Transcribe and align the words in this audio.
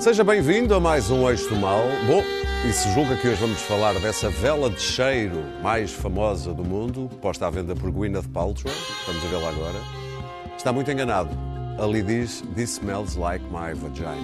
Seja 0.00 0.24
bem-vindo 0.24 0.74
a 0.74 0.80
mais 0.80 1.10
um 1.10 1.28
Eixo 1.28 1.46
do 1.50 1.56
Mal. 1.56 1.82
Bom, 2.06 2.22
e 2.66 2.72
se 2.72 2.90
julga 2.94 3.16
que 3.16 3.28
hoje 3.28 3.38
vamos 3.38 3.60
falar 3.60 3.92
dessa 4.00 4.30
vela 4.30 4.70
de 4.70 4.80
cheiro 4.80 5.44
mais 5.62 5.92
famosa 5.92 6.54
do 6.54 6.64
mundo, 6.64 7.10
posta 7.20 7.46
à 7.46 7.50
venda 7.50 7.76
por 7.76 7.90
Gwyneth 7.90 8.26
Paltrow, 8.32 8.72
vamos 9.06 9.22
a 9.22 9.28
vê-la 9.28 9.50
agora, 9.50 9.78
está 10.56 10.72
muito 10.72 10.90
enganado. 10.90 11.28
Ali 11.78 12.02
diz 12.02 12.42
This 12.56 12.76
smells 12.76 13.18
like 13.18 13.44
my 13.50 13.74
vagina. 13.74 14.16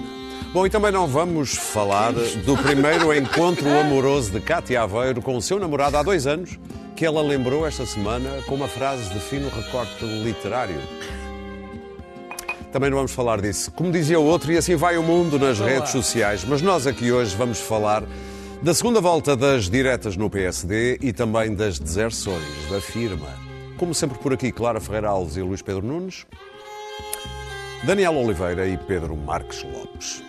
Bom, 0.51 0.65
e 0.65 0.69
também 0.71 0.91
não 0.91 1.05
vamos 1.05 1.53
falar 1.53 2.11
do 2.11 2.57
primeiro 2.57 3.13
encontro 3.13 3.69
amoroso 3.69 4.31
de 4.31 4.39
Cátia 4.39 4.81
Aveiro 4.81 5.21
com 5.21 5.37
o 5.37 5.41
seu 5.43 5.59
namorado 5.59 5.95
há 5.95 6.01
dois 6.01 6.25
anos, 6.25 6.57
que 6.95 7.05
ela 7.05 7.21
lembrou 7.21 7.67
esta 7.67 7.85
semana 7.85 8.41
com 8.47 8.55
uma 8.55 8.67
frase 8.67 9.13
de 9.13 9.19
fino 9.19 9.47
recorte 9.47 10.03
literário. 10.03 10.81
Também 12.71 12.89
não 12.89 12.97
vamos 12.97 13.13
falar 13.13 13.41
disso. 13.41 13.71
Como 13.71 13.91
dizia 13.91 14.19
o 14.19 14.25
outro, 14.25 14.51
e 14.51 14.57
assim 14.57 14.75
vai 14.75 14.97
o 14.97 15.03
mundo 15.03 15.39
nas 15.39 15.59
redes 15.59 15.91
sociais. 15.91 16.43
Mas 16.43 16.61
nós 16.61 16.85
aqui 16.85 17.11
hoje 17.11 17.35
vamos 17.35 17.59
falar 17.59 18.03
da 18.61 18.73
segunda 18.73 18.99
volta 18.99 19.35
das 19.35 19.69
diretas 19.69 20.17
no 20.17 20.29
PSD 20.29 20.97
e 21.01 21.13
também 21.13 21.55
das 21.55 21.79
deserções 21.79 22.69
da 22.69 22.81
firma. 22.81 23.29
Como 23.77 23.93
sempre 23.93 24.17
por 24.17 24.33
aqui, 24.33 24.51
Clara 24.51 24.81
Ferreira 24.81 25.09
Alves 25.09 25.37
e 25.37 25.41
Luís 25.41 25.61
Pedro 25.61 25.85
Nunes, 25.85 26.25
Daniel 27.83 28.15
Oliveira 28.15 28.67
e 28.67 28.75
Pedro 28.75 29.15
Marques 29.15 29.63
Lopes. 29.63 30.23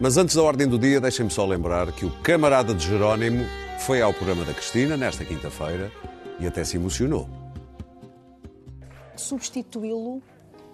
Mas 0.00 0.16
antes 0.16 0.34
da 0.36 0.42
ordem 0.42 0.66
do 0.66 0.78
dia, 0.78 1.00
deixem-me 1.00 1.30
só 1.30 1.44
lembrar 1.44 1.92
que 1.92 2.06
o 2.06 2.10
camarada 2.22 2.72
de 2.72 2.86
Jerónimo 2.86 3.44
foi 3.80 4.00
ao 4.00 4.14
programa 4.14 4.44
da 4.44 4.54
Cristina 4.54 4.96
nesta 4.96 5.24
quinta-feira 5.24 5.92
e 6.38 6.46
até 6.46 6.64
se 6.64 6.76
emocionou. 6.76 7.28
Substituí-lo 9.14 10.22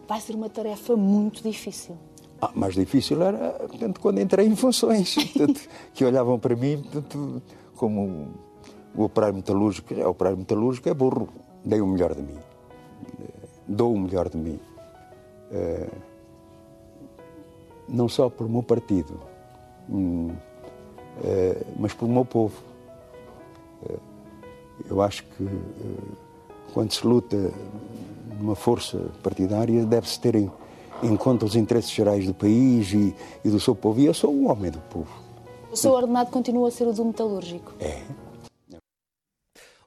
vai 0.08 0.20
ser 0.20 0.34
uma 0.34 0.48
tarefa 0.48 0.96
muito 0.96 1.42
difícil. 1.42 1.96
Ah, 2.40 2.50
mais 2.54 2.74
difícil 2.74 3.22
era 3.22 3.52
portanto, 3.52 4.00
quando 4.00 4.20
entrei 4.20 4.46
em 4.46 4.54
funções, 4.54 5.14
portanto, 5.32 5.60
que 5.94 6.04
olhavam 6.04 6.38
para 6.38 6.54
mim 6.54 6.82
portanto, 6.82 7.42
como 7.76 8.28
o 8.96 9.04
operário 9.04 9.36
metalúrgico. 9.36 9.94
É, 9.94 10.06
o 10.06 10.10
operário 10.10 10.38
metalúrgico 10.38 10.88
é 10.88 10.94
burro, 10.94 11.28
dei 11.64 11.80
o 11.80 11.86
melhor 11.86 12.14
de 12.14 12.22
mim. 12.22 12.38
Dou 13.68 13.94
o 13.94 13.98
melhor 13.98 14.28
de 14.28 14.36
mim. 14.36 14.58
Uh, 15.50 15.96
não 17.88 18.08
só 18.08 18.28
pelo 18.28 18.48
meu 18.48 18.62
partido, 18.62 19.20
hum, 19.88 20.30
uh, 20.30 21.66
mas 21.78 21.92
pelo 21.92 22.10
meu 22.10 22.24
povo. 22.24 22.60
Uh, 23.82 24.00
eu 24.88 25.00
acho 25.00 25.24
que 25.24 25.44
quando 26.76 26.92
se 26.92 27.06
luta 27.06 27.50
numa 28.38 28.54
força 28.54 28.98
partidária, 29.22 29.86
deve-se 29.86 30.20
ter 30.20 30.34
em, 30.34 30.52
em, 31.02 31.16
conta 31.16 31.46
os 31.46 31.56
interesses 31.56 31.90
gerais 31.90 32.26
do 32.26 32.34
país 32.34 32.92
e, 32.92 33.16
e, 33.42 33.48
do 33.48 33.58
seu 33.58 33.74
povo. 33.74 33.98
E 33.98 34.04
eu 34.04 34.12
sou 34.12 34.30
um 34.30 34.50
homem 34.50 34.70
do 34.70 34.80
povo. 34.80 35.10
O 35.72 35.74
seu 35.74 35.92
ordenado 35.92 36.30
continua 36.30 36.68
a 36.68 36.70
ser 36.70 36.86
o 36.86 36.92
do 36.92 37.02
metalúrgico? 37.02 37.72
É. 37.80 38.02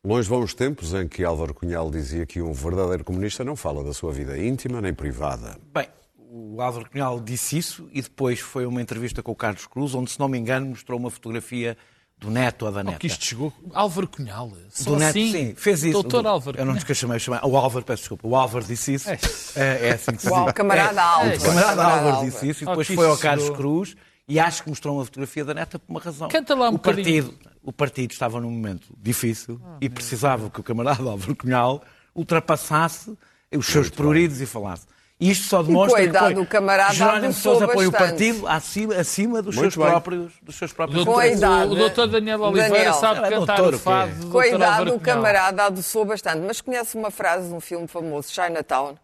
Longe 0.03 0.27
vão 0.27 0.41
os 0.41 0.55
tempos 0.55 0.91
em 0.95 1.07
que 1.07 1.23
Álvaro 1.23 1.53
Cunhal 1.53 1.91
dizia 1.91 2.25
que 2.25 2.41
um 2.41 2.53
verdadeiro 2.53 3.03
comunista 3.03 3.43
não 3.43 3.55
fala 3.55 3.83
da 3.83 3.93
sua 3.93 4.11
vida 4.11 4.35
íntima 4.35 4.81
nem 4.81 4.91
privada. 4.91 5.59
Bem, 5.71 5.87
o 6.17 6.59
Álvaro 6.59 6.89
Cunhal 6.89 7.19
disse 7.19 7.55
isso 7.55 7.87
e 7.93 8.01
depois 8.01 8.39
foi 8.39 8.65
uma 8.65 8.81
entrevista 8.81 9.21
com 9.21 9.31
o 9.31 9.35
Carlos 9.35 9.67
Cruz, 9.67 9.93
onde, 9.93 10.09
se 10.09 10.19
não 10.19 10.27
me 10.27 10.39
engano, 10.39 10.65
mostrou 10.65 10.99
uma 10.99 11.11
fotografia 11.11 11.77
do 12.19 12.29
neto 12.29 12.65
ou 12.65 12.71
da 12.71 12.83
neta. 12.83 12.97
Oh, 12.97 12.99
que 12.99 13.07
isto 13.07 13.23
chegou. 13.23 13.53
Álvaro 13.73 14.07
Cunhal. 14.07 14.49
Do 14.83 14.97
neto, 14.97 15.09
assim, 15.09 15.31
sim, 15.31 15.55
fez 15.55 15.83
isso. 15.83 15.93
Doutor 15.93 16.27
Álvaro. 16.27 16.59
Eu 16.59 16.65
não 16.65 16.73
nos 16.73 16.83
chamei, 16.83 17.17
chamei. 17.17 17.39
O 17.43 17.55
Álvaro, 17.55 17.85
peço 17.85 18.01
desculpa. 18.01 18.27
O 18.27 18.35
Álvaro 18.35 18.65
disse 18.65 18.93
isso. 18.93 19.09
É, 19.55 19.87
é 19.87 19.91
assim 19.93 20.11
que 20.11 20.21
se 20.21 20.27
diz. 20.27 20.37
O 20.37 20.53
camarada 20.53 21.01
Álvaro. 21.01 21.33
É, 21.33 21.37
o 21.37 21.41
camarada 21.41 21.83
Álvaro 21.83 22.25
disse 22.25 22.49
isso 22.49 22.63
e 22.63 22.67
depois 22.67 22.89
oh, 22.89 22.93
foi 22.93 23.07
ao 23.07 23.17
Carlos 23.17 23.45
chegou. 23.45 23.57
Cruz 23.57 23.95
e 24.27 24.39
acho 24.39 24.63
que 24.63 24.69
mostrou 24.69 24.95
uma 24.95 25.05
fotografia 25.05 25.43
da 25.43 25.53
neta 25.53 25.79
por 25.79 25.89
uma 25.89 25.99
razão. 25.99 26.27
Canta 26.27 26.53
lá 26.53 26.69
um 26.69 26.75
o 26.75 26.79
partido, 26.79 27.33
o 27.63 27.73
partido 27.73 28.11
estava 28.11 28.39
num 28.39 28.51
momento 28.51 28.87
difícil 29.01 29.59
ah, 29.65 29.77
e 29.81 29.89
precisava 29.89 30.49
que 30.49 30.59
o 30.59 30.63
camarada 30.63 31.09
Álvaro 31.09 31.35
Cunhal 31.35 31.81
ultrapassasse 32.13 33.17
os 33.55 33.65
seus 33.65 33.89
pruridos 33.89 34.39
e 34.41 34.45
falasse. 34.45 34.85
Isto 35.19 35.47
só 35.47 35.61
demonstra 35.61 35.99
cuidado, 35.99 36.33
que 36.33 36.39
o 36.39 36.45
camarada 36.45 36.93
Jerónimo 36.93 37.33
Sousa 37.33 37.67
põe 37.67 37.85
o 37.85 37.91
partido 37.91 38.47
acima, 38.47 38.95
acima 38.95 39.41
dos, 39.41 39.53
seus 39.53 39.75
próprios, 39.75 40.31
dos 40.41 40.55
seus 40.55 40.71
próprios 40.71 41.03
doutor, 41.03 41.21
Cuidado. 41.21 41.71
O 41.73 41.75
doutor 41.75 42.07
Daniel 42.07 42.41
Oliveira 42.41 42.69
Daniel. 42.69 42.93
sabe 42.93 43.19
É 43.27 43.29
cantar 43.29 43.57
doutor, 43.57 43.73
o 43.73 43.79
fado. 43.79 44.15
do 44.15 44.29
Cuidado, 44.29 44.85
doutor 44.85 44.97
o 44.97 44.99
camarada 45.01 45.65
adoçou 45.65 46.05
bastante. 46.05 46.39
Mas 46.39 46.61
conhece 46.61 46.95
uma 46.95 47.11
frase 47.11 47.49
de 47.49 47.53
um 47.53 47.59
filme 47.59 47.85
famoso, 47.85 48.31
Chinatown, 48.31 48.95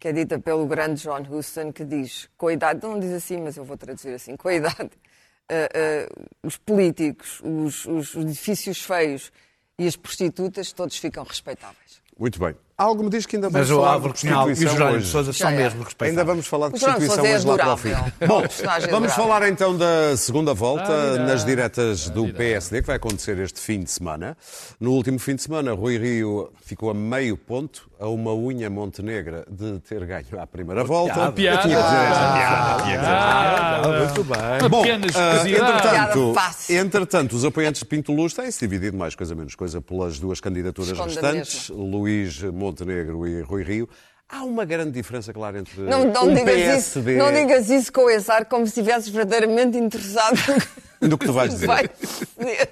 que 0.00 0.08
é 0.08 0.12
dita 0.12 0.40
pelo 0.40 0.66
grande 0.66 1.02
John 1.02 1.22
Huston, 1.30 1.72
que 1.72 1.84
diz: 1.84 2.28
Cuidado, 2.36 2.88
não 2.88 2.98
diz 2.98 3.12
assim, 3.12 3.40
mas 3.40 3.56
eu 3.56 3.64
vou 3.64 3.76
traduzir 3.76 4.12
assim: 4.12 4.36
Cuidado, 4.36 4.90
uh, 4.90 5.54
uh, 5.54 6.26
os 6.42 6.56
políticos, 6.56 7.40
os, 7.44 7.86
os 7.86 8.16
edifícios 8.16 8.82
feios 8.82 9.30
e 9.78 9.86
as 9.86 9.94
prostitutas, 9.94 10.72
todos 10.72 10.96
ficam 10.96 11.22
respeitáveis. 11.22 12.02
Muito 12.18 12.40
bem. 12.40 12.56
Algo 12.80 13.04
me 13.04 13.10
diz 13.10 13.26
que 13.26 13.36
ainda 13.36 13.50
vamos 13.50 13.68
Mas 13.68 13.76
o 13.76 13.78
falar 13.78 13.92
Álvaro 13.92 14.14
de 14.14 14.20
Cunhal 14.22 14.38
e 14.38 14.40
o 14.40 14.46
prostituição 14.46 14.72
Jerónimo 14.72 14.98
de 14.98 15.04
hoje. 15.04 15.12
Sousa 15.12 15.32
são 15.34 15.50
é. 15.50 15.54
mesmo 15.54 15.82
respeitáveis. 15.82 16.18
Ainda 16.18 16.24
vamos 16.24 16.46
falar 16.46 16.68
de 16.68 16.74
O 16.74 16.78
Jerónimo 16.78 17.06
prostituição 17.06 17.24
Sousa 17.24 17.28
é 17.28 17.36
hoje 17.36 17.46
lá 17.46 17.58
para 17.58 17.74
o 17.74 17.76
fim. 17.76 18.20
É 18.20 18.26
Bom, 18.26 18.40
personagem 18.40 18.90
vamos 18.90 19.12
falar 19.12 19.48
então 19.50 19.76
da 19.76 20.16
segunda 20.16 20.54
volta 20.54 20.90
Ah, 20.90 21.18
nas 21.18 21.44
diretas 21.44 22.08
do 22.08 22.32
PSD, 22.32 22.80
que 22.80 22.86
vai 22.86 22.96
acontecer 22.96 23.38
este 23.38 23.60
fim 23.60 23.80
de 23.80 23.90
semana. 23.90 24.34
No 24.80 24.92
último 24.92 25.18
fim 25.18 25.34
de 25.34 25.42
semana, 25.42 25.74
Rui 25.74 25.98
Rio 25.98 26.50
ficou 26.64 26.88
a 26.88 26.94
meio 26.94 27.36
ponto, 27.36 27.89
a 28.00 28.08
uma 28.08 28.34
unha 28.34 28.70
montenegra 28.70 29.44
de 29.50 29.78
ter 29.80 30.06
ganho 30.06 30.40
à 30.40 30.46
primeira 30.46 30.82
volta. 30.82 31.30
piada. 31.32 31.58
Eu 31.58 31.62
tinha 31.62 31.76
que 31.76 31.82
dizer 31.82 32.00
esta 32.10 32.32
piada, 32.32 32.82
tinha 32.82 32.96
que 32.96 33.02
dizer 33.02 33.14
esta 33.14 33.80
piada. 33.82 33.98
Muito 33.98 34.24
bem. 34.24 34.58
Uma 34.60 34.68
Bom, 34.70 34.84
ah, 35.14 35.48
entretanto, 35.48 36.72
entretanto, 36.72 37.36
os 37.36 37.44
apoiantes 37.44 37.80
de 37.80 37.84
Pinto 37.86 38.12
Luz 38.12 38.32
têm-se 38.32 38.58
dividido 38.58 38.96
mais 38.96 39.14
coisa 39.14 39.34
menos 39.34 39.54
coisa 39.54 39.82
pelas 39.82 40.18
duas 40.18 40.40
candidaturas 40.40 40.92
Esconde 40.92 41.10
restantes, 41.10 41.68
Luís 41.68 42.42
Montenegro 42.42 43.26
e 43.26 43.42
Rui 43.42 43.62
Rio. 43.62 43.88
Há 44.26 44.44
uma 44.44 44.64
grande 44.64 44.92
diferença, 44.92 45.32
claro, 45.32 45.58
entre 45.58 45.80
Não, 45.80 46.04
não, 46.04 46.26
um 46.26 46.34
digas 46.34 46.54
PSD... 46.54 47.16
isso, 47.16 47.18
não 47.18 47.32
digas 47.32 47.68
isso 47.68 47.92
com 47.92 48.08
esse 48.08 48.30
ar 48.30 48.44
como 48.46 48.64
se 48.64 48.80
estivesses 48.80 49.08
verdadeiramente 49.10 49.76
interessado 49.76 50.38
No 51.00 51.16
que 51.16 51.26
tu 51.26 51.32
vais 51.32 51.50
dizer. 51.52 51.66
Vai. 51.66 51.88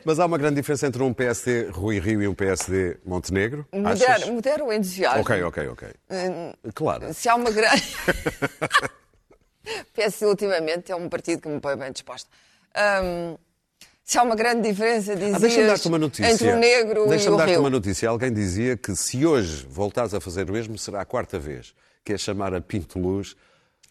Mas 0.05 0.21
há 0.21 0.27
uma 0.27 0.37
grande 0.37 0.57
diferença 0.57 0.87
entre 0.87 1.03
um 1.03 1.15
PSD 1.15 1.69
Rui 1.71 1.99
Rio 1.99 2.23
e 2.23 2.29
um 2.29 2.35
PSD 2.35 2.99
Montenegro? 3.05 3.67
Modera, 3.73 4.27
modera 4.27 4.65
o 4.65 4.73
entusiasmo. 4.73 5.23
Ok, 5.23 5.43
ok, 5.43 5.69
ok. 5.69 5.89
Claro. 6.75 7.13
Se 7.15 7.29
há 7.29 7.35
uma 7.35 7.51
grande. 7.51 7.83
PS 9.95 10.23
ultimamente 10.23 10.91
é 10.93 10.97
um 10.97 11.09
partido 11.09 11.43
que 11.43 11.49
me 11.49 11.61
põe 11.61 11.77
bem 11.77 11.93
disposto. 11.93 12.29
Hum, 13.03 13.37
se 14.05 14.19
há 14.19 14.23
uma 14.23 14.35
grande 14.35 14.63
diferença, 14.69 15.15
dizias, 15.15 15.35
Ah, 15.35 15.39
Deixa-me 15.39 15.67
dar-te 15.67 15.89
uma 15.89 15.99
notícia. 15.99 16.31
entre 16.33 16.51
o 16.53 16.57
negro 16.57 17.07
e 17.07 17.09
Deixa-me 17.09 17.35
o 17.35 17.39
dar-te 17.39 17.51
rio. 17.51 17.61
uma 17.61 17.71
notícia. 17.71 18.09
Alguém 18.09 18.33
dizia 18.33 18.77
que 18.77 18.95
se 18.97 19.27
hoje 19.27 19.67
voltares 19.69 20.15
a 20.15 20.21
fazer 20.21 20.49
o 20.49 20.53
mesmo, 20.53 20.79
será 20.79 21.03
a 21.03 21.05
quarta 21.05 21.39
vez, 21.39 21.75
que 22.05 22.13
é 22.15 22.19
chamar 22.19 22.55
a 22.55 22.61
Pinto 22.61 22.99
Luz. 22.99 23.37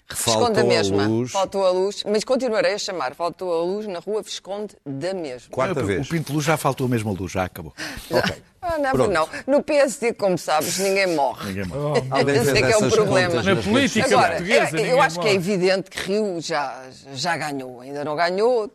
Visconde 0.09 0.38
Faltou 0.38 0.53
da 0.53 0.62
a 0.62 0.63
mesma. 0.63 1.06
luz. 1.07 1.31
Faltou 1.31 1.66
a 1.66 1.69
luz, 1.72 2.03
mas 2.06 2.23
continuarei 2.23 2.73
a 2.73 2.78
chamar. 2.78 3.13
Faltou 3.13 3.53
a 3.53 3.62
luz 3.63 3.85
na 3.88 4.00
rua 4.00 4.22
Visconde 4.22 4.75
da 4.85 5.13
mesma. 5.13 5.50
Quarta 5.51 5.81
O 5.81 5.85
vez. 5.85 6.07
Pinto 6.07 6.31
Luz 6.31 6.45
já 6.45 6.56
faltou 6.56 6.85
a 6.85 6.90
mesma 6.90 7.12
luz, 7.12 7.31
já 7.31 7.44
acabou. 7.44 7.73
Ok. 8.09 8.35
Ah, 8.62 8.78
não, 8.78 8.91
Pronto. 8.91 9.12
não. 9.12 9.29
No 9.46 9.62
PSD, 9.63 10.13
como 10.13 10.38
sabes, 10.38 10.78
ninguém 10.79 11.07
morre. 11.16 11.62
Alguém 12.09 12.35
Esse 12.35 12.46
fez 12.51 12.57
é 12.57 12.67
que 12.67 12.73
é 12.73 12.78
o 12.78 12.90
problema. 12.90 13.41
Na 13.44 13.56
política 13.62 14.06
Agora, 14.07 14.28
portuguesa, 14.29 14.62
é- 14.67 14.72
ninguém 14.72 14.91
eu 14.91 15.01
acho 15.01 15.19
que 15.19 15.28
é 15.28 15.34
morre. 15.34 15.35
evidente 15.35 15.90
que 15.90 16.00
Rio 16.00 16.41
já, 16.41 16.84
já 17.14 17.37
ganhou. 17.37 17.81
Ainda 17.81 18.03
não 18.03 18.16
ganhou, 18.16 18.72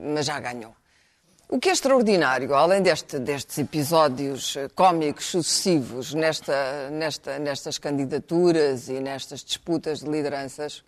mas 0.00 0.24
já 0.26 0.38
ganhou. 0.40 0.72
O 1.52 1.58
que 1.58 1.68
é 1.68 1.72
extraordinário, 1.72 2.54
além 2.54 2.80
deste- 2.80 3.18
destes 3.18 3.58
episódios 3.58 4.54
eh, 4.56 4.68
cómicos 4.68 5.26
sucessivos 5.26 6.14
nesta, 6.14 6.88
nesta, 6.90 7.38
nestas 7.40 7.76
candidaturas 7.76 8.88
e 8.88 9.00
nestas 9.00 9.42
disputas 9.42 9.98
de 9.98 10.08
lideranças, 10.08 10.84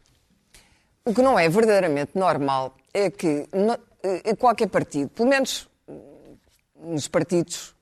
o 1.04 1.12
que 1.12 1.20
não 1.20 1.36
é 1.36 1.48
verdadeiramente 1.48 2.12
normal 2.16 2.76
é 2.94 3.10
que 3.10 3.48
no- 3.52 3.76
eh, 4.04 4.36
qualquer 4.36 4.68
partido, 4.68 5.08
pelo 5.10 5.28
menos 5.28 5.68
hum, 5.88 6.36
nos 6.76 7.08
partidos 7.08 7.74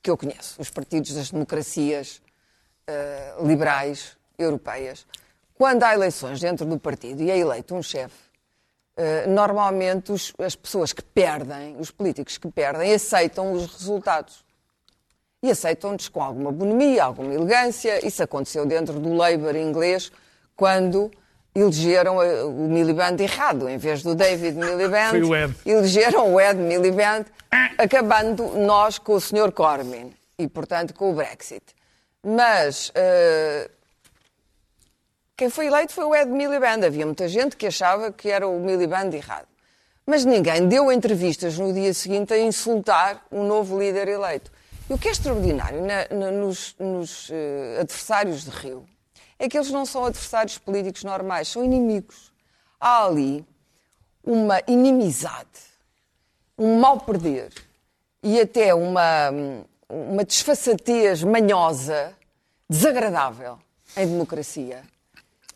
que 0.00 0.08
eu 0.08 0.16
conheço, 0.16 0.60
os 0.62 0.70
partidos 0.70 1.14
das 1.14 1.32
democracias 1.32 2.22
eh, 2.86 3.34
liberais 3.42 4.16
europeias, 4.38 5.04
quando 5.58 5.82
há 5.82 5.94
eleições 5.94 6.38
dentro 6.38 6.64
do 6.64 6.78
partido 6.78 7.22
e 7.24 7.30
é 7.30 7.36
eleito 7.38 7.74
um 7.74 7.82
chefe, 7.82 8.22
normalmente 9.28 10.12
os- 10.12 10.32
as 10.38 10.54
pessoas 10.54 10.92
que 10.92 11.02
perdem, 11.02 11.76
os 11.78 11.90
políticos 11.90 12.38
que 12.38 12.50
perdem, 12.50 12.92
aceitam 12.94 13.52
os 13.52 13.66
resultados. 13.72 14.44
E 15.42 15.50
aceitam-nos 15.50 16.08
com 16.08 16.22
alguma 16.22 16.50
bonomia, 16.50 17.04
alguma 17.04 17.34
elegância. 17.34 18.06
Isso 18.06 18.22
aconteceu 18.22 18.64
dentro 18.64 18.98
do 18.98 19.12
Labour 19.14 19.54
inglês, 19.56 20.10
quando 20.56 21.10
elegeram 21.54 22.22
eh, 22.22 22.42
o 22.44 22.50
Miliband 22.68 23.16
errado. 23.20 23.68
Em 23.68 23.76
vez 23.76 24.02
do 24.02 24.14
David 24.14 24.56
Miliband, 24.56 25.10
elegeram 25.66 26.32
o 26.32 26.40
Ed 26.40 26.58
Miliband, 26.58 27.26
acabando 27.76 28.44
nós 28.56 28.98
com 28.98 29.14
o 29.14 29.20
Sr. 29.20 29.52
Corbyn. 29.52 30.12
E, 30.38 30.48
portanto, 30.48 30.94
com 30.94 31.10
o 31.12 31.14
Brexit. 31.14 31.62
Mas, 32.24 32.90
eh, 32.94 33.70
Quem 35.36 35.50
foi 35.50 35.66
eleito 35.66 35.92
foi 35.92 36.04
o 36.04 36.14
Ed 36.14 36.30
Miliband. 36.30 36.84
Havia 36.86 37.04
muita 37.04 37.28
gente 37.28 37.56
que 37.56 37.66
achava 37.66 38.12
que 38.12 38.30
era 38.30 38.46
o 38.46 38.60
Miliband 38.60 39.10
errado. 39.14 39.48
Mas 40.06 40.24
ninguém 40.24 40.68
deu 40.68 40.92
entrevistas 40.92 41.58
no 41.58 41.72
dia 41.72 41.92
seguinte 41.94 42.32
a 42.32 42.38
insultar 42.38 43.24
o 43.30 43.42
novo 43.42 43.78
líder 43.78 44.06
eleito. 44.08 44.52
E 44.88 44.92
o 44.92 44.98
que 44.98 45.08
é 45.08 45.10
extraordinário 45.10 45.80
na- 45.84 46.06
na- 46.10 46.30
nos, 46.30 46.76
nos, 46.78 47.30
eh, 47.32 47.78
adversários 47.80 48.44
de 48.44 48.50
Rio 48.50 48.84
é 49.38 49.48
que 49.48 49.56
eles 49.56 49.70
não 49.70 49.86
são 49.86 50.04
adversários 50.04 50.58
políticos 50.58 51.02
normais, 51.04 51.48
são 51.48 51.64
inimigos. 51.64 52.30
Há 52.78 53.06
ali 53.06 53.44
uma 54.22 54.60
inimizade, 54.66 55.48
um 56.58 56.78
mal 56.78 57.00
perder 57.00 57.50
e 58.22 58.38
até 58.38 58.74
uma, 58.74 59.30
uma 59.88 60.22
desfaçatez 60.24 61.22
manhosa, 61.24 62.14
desagradável 62.68 63.58
em 63.96 64.06
democracia 64.06 64.82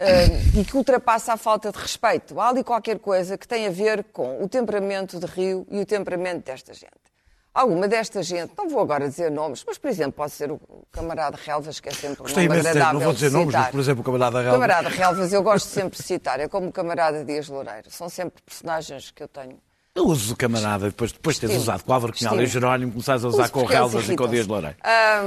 eh, 0.00 0.26
e 0.60 0.64
que 0.64 0.76
ultrapassa 0.76 1.32
a 1.32 1.36
falta 1.36 1.72
de 1.72 1.78
respeito. 1.78 2.40
Há 2.40 2.48
ali 2.48 2.62
qualquer 2.62 2.98
coisa 2.98 3.36
que 3.36 3.46
tem 3.46 3.66
a 3.66 3.70
ver 3.70 4.04
com 4.12 4.42
o 4.42 4.48
temperamento 4.48 5.18
de 5.18 5.26
Rio 5.26 5.66
e 5.70 5.80
o 5.80 5.86
temperamento 5.86 6.44
desta 6.44 6.72
gente. 6.72 7.08
Alguma 7.52 7.88
desta 7.88 8.22
gente, 8.22 8.52
não 8.56 8.68
vou 8.68 8.80
agora 8.80 9.08
dizer 9.08 9.32
nomes, 9.32 9.64
mas, 9.66 9.76
por 9.78 9.90
exemplo, 9.90 10.12
pode 10.12 10.30
ser 10.30 10.52
o 10.52 10.60
camarada 10.92 11.36
Relvas, 11.44 11.80
que 11.80 11.88
é 11.88 11.92
sempre 11.92 12.22
um 12.22 12.28
nome 12.28 12.58
agradável 12.58 12.92
não 12.94 13.00
vou 13.00 13.12
dizer 13.12 13.32
nomes, 13.32 13.52
mas, 13.52 13.70
por 13.70 13.80
exemplo, 13.80 14.00
o 14.02 14.04
camarada 14.04 14.38
O 14.38 14.42
Relvas. 14.42 14.60
camarada 14.60 14.88
Relvas, 14.88 15.32
eu 15.32 15.42
gosto 15.42 15.66
sempre 15.66 15.98
de 15.98 16.04
citar, 16.04 16.38
é 16.38 16.46
como 16.46 16.68
o 16.68 16.72
camarada 16.72 17.24
Dias 17.24 17.48
Loureiro. 17.48 17.90
São 17.90 18.08
sempre 18.08 18.40
personagens 18.42 19.10
que 19.10 19.22
eu 19.22 19.26
tenho. 19.26 19.58
Eu 19.92 20.06
uso 20.06 20.34
o 20.34 20.36
camarada, 20.36 20.86
depois, 20.86 21.10
depois 21.10 21.34
de 21.34 21.40
teres 21.40 21.56
usado 21.56 21.82
com 21.82 21.90
o 21.90 21.94
Álvaro 21.94 22.12
Cunhal 22.16 22.40
e 22.40 22.44
o. 22.44 22.46
Jerónimo, 22.46 22.92
começares 22.92 23.24
a 23.24 23.28
usar 23.28 23.44
Uso 23.44 23.52
com 23.52 23.62
o 23.62 23.64
Relvas 23.64 24.08
e 24.08 24.14
com 24.14 24.24
o. 24.24 24.28
Dias 24.28 24.46
Loureiro. 24.46 24.76
Ah, 24.84 25.20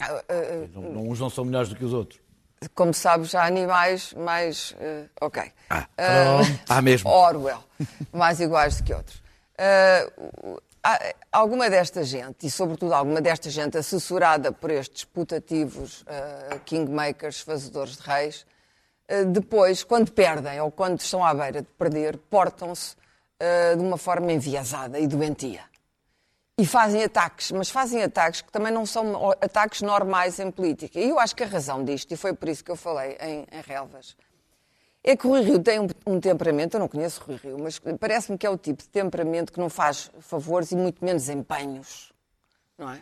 ah, 0.00 0.68
Não, 0.72 0.82
não, 0.82 1.08
uns 1.08 1.18
não 1.18 1.28
são 1.28 1.44
melhores 1.44 1.68
do 1.68 1.74
que 1.74 1.84
os 1.84 1.92
outros. 1.92 2.20
Como 2.74 2.92
sabes, 2.92 3.34
há 3.34 3.44
animais 3.44 4.12
mais. 4.14 4.74
eh, 4.80 5.04
ok. 5.20 5.42
Ah, 5.70 5.86
pronto. 5.96 6.60
Há 6.68 6.82
mesmo. 6.82 7.10
Orwell, 7.10 7.62
mais 8.12 8.38
iguais 8.40 8.76
do 8.76 8.84
que 8.84 8.92
outros. 8.94 9.22
Há- 10.82 11.14
alguma 11.32 11.68
desta 11.68 12.02
gente, 12.04 12.46
e 12.46 12.50
sobretudo 12.50 12.94
alguma 12.94 13.20
desta 13.20 13.50
gente 13.50 13.76
assessorada 13.76 14.50
por 14.52 14.70
estes 14.70 15.04
putativos 15.04 16.04
kingmakers, 16.64 17.40
fazedores 17.40 17.96
de 17.96 18.02
reis, 18.02 18.46
depois, 19.28 19.82
quando 19.84 20.10
perdem 20.12 20.60
ou 20.60 20.70
quando 20.70 21.00
estão 21.00 21.24
à 21.24 21.34
beira 21.34 21.60
de 21.62 21.68
perder, 21.78 22.16
portam-se 22.16 22.94
de 23.76 23.82
uma 23.82 23.96
forma 23.98 24.32
enviesada 24.32 24.98
e 24.98 25.06
doentia. 25.06 25.62
E 26.60 26.66
fazem 26.66 27.02
ataques, 27.02 27.50
mas 27.52 27.70
fazem 27.70 28.02
ataques 28.02 28.42
que 28.42 28.52
também 28.52 28.70
não 28.70 28.84
são 28.84 29.30
ataques 29.40 29.80
normais 29.80 30.38
em 30.38 30.50
política. 30.50 31.00
E 31.00 31.08
eu 31.08 31.18
acho 31.18 31.34
que 31.34 31.42
a 31.42 31.46
razão 31.46 31.82
disto, 31.82 32.12
e 32.12 32.16
foi 32.18 32.34
por 32.34 32.50
isso 32.50 32.62
que 32.62 32.70
eu 32.70 32.76
falei 32.76 33.16
em, 33.18 33.46
em 33.50 33.62
Relvas, 33.66 34.14
é 35.02 35.16
que 35.16 35.26
o 35.26 35.30
Rui 35.30 35.40
Rio 35.40 35.58
tem 35.58 35.80
um, 35.80 35.88
um 36.06 36.20
temperamento, 36.20 36.74
eu 36.74 36.80
não 36.80 36.86
conheço 36.86 37.22
o 37.22 37.24
Rui 37.28 37.40
Rio, 37.42 37.56
mas 37.58 37.80
parece-me 37.98 38.36
que 38.36 38.46
é 38.46 38.50
o 38.50 38.58
tipo 38.58 38.82
de 38.82 38.90
temperamento 38.90 39.54
que 39.54 39.58
não 39.58 39.70
faz 39.70 40.10
favores 40.20 40.70
e 40.70 40.76
muito 40.76 41.02
menos 41.02 41.30
empenhos. 41.30 42.12
Não 42.76 42.90
é? 42.90 43.00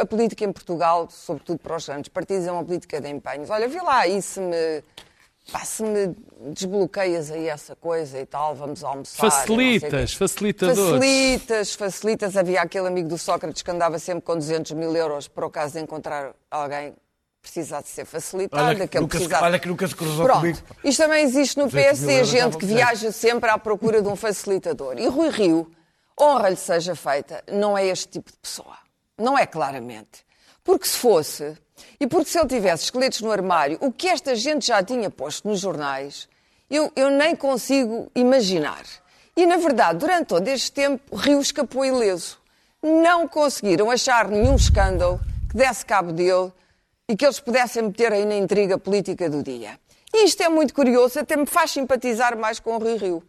A 0.00 0.06
política 0.06 0.44
em 0.44 0.52
Portugal, 0.52 1.08
sobretudo 1.10 1.58
para 1.58 1.76
os 1.76 1.86
grandes 1.86 2.08
partidos, 2.08 2.46
é 2.46 2.52
uma 2.52 2.64
política 2.64 3.00
de 3.00 3.08
empenhos. 3.08 3.50
Olha, 3.50 3.66
vê 3.66 3.82
lá 3.82 4.04
se 4.20 4.38
me, 4.38 4.84
pá, 5.52 5.64
se 5.64 5.82
me 5.82 6.14
desbloqueias 6.52 7.30
aí 7.30 7.48
essa 7.48 7.74
coisa 7.76 8.18
e 8.18 8.26
tal, 8.26 8.54
vamos 8.54 8.82
almoçar. 8.84 9.30
Facilitas, 9.30 10.14
facilitadores. 10.14 10.80
Facilitas, 10.90 11.74
facilitas. 11.74 12.36
Havia 12.36 12.62
aquele 12.62 12.88
amigo 12.88 13.08
do 13.08 13.18
Sócrates 13.18 13.62
que 13.62 13.70
andava 13.70 13.98
sempre 13.98 14.22
com 14.22 14.36
200 14.36 14.72
mil 14.72 14.94
euros 14.96 15.28
para 15.28 15.46
o 15.46 15.50
caso 15.50 15.74
de 15.74 15.80
encontrar 15.80 16.34
alguém 16.50 16.92
que 16.92 16.98
precisasse 17.52 17.84
de 17.84 17.90
ser 17.90 18.04
facilitado. 18.04 18.62
Olha 18.64 18.88
que 18.88 18.98
nunca 18.98 19.16
precisasse- 19.18 19.44
olha 19.44 19.58
que 19.58 19.68
nunca 19.68 19.86
se 19.86 19.94
cruzou 19.94 20.24
Pronto. 20.24 20.40
comigo. 20.40 20.58
Isto 20.82 21.02
também 21.02 21.22
existe 21.24 21.56
no 21.58 21.66
200 21.66 22.00
mil 22.00 22.08
PSD, 22.08 22.24
gente 22.24 22.34
estavam 22.38 22.58
que 22.58 22.66
viaja 22.66 23.12
sempre 23.12 23.50
à 23.50 23.56
procura 23.58 24.02
de 24.02 24.08
um 24.08 24.16
facilitador. 24.16 24.98
E 24.98 25.06
Rui 25.06 25.28
Rio, 25.30 25.70
honra-lhe 26.20 26.56
seja 26.56 26.94
feita, 26.96 27.44
não 27.52 27.78
é 27.78 27.86
este 27.86 28.08
tipo 28.08 28.32
de 28.32 28.38
pessoa. 28.38 28.76
Não 29.16 29.38
é 29.38 29.46
claramente. 29.46 30.26
Porque 30.64 30.86
se 30.88 30.98
fosse, 30.98 31.56
e 31.98 32.06
porque 32.06 32.30
se 32.30 32.38
ele 32.38 32.48
tivesse 32.48 32.84
esqueletos 32.84 33.20
no 33.20 33.30
armário, 33.30 33.78
o 33.80 33.92
que 33.92 34.08
esta 34.08 34.34
gente 34.34 34.66
já 34.66 34.82
tinha 34.82 35.10
posto 35.10 35.48
nos 35.48 35.60
jornais, 35.60 36.28
eu, 36.70 36.90
eu 36.96 37.10
nem 37.10 37.34
consigo 37.34 38.10
imaginar. 38.14 38.84
E, 39.36 39.46
na 39.46 39.56
verdade, 39.56 39.98
durante 39.98 40.28
todo 40.28 40.48
este 40.48 40.72
tempo, 40.72 41.14
Rio 41.14 41.40
escapou 41.40 41.84
ileso. 41.84 42.38
Não 42.82 43.28
conseguiram 43.28 43.90
achar 43.90 44.28
nenhum 44.28 44.56
escândalo 44.56 45.20
que 45.50 45.56
desse 45.56 45.84
cabo 45.84 46.12
dele 46.12 46.52
e 47.08 47.16
que 47.16 47.24
eles 47.24 47.38
pudessem 47.38 47.82
meter 47.82 48.12
aí 48.12 48.24
na 48.24 48.36
intriga 48.36 48.78
política 48.78 49.28
do 49.28 49.42
dia. 49.42 49.78
E 50.12 50.24
isto 50.24 50.42
é 50.42 50.48
muito 50.48 50.72
curioso, 50.72 51.18
até 51.18 51.36
me 51.36 51.46
faz 51.46 51.72
simpatizar 51.72 52.36
mais 52.38 52.58
com 52.58 52.74
o 52.74 52.78
Rui 52.78 52.96
Rio, 52.96 53.22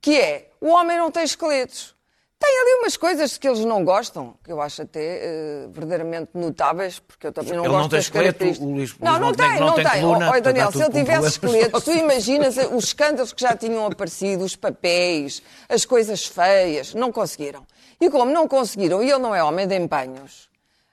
que 0.00 0.18
é, 0.18 0.48
o 0.60 0.68
homem 0.68 0.96
não 0.96 1.10
tem 1.10 1.24
esqueletos. 1.24 1.94
Tem 2.42 2.58
ali 2.58 2.80
umas 2.80 2.96
coisas 2.96 3.36
que 3.36 3.46
eles 3.46 3.62
não 3.66 3.84
gostam, 3.84 4.34
que 4.42 4.50
eu 4.50 4.62
acho 4.62 4.80
até 4.80 5.00
eh, 5.22 5.66
verdadeiramente 5.70 6.30
notáveis, 6.32 6.98
porque 6.98 7.26
eu 7.26 7.32
também 7.32 7.52
não 7.52 7.64
Ele 7.64 7.72
não 7.72 7.78
gosto 7.80 7.90
tem 7.90 7.98
das 7.98 8.04
esqueleto, 8.06 8.44
o 8.44 8.46
Luís- 8.46 8.58
não, 8.58 9.10
Luís 9.10 9.20
não 9.20 9.28
Montenegro 9.28 9.36
tem, 9.56 9.60
não 9.60 9.66
não 9.68 9.74
tem 9.76 9.84
tem. 9.84 10.00
coluna, 10.00 10.40
Daniel, 10.40 10.72
se 10.72 10.82
ele 10.82 10.90
tivesse 10.90 11.26
esqueletos, 11.28 11.84
tu 11.84 11.92
imaginas 11.92 12.56
os 12.72 12.84
escândalos 12.84 13.32
que 13.34 13.42
já 13.42 13.54
tinham 13.54 13.84
aparecido, 13.86 14.42
os 14.42 14.56
papéis, 14.56 15.42
as 15.68 15.84
coisas 15.84 16.24
feias, 16.24 16.94
não 16.94 17.12
conseguiram. 17.12 17.66
E 18.00 18.08
como 18.08 18.32
não 18.32 18.48
conseguiram, 18.48 19.02
e 19.02 19.10
ele 19.10 19.18
não 19.18 19.34
é 19.34 19.44
homem 19.44 19.66
de 19.66 19.76
empenhos, 19.76 20.48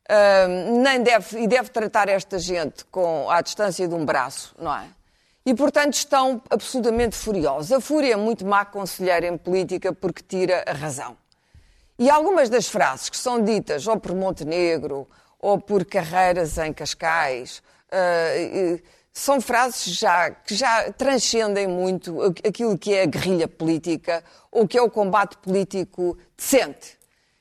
hum, 0.10 0.82
nem 0.82 1.02
deve, 1.02 1.40
e 1.40 1.48
deve 1.48 1.70
tratar 1.70 2.10
esta 2.10 2.38
gente 2.38 2.84
com, 2.92 3.30
à 3.32 3.40
distância 3.42 3.88
de 3.88 3.96
um 3.96 4.04
braço, 4.04 4.54
não 4.60 4.76
é? 4.76 4.86
E, 5.46 5.56
portanto, 5.56 5.94
estão 5.94 6.42
absolutamente 6.50 7.16
furiosos. 7.16 7.72
A 7.72 7.80
fúria 7.80 8.14
é 8.14 8.18
muito 8.18 8.46
má 8.46 8.66
conselheira 8.66 9.26
em 9.28 9.38
política 9.38 9.94
porque 9.94 10.22
tira 10.22 10.62
a 10.68 10.74
razão. 10.74 11.16
E 12.00 12.10
algumas 12.10 12.50
das 12.50 12.68
frases 12.68 13.10
que 13.10 13.18
são 13.18 13.44
ditas 13.44 13.88
ou 13.88 14.00
por 14.00 14.14
Montenegro 14.14 15.08
ou 15.40 15.60
por 15.60 15.84
Carreiras 15.86 16.58
em 16.58 16.72
Cascais 16.74 17.62
eh, 17.92 18.80
são 19.12 19.42
frases 19.42 19.96
já, 19.98 20.30
que 20.30 20.54
já 20.54 20.92
transcendem 20.92 21.68
muito 21.68 22.22
aquilo 22.48 22.78
que 22.78 22.94
é 22.94 23.04
a 23.04 23.06
guerrilha 23.08 23.48
política 23.48 24.24
ou 24.52 24.68
que 24.68 24.78
é 24.78 24.82
o 24.82 24.90
combate 24.92 25.38
político 25.38 26.18
decente. 26.38 26.98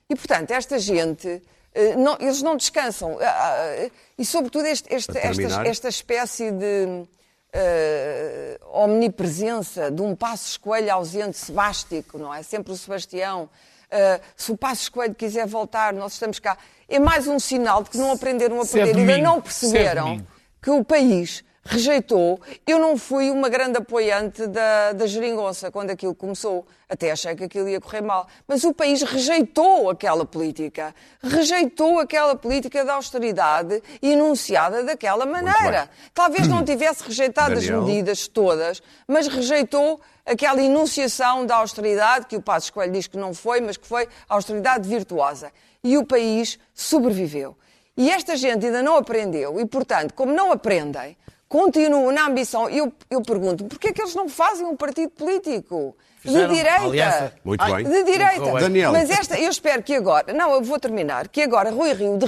E, 0.09 0.15
portanto, 0.17 0.51
esta 0.53 0.79
gente, 0.79 1.43
eh, 1.75 1.95
não- 1.97 2.17
eles 2.19 2.41
não 2.41 2.57
descansam. 2.57 3.19
Ah, 3.21 3.27
ah, 3.27 3.91
E, 4.17 4.25
sobretudo, 4.25 4.65
este- 4.67 4.89
este- 4.95 5.13
esta, 5.19 5.43
esta 5.69 5.89
espécie 5.89 6.51
de 6.51 7.07
eh, 7.53 8.59
omnipresença 8.73 9.91
de 9.91 10.01
um 10.03 10.15
Passos 10.15 10.57
Coelho 10.57 10.93
ausente 10.93 11.37
sebástico, 11.37 12.19
não 12.19 12.33
é? 12.33 12.43
Sempre 12.43 12.73
o 12.73 12.77
Sebastião. 12.77 13.49
Eh, 13.91 14.21
se 14.37 14.53
o 14.53 14.57
Passos 14.57 14.89
Coelho 14.89 15.15
quiser 15.15 15.47
voltar, 15.47 15.93
nós 15.93 16.15
estamos 16.15 16.39
cá. 16.39 16.57
É 16.89 16.99
mais 16.99 17.27
um 17.27 17.39
sinal 17.39 17.83
de 17.83 17.91
que 17.91 17.99
não 17.99 18.13
aprenderam 18.13 18.61
a 18.61 18.65
é 18.65 18.67
perder. 18.67 18.97
Ainda 18.97 19.19
não 19.19 19.39
é 19.39 19.41
perceberam 19.41 20.21
que 20.61 20.71
o 20.71 20.85
país 20.85 21.45
rejeitou. 21.67 22.41
Eu 22.67 22.79
não 22.79 22.97
fui 22.97 23.31
uma 23.31 23.49
grande 23.49 23.79
apoiante 23.79 24.47
da, 24.47 24.93
da 24.93 25.07
geringonça 25.07 25.71
quando 25.71 25.91
aquilo 25.91 26.15
começou. 26.15 26.67
Até 26.89 27.11
achei 27.11 27.35
que 27.35 27.45
aquilo 27.45 27.69
ia 27.69 27.81
correr 27.81 28.01
mal. 28.01 28.27
Mas 28.47 28.65
o 28.65 28.73
país 28.73 29.03
rejeitou 29.03 29.91
aquela 29.91 30.25
política. 30.25 30.95
Rejeitou 31.23 31.99
aquela 31.99 32.37
política 32.37 32.85
de 32.85 32.91
austeridade 32.91 33.83
enunciada 34.01 34.85
daquela 34.85 35.27
maneira. 35.27 35.91
Talvez 36.15 36.47
não 36.47 36.63
tivesse 36.65 37.03
rejeitado 37.03 37.55
Daniel. 37.57 37.81
as 37.81 37.87
medidas 37.87 38.29
todas, 38.29 38.83
mas 39.07 39.27
rejeitou 39.27 40.01
aquela 40.25 40.63
enunciação 40.63 41.45
da 41.45 41.57
austeridade, 41.57 42.27
que 42.27 42.37
o 42.37 42.43
Passos 42.43 42.71
Coelho 42.71 42.93
diz 42.93 43.07
que 43.07 43.17
não 43.17 43.35
foi, 43.35 43.61
mas 43.61 43.77
que 43.77 43.87
foi 43.87 44.09
austeridade 44.29 44.89
virtuosa. 44.89 45.53
E 45.83 45.99
o 45.99 46.05
país 46.05 46.59
sobreviveu. 46.75 47.57
E 47.97 48.11
esta 48.11 48.37
gente 48.37 48.67
ainda 48.67 48.83
não 48.83 48.97
aprendeu, 48.97 49.59
e 49.59 49.65
portanto, 49.65 50.13
como 50.13 50.33
não 50.33 50.53
aprendem, 50.53 51.17
continuam 51.49 52.11
na 52.13 52.27
ambição. 52.27 52.69
Eu, 52.69 52.93
eu 53.11 53.23
pergunto, 53.23 53.65
porquê 53.65 53.89
é 53.89 53.93
que 53.93 54.03
eles 54.03 54.15
não 54.15 54.29
fazem 54.29 54.67
um 54.67 54.77
partido 54.77 55.11
político? 55.11 55.97
Fizeram 56.19 56.49
de 56.49 56.55
direita. 56.55 56.83
aliança. 56.83 57.33
Muito 57.45 57.63
Ai, 57.63 57.85
bem. 57.85 57.93
De 57.93 58.05
direita. 58.05 58.41
Muito 58.41 58.53
bem. 58.53 58.63
Daniel. 58.63 58.93
Mas 58.93 59.11
esta, 59.11 59.39
eu 59.39 59.51
espero 59.51 59.83
que 59.83 59.95
agora, 59.95 60.33
não, 60.33 60.53
eu 60.53 60.63
vou 60.63 60.79
terminar, 60.79 61.29
que 61.29 61.43
agora 61.43 61.71
Rui 61.71 61.93
Rio, 61.93 62.19
de, 62.19 62.27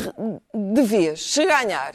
de 0.73 0.83
vez, 0.83 1.33
se 1.33 1.45
ganhar, 1.45 1.95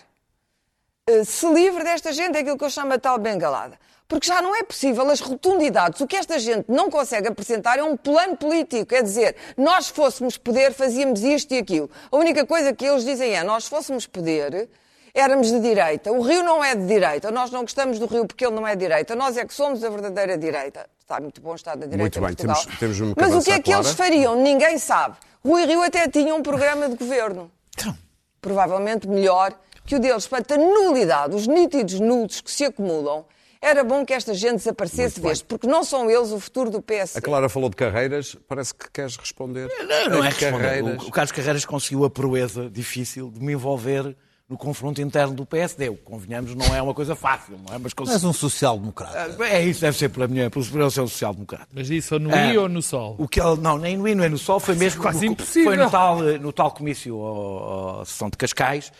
eh, 1.08 1.24
se 1.24 1.48
livre 1.51 1.84
desta 1.84 2.12
gente, 2.12 2.36
é 2.38 2.42
aquilo 2.42 2.58
que 2.58 2.65
eu 2.65 2.70
chamo 2.70 2.94
a 2.94 3.00
tal 3.00 3.18
bengalada. 3.18 3.80
Porque 4.08 4.27
já 4.27 4.42
não 4.42 4.56
é 4.56 4.63
possível 4.63 5.10
as 5.10 5.22
rotundidades. 5.22 6.00
O 6.01 6.06
que 6.06 6.15
esta 6.15 6.38
gente 6.38 6.65
não 6.68 6.89
consegue 6.89 7.30
apresentar 7.30 7.80
é 7.80 7.84
um 7.84 7.96
plano 7.96 8.36
político. 8.36 8.94
É 8.94 9.01
dizer, 9.01 9.36
nós 9.58 9.88
fôssemos 9.88 10.38
poder, 10.38 10.74
fazíamos 10.74 11.24
isto 11.24 11.53
e 11.53 11.58
aquilo. 11.58 11.89
A 12.12 12.18
única 12.18 12.46
coisa 12.46 12.74
que 12.74 12.86
eles 12.86 13.06
dizem 13.06 13.34
é, 13.34 13.44
nós 13.44 13.65
fôssemos 13.65 14.06
poder, 14.06 14.70
éramos 15.13 15.51
de 15.51 15.60
direita. 15.60 16.12
O 16.12 16.22
Rio 16.22 16.43
não 16.43 16.63
é 16.63 16.75
de 16.75 16.86
direita. 16.88 17.29
Nós 17.32 17.51
não 17.51 17.62
gostamos 17.62 18.00
do 18.00 18.05
Rio 18.05 18.25
porque 18.25 18.46
ele 18.46 18.55
não 18.55 18.67
é 18.67 18.75
de 18.75 18.79
direita. 18.82 19.15
Nós 19.15 19.38
é 19.38 19.46
que 19.46 19.53
somos 19.53 19.84
a 19.84 19.89
verdadeira 19.89 20.38
direita. 20.38 20.88
Está 21.00 21.20
muito 21.20 21.41
bom 21.41 21.53
estar 21.53 21.75
da 21.75 21.86
direita 21.86 21.98
Muito 21.98 22.17
em 22.17 22.22
bem, 22.22 22.29
Portugal. 22.36 22.65
temos- 22.79 23.00
temos 23.00 23.15
Mas 23.17 23.34
o 23.36 23.41
que 23.43 23.51
é 23.51 23.60
que 23.60 23.74
eles 23.74 23.91
fariam? 23.91 24.36
Ninguém 24.41 24.77
sabe. 24.77 25.17
Rui 25.46 25.65
Rio 25.65 25.84
até 25.84 26.08
tinha 26.08 26.34
um 26.34 26.41
programa 26.41 26.88
de 26.89 26.96
governo 26.96 27.51
Então, 27.77 27.96
provavelmente 28.41 29.08
melhor 29.08 29.53
que 29.86 29.96
o 29.96 30.00
dele 30.00 30.13
respeita 30.13 30.55
a 30.55 30.58
nulidade, 30.58 31.36
os 31.36 31.46
nítidos 31.46 32.00
nulos 32.00 32.39
que 32.39 32.50
se 32.50 32.63
acumulam, 32.63 33.25
era 33.62 33.84
bom 33.84 34.05
que 34.05 34.13
esta 34.13 34.34
gente 34.34 34.55
desaparecesse 34.58 35.15
de 35.15 35.22
vez, 35.22 35.41
porque 35.41 35.67
não 35.67 35.84
são 35.84 36.10
eles 36.10 36.32
o 36.32 36.39
futuro 36.39 36.70
do 36.70 36.82
PSD. 36.82 37.20
A 37.20 37.22
Clara 37.22 37.50
falou 37.50 37.70
de 37.70 37.75
carreiras, 37.75 38.36
parece 38.48 38.74
que 38.74 38.89
queres 38.91 39.15
responder. 39.17 39.70
Não, 39.79 40.10
não 40.10 40.22
A 40.22 40.25
é 40.25 40.29
responder. 40.29 40.51
carreiras. 40.63 41.03
O, 41.03 41.08
o 41.08 41.12
Carlos 41.12 41.32
Carreiras 41.34 41.65
conseguiu 41.65 42.03
a 42.05 42.10
proeza 42.10 42.70
difícil 42.70 43.29
de 43.32 43.41
me 43.41 43.53
envolver 43.53 44.15
no 44.53 44.57
confronto 44.57 45.01
interno 45.01 45.33
do 45.33 45.45
PSD. 45.45 45.89
O 45.89 45.95
que 45.95 46.03
convenhamos 46.03 46.53
não 46.55 46.74
é 46.75 46.81
uma 46.81 46.93
coisa 46.93 47.15
fácil, 47.15 47.57
não 47.67 47.74
é? 47.75 47.79
Mas 47.79 48.24
um 48.24 48.31
social-democrata. 48.31 49.36
É 49.45 49.65
isso, 49.65 49.81
deve 49.81 49.98
ser 49.98 50.10
pela 50.10 50.27
minha, 50.27 50.50
pelo 50.50 50.63
superior 50.63 50.91
ser 50.91 51.01
um 51.01 51.07
social-democrata. 51.07 51.67
Mas 51.74 51.89
isso 51.89 52.17
no 52.19 52.31
É. 52.31 52.53
I 52.53 52.57
ou 52.57 52.69
no 52.69 52.81
Sol? 52.81 53.15
O 53.17 53.27
que 53.27 53.41
ele, 53.41 53.60
não, 53.60 53.77
nem 53.77 53.98
no 53.98 54.07
I, 54.07 54.13
nem 54.15 54.29
no 54.29 54.38
Sol, 54.38 54.60
foi 54.60 54.75
mesmo 54.75 55.01
quase 55.01 55.25
no- 55.25 55.31
impossível. 55.33 55.74
Foi 55.74 55.77
no 55.83 55.89
tal, 55.89 56.19
no 56.22 56.53
tal 56.53 56.72
comício 56.72 57.15
ao- 57.17 58.01
à 58.01 58.05
sessão 58.05 58.29
de 58.29 58.38
Cascais 58.38 58.91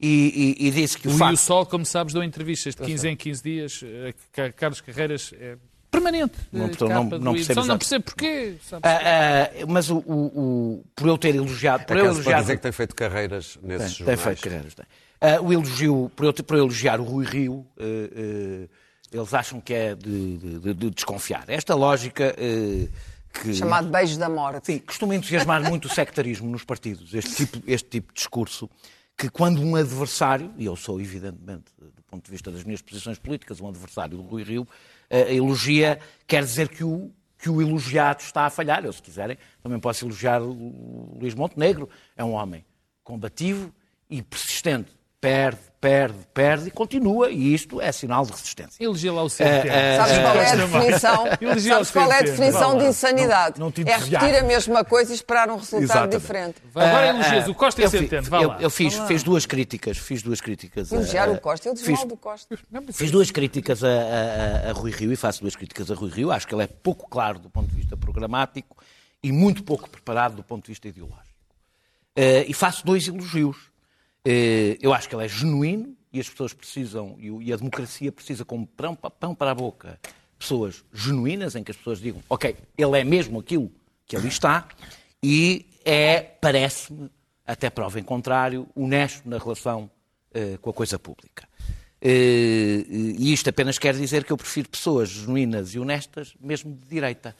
e, 0.00 0.56
e- 0.60 0.66
e 0.68 0.70
disse 0.70 0.96
que 0.96 1.08
o 1.08 1.10
O 1.10 1.14
I 1.14 1.16
e 1.16 1.18
facto... 1.18 1.34
o 1.34 1.36
Sol, 1.36 1.66
como 1.66 1.84
sabes, 1.84 2.14
dão 2.14 2.22
entrevistas 2.22 2.74
de 2.74 2.82
15 2.82 3.08
em 3.08 3.16
15 3.16 3.42
dias. 3.42 3.80
eh, 3.84 4.14
Ca- 4.32 4.52
Carlos 4.52 4.80
Carreiras 4.80 5.32
é 5.38 5.56
permanente. 5.90 6.34
Não, 6.52 6.68
portanto, 6.68 6.88
capa 6.88 7.00
não- 7.00 7.08
do 7.08 7.18
não 7.20 7.32
percebo 7.34 7.60
Só 7.62 7.66
não 7.66 7.78
percebo 7.78 8.04
porquê. 8.04 8.54
sabes? 8.62 8.82
Ah, 8.84 9.00
ah, 9.62 9.66
mas 9.68 9.90
o, 9.90 9.96
o- 9.98 10.02
o- 10.78 10.84
por 10.94 11.08
eu 11.08 11.18
ter 11.18 11.34
elogiado... 11.34 11.84
Por 11.84 11.96
eu 11.96 12.06
elogiar, 12.06 12.40
dizer 12.40 12.56
que 12.56 12.62
tem 12.62 12.72
feito 12.72 12.94
carreiras 12.94 13.58
nesses 13.62 13.96
Tem, 13.96 14.06
tem 14.06 14.16
jornais. 14.16 14.20
feito 14.22 14.42
carreiras, 14.42 14.74
tem. 14.74 14.86
Ah, 15.20 15.40
o 15.40 15.52
elogio, 15.52 16.10
por 16.16 16.24
eu, 16.26 16.32
por 16.32 16.56
eu 16.56 16.64
elogiar 16.64 17.00
o 17.00 17.04
Rui 17.04 17.24
Rio, 17.26 17.66
eh, 17.78 18.10
eh, 18.16 18.68
eles 19.12 19.34
acham 19.34 19.60
que 19.60 19.74
é 19.74 19.94
de, 19.94 20.38
de- 20.38 20.74
de 20.74 20.90
desconfiar. 20.90 21.44
Esta 21.48 21.74
lógica 21.74 22.34
eh, 22.38 22.88
que... 23.42 23.52
Chamado 23.54 23.88
Beijo 23.88 24.18
da 24.18 24.28
Morte. 24.28 24.66
Sim, 24.66 24.78
costuma 24.78 25.14
entusiasmar 25.14 25.62
muito 25.68 25.86
o 25.86 25.88
sectarismo 25.90 26.48
nos 26.50 26.64
partidos, 26.64 27.12
este 27.12 27.34
tipo, 27.46 27.62
este 27.66 27.88
tipo 27.90 28.08
de 28.12 28.14
discurso, 28.18 28.70
que 29.16 29.28
quando 29.28 29.60
um 29.60 29.76
adversário, 29.76 30.50
e 30.56 30.64
eu 30.64 30.74
sou 30.74 30.98
evidentemente, 31.00 31.64
do 31.78 32.02
ponto 32.10 32.24
de 32.24 32.30
vista 32.30 32.50
das 32.50 32.64
minhas 32.64 32.80
posições 32.80 33.18
políticas, 33.18 33.60
um 33.60 33.68
adversário 33.68 34.16
do 34.16 34.22
Rui 34.22 34.42
Rio, 34.42 34.66
elogia, 35.10 35.98
quer 36.26 36.42
dizer 36.44 36.68
que 36.68 36.84
o, 36.84 37.10
que 37.38 37.50
o 37.50 37.60
elogiado 37.60 38.20
está 38.20 38.46
a 38.46 38.50
falhar. 38.50 38.84
Eu, 38.84 38.92
se 38.92 39.02
quiserem, 39.02 39.36
também 39.62 39.80
posso 39.80 40.04
elogiar 40.04 40.42
o 40.42 41.16
Luís 41.18 41.34
Montenegro. 41.34 41.88
É 42.16 42.24
um 42.24 42.32
homem 42.32 42.64
combativo 43.02 43.72
e 44.08 44.22
persistente. 44.22 44.99
Perde, 45.20 45.58
perde, 45.78 46.16
perde 46.32 46.68
e 46.68 46.70
continua, 46.70 47.30
e 47.30 47.52
isto 47.52 47.78
é 47.78 47.92
sinal 47.92 48.24
de 48.24 48.30
resistência. 48.32 48.82
Elegia 48.82 49.12
lá 49.12 49.22
o 49.22 49.28
Centeno. 49.28 49.70
Eh, 49.74 49.96
Sabes 49.98 50.18
qual 50.18 50.36
é 50.36 50.50
a 50.50 50.54
definição? 50.56 51.26
Elogia 51.42 51.72
Sabes 51.74 51.90
o 51.90 51.92
qual 51.92 52.12
é 52.12 52.18
a 52.18 52.22
definição 52.22 52.78
de 52.78 52.84
insanidade? 52.86 53.60
Não- 53.60 53.66
não 53.76 53.92
é 53.92 53.96
repetir 53.98 54.34
a 54.38 54.42
mesma 54.42 54.82
coisa 54.82 55.12
e 55.12 55.14
esperar 55.14 55.50
um 55.50 55.56
resultado 55.56 55.82
Exatamente. 56.14 56.20
diferente. 56.20 56.54
Agora 56.74 57.00
Ah, 57.02 57.06
elogias 57.08 57.48
o 57.48 57.54
Costa 57.54 57.82
e 57.82 57.90
fi- 57.90 57.98
Centeno. 57.98 58.30
Vá 58.30 58.40
eu, 58.42 58.48
lá. 58.48 58.56
eu 58.62 58.70
fiz, 58.70 58.94
fiz 59.06 59.22
duas 59.22 59.44
críticas, 59.44 59.98
fiz 59.98 60.22
duas 60.22 60.40
críticas. 60.40 60.90
a- 60.90 60.96
Elogiar 60.96 61.28
a- 61.28 61.32
o 61.32 61.38
Costa, 61.38 61.68
eu 61.68 61.74
desmal 61.74 62.06
do 62.06 62.16
Costa. 62.16 62.58
Fiz 62.94 63.10
duas 63.10 63.30
críticas 63.30 63.84
a, 63.84 63.88
a- 63.88 63.90
a- 63.90 64.70
a 64.70 64.72
Rui 64.72 64.90
Rio 64.90 65.12
e 65.12 65.16
faço 65.16 65.42
duas 65.42 65.54
críticas 65.54 65.90
a 65.90 65.94
Rui 65.94 66.10
Rio. 66.10 66.32
Acho 66.32 66.46
que 66.48 66.54
ele 66.54 66.62
é 66.62 66.66
pouco 66.66 67.06
claro 67.10 67.38
do 67.38 67.50
ponto 67.50 67.68
de 67.68 67.76
vista 67.76 67.94
programático 67.94 68.74
e 69.22 69.30
muito 69.30 69.62
pouco 69.64 69.86
preparado 69.90 70.34
do 70.36 70.42
ponto 70.42 70.62
de 70.64 70.68
vista 70.68 70.88
ideológico. 70.88 71.20
Eh, 72.16 72.46
e 72.48 72.54
faço 72.54 72.86
dois 72.86 73.06
elogios. 73.06 73.69
Eh, 74.24 74.78
eu 74.80 74.92
acho 74.92 75.08
que 75.08 75.14
ele 75.14 75.24
é 75.24 75.28
genuíno 75.28 75.96
e 76.12 76.20
as 76.20 76.28
pessoas 76.28 76.52
precisam, 76.52 77.16
e, 77.18 77.52
a 77.52 77.56
democracia 77.56 78.10
precisa, 78.10 78.44
como 78.44 78.66
pão, 78.66 78.94
pão 78.94 79.34
para 79.34 79.52
a 79.52 79.54
boca, 79.54 79.98
pessoas 80.38 80.84
genuínas, 80.92 81.54
em 81.54 81.62
que 81.62 81.70
as 81.70 81.76
pessoas 81.76 82.00
digam, 82.00 82.22
ok, 82.28 82.56
ele 82.76 82.98
é 82.98 83.04
mesmo 83.04 83.38
aquilo 83.38 83.70
que 84.06 84.16
ali 84.16 84.28
está, 84.28 84.68
e 85.22 85.66
é, 85.84 86.20
parece-me, 86.20 87.10
até 87.46 87.70
prova 87.70 88.00
em 88.00 88.02
contrário, 88.02 88.66
honesto 88.74 89.28
na 89.28 89.38
relação 89.38 89.90
eh, 90.32 90.56
com 90.60 90.70
a 90.70 90.72
coisa 90.72 90.98
pública. 90.98 91.48
Eh, 92.00 92.84
e 92.88 93.32
isto 93.32 93.50
apenas 93.50 93.78
quer 93.78 93.94
dizer 93.94 94.24
que 94.24 94.32
eu 94.32 94.36
prefiro 94.36 94.68
pessoas 94.68 95.08
genuínas 95.08 95.74
e 95.74 95.78
honestas, 95.78 96.34
mesmo 96.40 96.74
de 96.74 96.88
direita. 96.88 97.36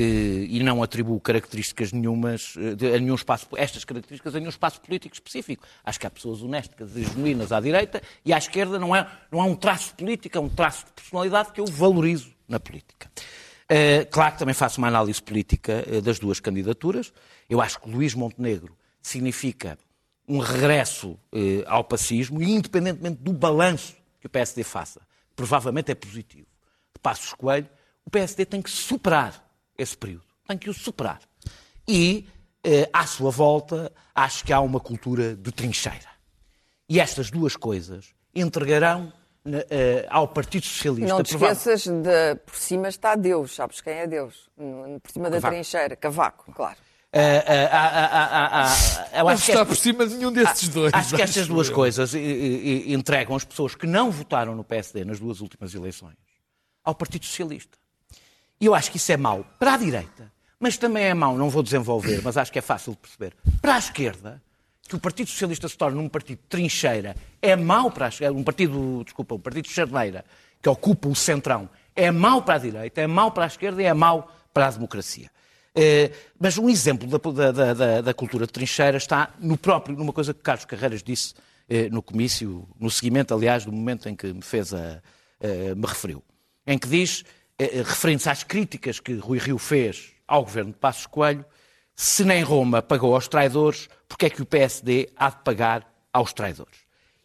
Eh, 0.00 0.46
e 0.48 0.62
não 0.62 0.80
atribuo 0.80 1.18
características 1.18 1.90
nenhumas 1.90 2.54
eh, 2.56 2.94
a 2.94 3.00
nenhum 3.00 3.16
espaço, 3.16 3.48
estas 3.56 3.84
características 3.84 4.32
a 4.32 4.38
nenhum 4.38 4.48
espaço 4.48 4.80
político 4.80 5.12
específico. 5.12 5.66
Acho 5.82 5.98
que 5.98 6.06
há 6.06 6.10
pessoas 6.10 6.40
honestas 6.40 6.94
e 6.94 7.02
genuínas 7.02 7.50
à 7.50 7.58
direita 7.58 8.00
e 8.24 8.32
à 8.32 8.38
esquerda 8.38 8.78
não 8.78 8.94
é, 8.94 9.10
não 9.28 9.40
é 9.40 9.42
um 9.42 9.56
traço 9.56 9.92
político, 9.96 10.38
é 10.38 10.40
um 10.40 10.48
traço 10.48 10.86
de 10.86 10.92
personalidade 10.92 11.50
que 11.50 11.60
eu 11.60 11.66
valorizo 11.66 12.32
na 12.46 12.60
política. 12.60 13.10
Eh, 13.68 14.04
claro 14.04 14.34
que 14.34 14.38
também 14.38 14.54
faço 14.54 14.78
uma 14.78 14.86
análise 14.86 15.20
política 15.20 15.84
das 16.00 16.20
duas 16.20 16.38
candidaturas. 16.38 17.12
Eu 17.50 17.60
acho 17.60 17.80
que 17.80 17.90
Luís 17.90 18.14
Montenegro 18.14 18.76
significa 19.02 19.76
um 20.28 20.38
regresso 20.38 21.18
ao 21.66 21.82
pacismo 21.82 22.40
e, 22.40 22.52
independentemente 22.52 23.20
do 23.20 23.32
balanço 23.32 23.96
que 24.20 24.28
o 24.28 24.30
PSD 24.30 24.62
faça, 24.62 25.00
provavelmente 25.34 25.90
é 25.90 25.94
positivo. 25.96 26.46
De 26.94 27.00
Passos 27.02 27.32
Coelho, 27.32 27.68
o 28.04 28.10
PSD 28.10 28.46
tem 28.46 28.62
que 28.62 28.70
superar 28.70 29.47
esse 29.78 29.96
período. 29.96 30.24
Tem 30.46 30.58
que 30.58 30.68
o 30.68 30.74
superar. 30.74 31.20
E, 31.86 32.26
eh, 32.64 32.90
à 32.92 33.06
sua 33.06 33.30
volta, 33.30 33.90
acho 34.14 34.44
que 34.44 34.52
há 34.52 34.60
uma 34.60 34.80
cultura 34.80 35.34
de 35.34 35.52
trincheira. 35.52 36.10
E 36.88 37.00
estas 37.00 37.30
duas 37.30 37.56
coisas 37.56 38.14
entregarão 38.34 39.12
eh, 39.46 40.06
ao 40.10 40.28
Partido 40.28 40.66
Socialista. 40.66 41.08
Não 41.08 41.22
te 41.22 41.34
esqueças 41.34 41.86
de 41.86 42.34
por 42.44 42.56
cima 42.56 42.88
está 42.88 43.14
Deus, 43.14 43.54
sabes 43.54 43.80
quem 43.80 43.94
é 43.94 44.06
Deus? 44.06 44.50
Por 45.02 45.10
cima 45.10 45.30
da 45.30 45.36
Cavaco. 45.36 45.54
trincheira, 45.54 45.96
Cavaco, 45.96 46.52
claro. 46.52 46.76
Ah, 47.10 47.20
ah, 47.46 47.68
ah, 47.72 48.08
ah, 48.12 48.74
ah, 49.12 49.18
eu 49.18 49.24
não 49.24 49.28
acho 49.30 49.44
que 49.46 49.50
está 49.52 49.64
por 49.64 49.76
cima 49.76 50.06
de 50.06 50.16
nenhum 50.16 50.30
destes 50.30 50.68
dois. 50.68 50.92
Acho 50.92 51.16
que 51.16 51.22
estas 51.22 51.48
duas 51.48 51.68
eu. 51.68 51.74
coisas 51.74 52.12
entregam 52.14 53.34
as 53.34 53.44
pessoas 53.44 53.74
que 53.74 53.86
não 53.86 54.10
votaram 54.10 54.54
no 54.54 54.62
PSD 54.62 55.06
nas 55.06 55.18
duas 55.18 55.40
últimas 55.40 55.74
eleições 55.74 56.16
ao 56.84 56.94
Partido 56.94 57.24
Socialista. 57.24 57.78
E 58.60 58.66
eu 58.66 58.74
acho 58.74 58.90
que 58.90 58.96
isso 58.96 59.10
é 59.12 59.16
mau 59.16 59.44
para 59.58 59.74
a 59.74 59.76
direita, 59.76 60.32
mas 60.58 60.76
também 60.76 61.04
é 61.04 61.14
mau, 61.14 61.36
não 61.36 61.48
vou 61.48 61.62
desenvolver, 61.62 62.20
mas 62.22 62.36
acho 62.36 62.50
que 62.52 62.58
é 62.58 62.62
fácil 62.62 62.92
de 62.92 62.98
perceber, 62.98 63.34
para 63.62 63.74
a 63.76 63.78
esquerda, 63.78 64.42
que 64.88 64.96
o 64.96 64.98
Partido 64.98 65.28
Socialista 65.28 65.68
se 65.68 65.76
torne 65.76 65.98
um 65.98 66.08
partido 66.08 66.40
trincheira, 66.48 67.14
é 67.42 67.54
mau 67.54 67.90
para 67.90 68.06
a 68.06 68.08
esquerda, 68.08 68.36
um 68.36 68.42
partido, 68.42 69.02
desculpa, 69.04 69.34
um 69.34 69.38
partido 69.38 69.68
charneira, 69.68 70.24
que 70.60 70.68
ocupa 70.68 71.08
o 71.08 71.14
centrão, 71.14 71.68
é 71.94 72.10
mau 72.10 72.42
para 72.42 72.54
a 72.54 72.58
direita, 72.58 73.00
é 73.00 73.06
mau 73.06 73.30
para 73.30 73.44
a 73.44 73.46
esquerda 73.46 73.82
e 73.82 73.84
é 73.86 73.94
mau 73.94 74.32
para 74.52 74.66
a 74.66 74.70
democracia. 74.70 75.30
Eh, 75.74 76.10
mas 76.40 76.56
um 76.58 76.68
exemplo 76.68 77.06
da, 77.06 77.52
da- 77.52 77.74
da- 77.74 78.00
da 78.00 78.14
cultura 78.14 78.46
de 78.46 78.52
trincheira 78.52 78.96
está 78.96 79.32
no 79.38 79.56
próprio, 79.56 79.96
numa 79.96 80.12
coisa 80.12 80.32
que 80.34 80.40
Carlos 80.40 80.64
Carreiras 80.64 81.02
disse 81.02 81.34
eh, 81.68 81.88
no 81.90 82.02
comício, 82.02 82.66
no 82.80 82.90
seguimento, 82.90 83.32
aliás, 83.34 83.64
do 83.64 83.70
momento 83.70 84.08
em 84.08 84.16
que 84.16 84.32
me 84.32 84.42
fez 84.42 84.72
a, 84.74 85.00
eh, 85.40 85.74
me 85.76 85.86
referiu, 85.86 86.24
em 86.66 86.78
que 86.78 86.88
diz, 86.88 87.24
eh, 87.58 87.78
eh, 87.78 87.82
referindo-se 87.82 88.28
às 88.30 88.42
críticas 88.44 89.00
que 89.00 89.14
Rui 89.14 89.38
Rio 89.38 89.58
fez 89.58 90.12
ao 90.26 90.42
governo 90.44 90.72
de 90.72 90.78
Passos 90.78 91.06
Coelho, 91.06 91.44
se 91.94 92.24
nem 92.24 92.42
Roma 92.42 92.80
pagou 92.82 93.14
aos 93.14 93.26
traidores, 93.28 93.88
porque 94.06 94.26
é 94.26 94.30
que 94.30 94.40
o 94.42 94.46
PSD 94.46 95.08
há 95.16 95.30
de 95.30 95.36
pagar 95.42 95.90
aos 96.12 96.32
traidores? 96.32 96.76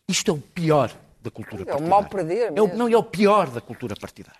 Isto 0.07 0.31
é 0.31 0.33
o 0.33 0.37
pior 0.37 0.91
da 1.21 1.29
cultura 1.31 1.61
É 1.61 1.63
o 1.63 1.65
partidária. 1.67 1.89
mal 1.89 2.05
perder 2.05 2.47
É 2.55 2.61
o- 2.61 2.65
mesmo. 2.67 2.77
não, 2.77 2.87
é 2.87 2.97
o 2.97 3.03
pior 3.03 3.49
da 3.49 3.61
cultura 3.61 3.95
partidária. 3.95 4.39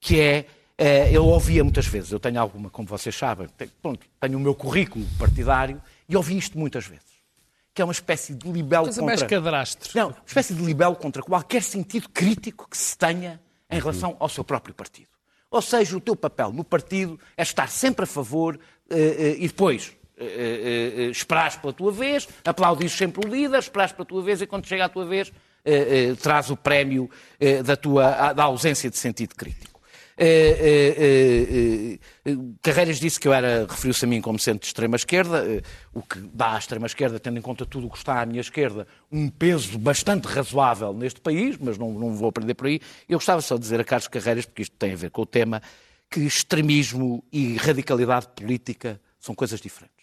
Que 0.00 0.20
é, 0.20 0.46
eh, 0.78 1.10
eu 1.12 1.24
ouvia 1.26 1.62
muitas 1.62 1.86
vezes, 1.86 2.10
eu 2.12 2.18
tenho 2.18 2.40
alguma, 2.40 2.70
como 2.70 2.88
vocês 2.88 3.14
sabem, 3.14 3.48
tenho, 3.56 3.70
pronto, 3.82 4.06
tenho 4.20 4.36
o 4.38 4.40
meu 4.40 4.54
currículo 4.54 5.04
partidário 5.18 5.80
e 6.08 6.16
ouvi 6.16 6.36
isto 6.38 6.58
muitas 6.58 6.86
vezes. 6.86 7.04
Que 7.74 7.82
é 7.82 7.84
uma 7.84 7.92
espécie 7.92 8.34
de 8.34 8.50
libelo 8.50 8.84
Coisa 8.84 9.00
contra... 9.00 9.16
mais 9.16 9.22
cadrastre. 9.30 9.90
Não, 9.94 10.08
uma 10.08 10.16
espécie 10.26 10.54
de 10.54 10.62
libelo 10.62 10.96
contra 10.96 11.22
qualquer 11.22 11.62
sentido 11.62 12.08
crítico 12.08 12.68
que 12.68 12.76
se 12.76 12.96
tenha 12.96 13.38
em 13.70 13.78
relação 13.78 14.16
ao 14.18 14.28
seu 14.28 14.42
próprio 14.42 14.74
partido. 14.74 15.08
Ou 15.50 15.62
seja, 15.62 15.96
o 15.96 16.00
teu 16.00 16.16
papel 16.16 16.52
no 16.52 16.64
partido 16.64 17.18
é 17.36 17.42
estar 17.42 17.68
sempre 17.68 18.04
a 18.04 18.06
favor 18.06 18.58
eh, 18.90 18.96
eh, 18.96 19.36
e 19.38 19.46
depois 19.46 19.92
eh, 20.16 20.94
eh, 20.96 21.10
esperares 21.10 21.56
pela 21.56 21.72
tua 21.72 21.92
vez, 21.92 22.28
aplaudires 22.44 22.92
sempre 22.92 23.26
o 23.26 23.30
líder, 23.30 23.58
esperares 23.58 23.92
pela 23.92 24.06
tua 24.06 24.22
vez 24.22 24.40
e 24.40 24.46
quando 24.46 24.66
chega 24.66 24.84
a 24.84 24.88
tua 24.88 25.04
vez 25.04 25.32
traz 26.22 26.48
o 26.48 26.56
prémio 26.56 27.10
da, 27.64 27.76
tua, 27.76 28.32
da 28.32 28.44
ausência 28.44 28.88
de 28.88 28.96
sentido 28.96 29.34
crítico. 29.34 29.75
Eh, 30.18 30.96
eh, 30.98 31.98
eh, 32.24 32.36
Carreiras 32.62 32.98
disse 32.98 33.20
que 33.20 33.28
eu 33.28 33.34
era, 33.34 33.66
referiu-se 33.68 34.04
a 34.04 34.08
mim 34.08 34.20
como 34.22 34.38
centro 34.38 34.60
de 34.60 34.66
extrema-esquerda, 34.66 35.44
o 35.92 36.00
que 36.02 36.18
dá 36.32 36.54
à 36.54 36.58
extrema-esquerda, 36.58 37.20
tendo 37.20 37.38
em 37.38 37.42
conta 37.42 37.66
tudo 37.66 37.86
o 37.86 37.90
que 37.90 37.98
está 37.98 38.22
à 38.22 38.26
minha 38.26 38.40
esquerda, 38.40 38.86
um 39.12 39.28
peso 39.28 39.78
bastante 39.78 40.26
razoável 40.26 40.94
neste 40.94 41.20
país, 41.20 41.58
mas 41.58 41.76
não, 41.76 41.92
não 41.92 42.14
vou 42.14 42.28
aprender 42.28 42.54
por 42.54 42.66
aí. 42.66 42.80
Eu 43.08 43.18
gostava 43.18 43.42
só 43.42 43.56
de 43.56 43.60
dizer 43.60 43.80
a 43.80 43.84
Carlos 43.84 44.08
Carreiras, 44.08 44.46
porque 44.46 44.62
isto 44.62 44.76
tem 44.76 44.92
a 44.92 44.96
ver 44.96 45.10
com 45.10 45.22
o 45.22 45.26
tema, 45.26 45.60
que 46.10 46.20
extremismo 46.20 47.22
e 47.30 47.56
radicalidade 47.56 48.28
política 48.28 49.00
são 49.20 49.34
coisas 49.34 49.60
diferentes. 49.60 49.95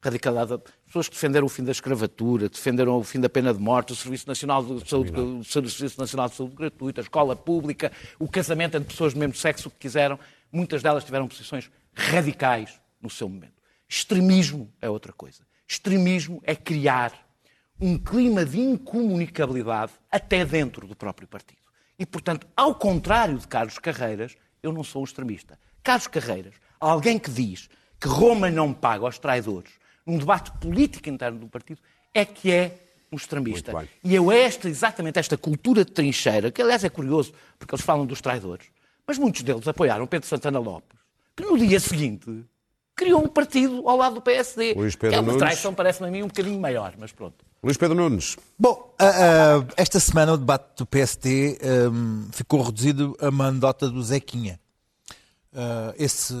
Radicalidade, 0.00 0.62
pessoas 0.86 1.08
que 1.08 1.14
defenderam 1.14 1.46
o 1.46 1.48
fim 1.48 1.64
da 1.64 1.72
escravatura, 1.72 2.48
defenderam 2.48 2.98
o 2.98 3.02
fim 3.02 3.18
da 3.18 3.28
pena 3.28 3.52
de 3.52 3.58
morte, 3.58 3.92
o 3.92 3.96
Serviço 3.96 4.28
Nacional 4.28 4.64
de 4.64 4.88
Saúde, 4.88 5.10
o 5.12 5.42
Serviço 5.42 5.98
Nacional 5.98 6.28
de 6.28 6.36
Saúde 6.36 6.54
gratuita, 6.54 7.00
a 7.00 7.02
escola 7.02 7.34
pública, 7.34 7.90
o 8.18 8.28
casamento 8.28 8.76
entre 8.76 8.88
pessoas 8.88 9.12
do 9.12 9.18
mesmo 9.18 9.34
sexo, 9.34 9.66
o 9.66 9.70
que 9.72 9.78
quiseram, 9.78 10.18
muitas 10.52 10.82
delas 10.82 11.04
tiveram 11.04 11.26
posições 11.26 11.68
radicais 11.92 12.80
no 13.02 13.10
seu 13.10 13.28
momento. 13.28 13.54
Extremismo 13.88 14.72
é 14.80 14.88
outra 14.88 15.12
coisa. 15.12 15.42
Extremismo 15.66 16.40
é 16.44 16.54
criar 16.54 17.12
um 17.80 17.98
clima 17.98 18.44
de 18.44 18.60
incomunicabilidade 18.60 19.92
até 20.10 20.44
dentro 20.44 20.86
do 20.86 20.94
próprio 20.94 21.26
partido. 21.26 21.60
E, 21.98 22.06
portanto, 22.06 22.46
ao 22.56 22.74
contrário 22.74 23.36
de 23.36 23.48
Carlos 23.48 23.78
Carreiras, 23.78 24.36
eu 24.62 24.72
não 24.72 24.84
sou 24.84 25.02
um 25.02 25.04
extremista. 25.04 25.58
Carlos 25.82 26.06
Carreiras, 26.06 26.54
alguém 26.78 27.18
que 27.18 27.30
diz 27.30 27.68
que 28.00 28.06
Roma 28.06 28.50
não 28.50 28.72
paga 28.72 29.04
aos 29.04 29.18
traidores, 29.18 29.72
num 30.08 30.18
debate 30.18 30.50
político 30.52 31.08
interno 31.08 31.38
do 31.38 31.48
partido, 31.48 31.80
é 32.14 32.24
que 32.24 32.50
é 32.50 32.78
um 33.12 33.16
extremista. 33.16 33.72
E 34.02 34.14
eu 34.14 34.32
esta, 34.32 34.68
exatamente 34.68 35.18
esta 35.18 35.36
cultura 35.36 35.84
de 35.84 35.92
trincheira, 35.92 36.50
que 36.50 36.62
aliás 36.62 36.82
é 36.82 36.88
curioso, 36.88 37.32
porque 37.58 37.74
eles 37.74 37.84
falam 37.84 38.06
dos 38.06 38.20
traidores, 38.20 38.66
mas 39.06 39.18
muitos 39.18 39.42
deles 39.42 39.68
apoiaram 39.68 40.06
Pedro 40.06 40.26
Santana 40.26 40.58
Lopes, 40.58 40.98
que 41.36 41.44
no 41.44 41.58
dia 41.58 41.78
seguinte 41.78 42.44
criou 42.96 43.22
um 43.22 43.28
partido 43.28 43.88
ao 43.88 43.96
lado 43.96 44.16
do 44.16 44.20
PSD. 44.20 44.74
Luís 44.74 44.96
Pedro 44.96 45.16
é 45.16 45.20
uma 45.20 45.32
Nunes. 45.32 45.38
traição, 45.38 45.72
parece-me 45.72 46.08
a 46.08 46.10
mim, 46.10 46.22
um 46.22 46.26
bocadinho 46.26 46.58
maior, 46.58 46.94
mas 46.98 47.12
pronto. 47.12 47.44
Luís 47.62 47.76
Pedro 47.76 47.94
Nunes. 47.94 48.36
Bom, 48.58 48.94
esta 49.76 50.00
semana 50.00 50.32
o 50.32 50.36
debate 50.36 50.78
do 50.78 50.86
PSD 50.86 51.58
hum, 51.92 52.28
ficou 52.32 52.62
reduzido 52.62 53.16
a 53.20 53.28
uma 53.28 53.46
anedota 53.46 53.88
do 53.88 54.02
Zequinha. 54.02 54.58
Ah, 55.54 55.94
esse 55.98 56.34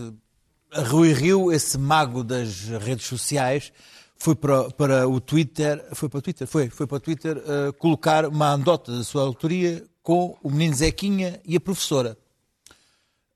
Rui 0.72 1.12
Rio, 1.12 1.52
esse 1.52 1.78
mago 1.78 2.22
das 2.22 2.64
redes 2.80 3.06
sociais, 3.06 3.72
foi 4.16 4.34
para, 4.34 4.70
para 4.70 5.08
o 5.08 5.20
Twitter, 5.20 5.84
foi 5.94 6.08
para 6.08 6.18
o 6.18 6.22
Twitter, 6.22 6.46
foi, 6.46 6.68
foi 6.68 6.86
para 6.86 6.96
o 6.96 7.00
Twitter 7.00 7.42
ah, 7.46 7.72
colocar 7.78 8.26
uma 8.26 8.52
anedota 8.52 8.96
da 8.96 9.04
sua 9.04 9.22
autoria 9.22 9.84
com 10.02 10.36
o 10.42 10.50
menino 10.50 10.74
Zequinha 10.74 11.40
e 11.44 11.54
a 11.56 11.60
professora. 11.60 12.16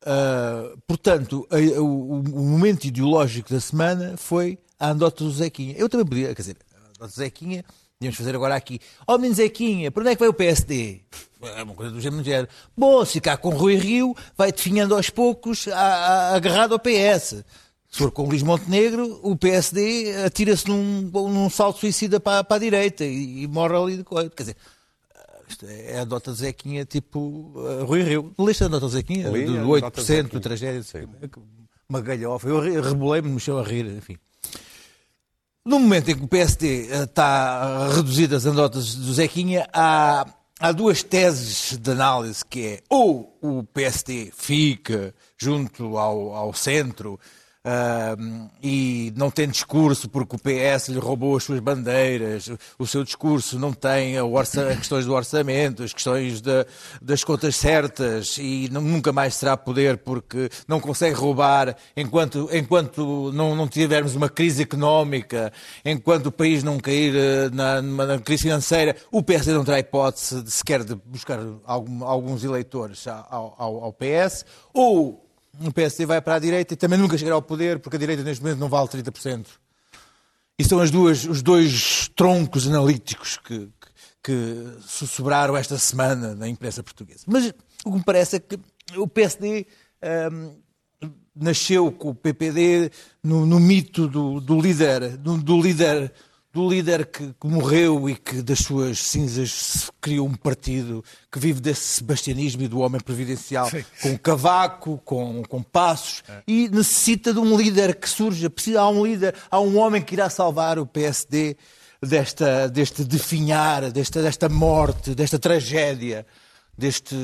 Uh, 0.05 0.77
portanto, 0.85 1.47
a- 1.49 1.81
o, 1.81 2.21
o 2.23 2.45
momento 2.45 2.85
ideológico 2.87 3.51
da 3.53 3.61
semana 3.61 4.17
foi 4.17 4.59
a 4.79 4.91
andota 4.91 5.23
do 5.23 5.31
Zequinha. 5.31 5.75
Eu 5.79 5.89
também 5.89 6.05
podia, 6.05 6.35
quer 6.35 6.43
dizer, 6.43 6.57
a 6.75 6.79
andota 6.81 7.07
do 7.07 7.13
Zequinha, 7.13 7.65
podíamos 8.03 8.17
fazer 8.19 8.35
agora 8.35 8.55
aqui. 8.57 8.81
Ó, 9.07 9.17
menino 9.17 9.35
Zequinha, 9.37 9.91
para 9.91 10.01
onde 10.03 10.11
é 10.11 10.15
que 10.15 10.21
vai 10.21 10.29
o 10.29 10.35
PSD? 10.35 11.01
É 11.57 11.63
uma 11.63 11.75
coisa 11.75 11.93
do 11.93 12.01
género. 12.01 12.49
Bom, 12.77 13.05
se 13.05 13.13
ficar 13.15 13.37
com 13.37 13.51
Rui 13.51 13.77
Rio, 13.77 14.15
vai 14.37 14.51
definhando 14.53 14.95
aos 14.95 15.09
poucos, 15.11 15.69
a- 15.69 15.75
a- 15.77 16.37
agarrado 16.37 16.73
ao 16.73 16.79
PS. 16.79 17.45
Se 17.91 17.99
for 17.99 18.11
com 18.11 18.27
Luís 18.27 18.43
Montenegro, 18.43 19.21
o 19.23 19.37
PSD 19.37 20.15
atira-se 20.25 20.67
num, 20.69 21.03
num 21.13 21.51
salto 21.51 21.79
suicida 21.81 22.19
para, 22.19 22.43
para 22.43 22.57
a 22.57 22.61
direita 22.61 23.05
e, 23.05 23.43
e 23.43 23.47
morre 23.47 23.77
ali 23.77 23.97
de 23.99 24.05
coisa. 24.05 24.31
Quer 24.31 24.43
dizer, 24.45 24.57
isto 25.49 25.67
é 25.69 25.99
a 26.01 26.05
nota 26.07 26.33
de 26.33 26.39
Zequinha 26.39 26.85
tipo 26.85 27.53
uh, 27.55 27.85
Rui 27.85 28.03
Rio. 28.03 28.33
Leste 28.39 28.65
a 28.65 28.69
nota 28.69 28.87
de 28.87 28.93
Zequinha? 28.93 29.29
Li 29.29 29.45
do 29.45 29.53
do 29.53 29.81
nota 29.81 30.01
de 30.01 30.01
8% 30.01 30.05
Zequinha. 30.05 30.23
do 30.25 30.41
tragédia. 30.41 30.83
Uma 31.89 32.01
galhofa. 32.01 32.49
Eu 32.49 32.61
re- 32.61 32.81
rebolei-me 32.81 33.29
no 33.29 33.39
chão 33.39 33.59
a 33.59 33.63
rir, 33.63 33.85
enfim. 33.87 34.17
No 35.65 35.79
momento 35.79 36.11
em 36.11 36.17
que 36.17 36.25
o 36.25 36.29
PSD 36.29 36.89
eh, 36.91 37.05
está 37.05 37.89
reduzido 37.95 38.35
as 38.35 38.45
anedotas 38.45 38.97
do 38.97 39.15
Zequinha, 39.15 39.69
há, 39.73 40.27
há 40.59 40.73
duas 40.73 41.05
teses 41.05 41.79
de 41.79 41.91
análise, 41.93 42.45
que 42.45 42.67
é 42.67 42.81
ou 42.91 43.39
o 43.41 43.63
PSD 43.63 44.33
fica 44.37 45.15
junto 45.39 45.97
ao, 45.97 46.35
ao 46.35 46.53
centro 46.53 47.19
ah, 47.65 48.17
e 48.63 49.13
não 49.17 49.31
tem 49.31 49.49
discurso 49.49 50.09
porque 50.09 50.35
o 50.37 50.39
PS 50.39 50.89
lhe 50.89 50.99
roubou 50.99 51.37
as 51.37 51.45
suas 51.45 51.61
bandeiras, 51.61 52.51
o 52.79 52.87
seu 52.87 53.05
discurso 53.05 53.59
não 53.59 53.73
tem 53.73 54.17
a 54.19 54.23
questões 54.77 55.07
do 55.07 55.13
orçamento, 55.15 55.83
as 55.83 55.93
questões 55.93 56.41
da- 56.41 56.67
das 57.01 57.23
contas 57.23 57.55
certas 57.57 58.37
e 58.39 58.69
nu- 58.73 58.81
nunca 58.81 59.13
mais 59.13 59.35
será 59.35 59.57
poder 59.57 59.99
porque 59.99 60.49
não 60.67 60.81
consegue 60.81 61.15
roubar 61.15 61.77
enquanto, 61.97 62.49
enquanto 62.53 63.31
não, 63.33 63.55
não 63.55 63.69
tivermos 63.69 64.15
uma 64.17 64.29
crise 64.29 64.63
económica, 64.63 65.53
enquanto 65.85 66.27
o 66.27 66.33
país 66.33 66.63
não 66.65 66.79
cair 66.81 67.15
eh, 67.15 67.51
na, 67.53 67.81
numa 67.81 68.19
crise 68.19 68.43
financeira, 68.43 68.97
o 69.11 69.23
PSD 69.23 69.53
não 69.53 69.65
terá 69.65 69.79
hipótese 69.79 70.43
de 70.43 70.51
sequer 70.51 70.83
de 70.85 70.95
buscar 70.95 71.39
algum- 71.65 72.05
alguns 72.05 72.43
eleitores 72.43 73.07
ao, 73.07 73.55
ao- 73.57 73.85
ao 73.85 73.93
PS, 73.93 74.45
ou 74.75 75.22
o 75.61 75.73
PSD 75.73 76.07
vai 76.07 76.21
para 76.21 76.37
a 76.37 76.39
direita 76.39 76.75
e 76.75 76.77
também 76.77 76.99
nunca 76.99 77.17
chegará 77.19 77.35
ao 77.35 77.43
poder 77.43 77.79
porque 77.79 77.97
a 77.97 77.99
direita 77.99 78.23
neste 78.23 78.43
momento 78.43 78.59
não 78.59 78.69
vale 78.69 78.89
30%. 78.89 79.47
E 80.59 80.65
são 80.65 80.79
as 80.81 80.91
duas, 80.91 81.25
os 81.25 81.43
dois 81.43 82.09
troncos 82.15 82.67
analíticos 82.67 83.39
que, 83.39 83.59
que, 83.59 83.89
que 84.23 84.67
so- 84.87 85.07
sobraram 85.07 85.57
esta 85.57 85.79
semana 85.79 86.35
na 86.35 86.49
imprensa 86.49 86.83
portuguesa. 86.83 87.25
Mas 87.27 87.53
o 87.85 87.91
que 87.91 87.99
me 87.99 88.05
parece 88.05 88.37
é 88.37 88.41
que 88.41 88.59
o 88.97 89.09
PSD 89.09 89.67
hum, 90.33 90.55
nasceu 91.35 91.91
com 91.91 92.11
o 92.11 92.15
PPD 92.15 92.91
no, 93.23 93.47
no 93.47 93.59
mito 93.59 94.07
do, 94.07 94.41
do 94.41 94.61
líder, 94.61 95.17
do, 95.17 95.39
do 95.39 95.61
líder, 95.61 96.13
do 96.53 96.69
líder 96.69 97.07
que, 97.07 97.35
que 97.41 97.47
morreu 97.47 98.11
e 98.11 98.15
que 98.15 98.43
das 98.43 98.59
suas 98.59 98.99
cinzas 98.99 99.51
se 99.51 99.91
criou 100.01 100.27
um 100.27 100.35
partido 100.35 101.03
que 101.31 101.39
vive 101.39 101.61
desse 101.61 101.83
sebastianismo 101.83 102.63
e 102.63 102.69
do 102.69 102.81
homem 102.81 103.01
providencial, 103.01 103.71
com 104.03 104.19
cavaco, 104.19 105.01
com, 105.05 105.43
com 105.45 105.63
passos, 105.63 106.23
e 106.47 106.69
necessita 106.69 107.33
de 107.33 107.39
um 107.39 107.57
líder 107.57 107.95
que 107.95 108.09
surja. 108.09 108.51
Precisa, 108.51 108.83
há 108.83 108.89
um 108.91 109.05
líder, 109.05 109.35
há 109.51 109.59
um 109.61 109.79
homem 109.79 110.03
que 110.03 110.15
irá 110.15 110.29
salvar 110.29 110.79
o 110.79 110.87
PSD 110.87 111.57
desta, 112.03 112.69
deste 112.69 113.03
definhar, 113.03 113.91
desta, 113.91 114.21
desta 114.23 114.49
morte, 114.49 115.15
desta 115.15 115.39
tragédia, 115.39 116.27
deste, 116.77 117.17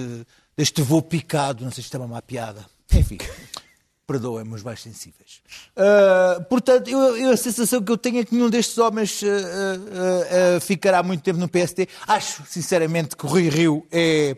deste 0.56 0.80
voo 0.80 1.02
picado. 1.02 1.64
Não 1.64 1.70
sei 1.70 1.82
se 1.82 1.88
isto 1.88 1.96
é 1.96 2.00
uma 2.00 2.08
má 2.08 2.22
piada. 2.22 2.64
Enfim. 2.94 3.18
Perdoem-me 4.08 4.54
os 4.54 4.62
mais 4.62 4.80
sensíveis. 4.80 5.42
Ah, 5.76 6.40
portanto, 6.48 6.88
eu, 6.88 7.14
eu- 7.18 7.30
a 7.30 7.36
sensação 7.36 7.82
que 7.82 7.92
eu 7.92 7.98
tenho 7.98 8.20
é 8.20 8.24
que 8.24 8.34
nenhum 8.34 8.48
destes 8.48 8.78
homens 8.78 9.20
ah, 9.22 10.56
ah, 10.56 10.60
ficará 10.60 11.02
muito 11.02 11.22
tempo 11.22 11.38
no 11.38 11.46
PSD. 11.46 11.86
Acho, 12.06 12.42
sinceramente, 12.48 13.14
que 13.14 13.26
o 13.26 13.28
Rui 13.28 13.50
Rio 13.50 13.86
é, 13.92 14.34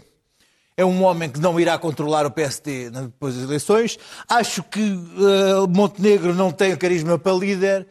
é 0.76 0.84
um 0.84 1.04
homem 1.04 1.30
que 1.30 1.38
não 1.38 1.58
irá 1.60 1.78
controlar 1.78 2.26
o 2.26 2.32
PSD 2.32 2.90
depois 2.90 3.36
das 3.36 3.44
eleições. 3.44 3.96
Acho 4.28 4.60
que 4.64 4.80
Montenegro 5.68 6.34
não 6.34 6.50
tem 6.50 6.76
carisma 6.76 7.16
para 7.16 7.32
líder. 7.32 7.86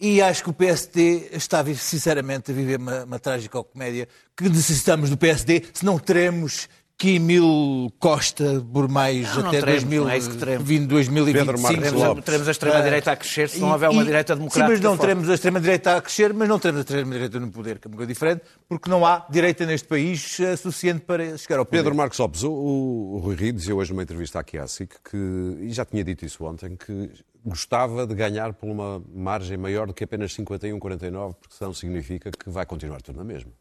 E 0.00 0.22
acho 0.22 0.44
que 0.44 0.50
o 0.50 0.52
PSD 0.52 1.28
está, 1.32 1.64
sinceramente, 1.74 2.52
a 2.52 2.54
viver 2.54 2.78
uma, 2.78 3.02
uma 3.04 3.18
trágica 3.18 3.60
comédia 3.64 4.08
que 4.36 4.48
necessitamos 4.48 5.10
do 5.10 5.16
PSD, 5.16 5.64
se 5.74 5.84
não 5.84 5.98
teremos 5.98 6.68
Quimil 6.98 7.92
Costa 8.00 8.60
por 8.72 8.88
mais 8.88 9.22
Não, 9.36 9.42
não 9.42 9.48
até 9.50 9.60
teremos, 9.60 9.82
2000, 9.84 10.02
não 10.04 10.10
é 10.10 10.18
isso 10.18 10.30
que 10.30 10.36
teremos. 10.36 10.66
vindo 10.66 10.88
2025. 10.88 11.46
Pedro 11.46 11.62
Marcos 11.62 11.78
Teremos, 11.80 12.02
a- 12.18 12.22
teremos 12.22 12.48
a 12.48 12.50
extrema-direita 12.50 13.12
a 13.12 13.16
crescer 13.16 13.48
se 13.48 13.60
não 13.60 13.70
houver 13.70 13.88
uma 13.88 14.02
e- 14.02 14.04
direita 14.04 14.34
democrática. 14.34 14.66
Sim, 14.66 14.72
mas 14.72 14.80
não 14.80 14.90
forte. 14.90 15.00
teremos 15.02 15.30
a 15.30 15.34
extrema-direita 15.34 15.96
a 15.96 16.02
crescer, 16.02 16.34
mas 16.34 16.48
não 16.48 16.58
teremos 16.58 16.80
a 16.80 16.82
extrema-direita 16.82 17.38
no 17.38 17.50
poder, 17.52 17.78
que 17.78 17.86
é 17.86 17.88
uma 17.88 17.96
coisa 17.96 18.12
diferente, 18.12 18.42
porque 18.68 18.90
não 18.90 19.06
há 19.06 19.24
direita 19.30 19.64
neste 19.64 19.86
país 19.86 20.40
eh, 20.40 20.56
suficiente 20.56 21.02
para 21.02 21.38
chegar 21.38 21.60
ao 21.60 21.64
poder. 21.64 21.78
Pedro 21.78 21.94
Marcos 21.94 22.18
Lopes, 22.18 22.42
o, 22.42 22.50
o 22.50 23.18
Rui 23.22 23.36
Rio 23.36 23.52
dizia 23.52 23.76
hoje 23.76 23.92
numa 23.92 24.02
entrevista 24.02 24.40
aqui 24.40 24.58
à 24.58 24.66
SIC 24.66 24.90
que, 25.08 25.16
e 25.60 25.70
já 25.70 25.84
tinha 25.84 26.02
dito 26.02 26.24
isso 26.26 26.44
ontem, 26.44 26.74
que 26.76 27.12
gostava 27.44 28.08
de 28.08 28.14
ganhar 28.16 28.52
por 28.54 28.68
uma 28.68 29.00
margem 29.14 29.56
maior 29.56 29.86
do 29.86 29.94
que 29.94 30.02
apenas 30.02 30.32
51-49, 30.36 31.34
porque 31.40 31.54
senão 31.56 31.72
significa 31.72 32.32
que 32.32 32.50
vai 32.50 32.66
continuar 32.66 33.00
tudo 33.02 33.18
na 33.18 33.24
mesma. 33.24 33.52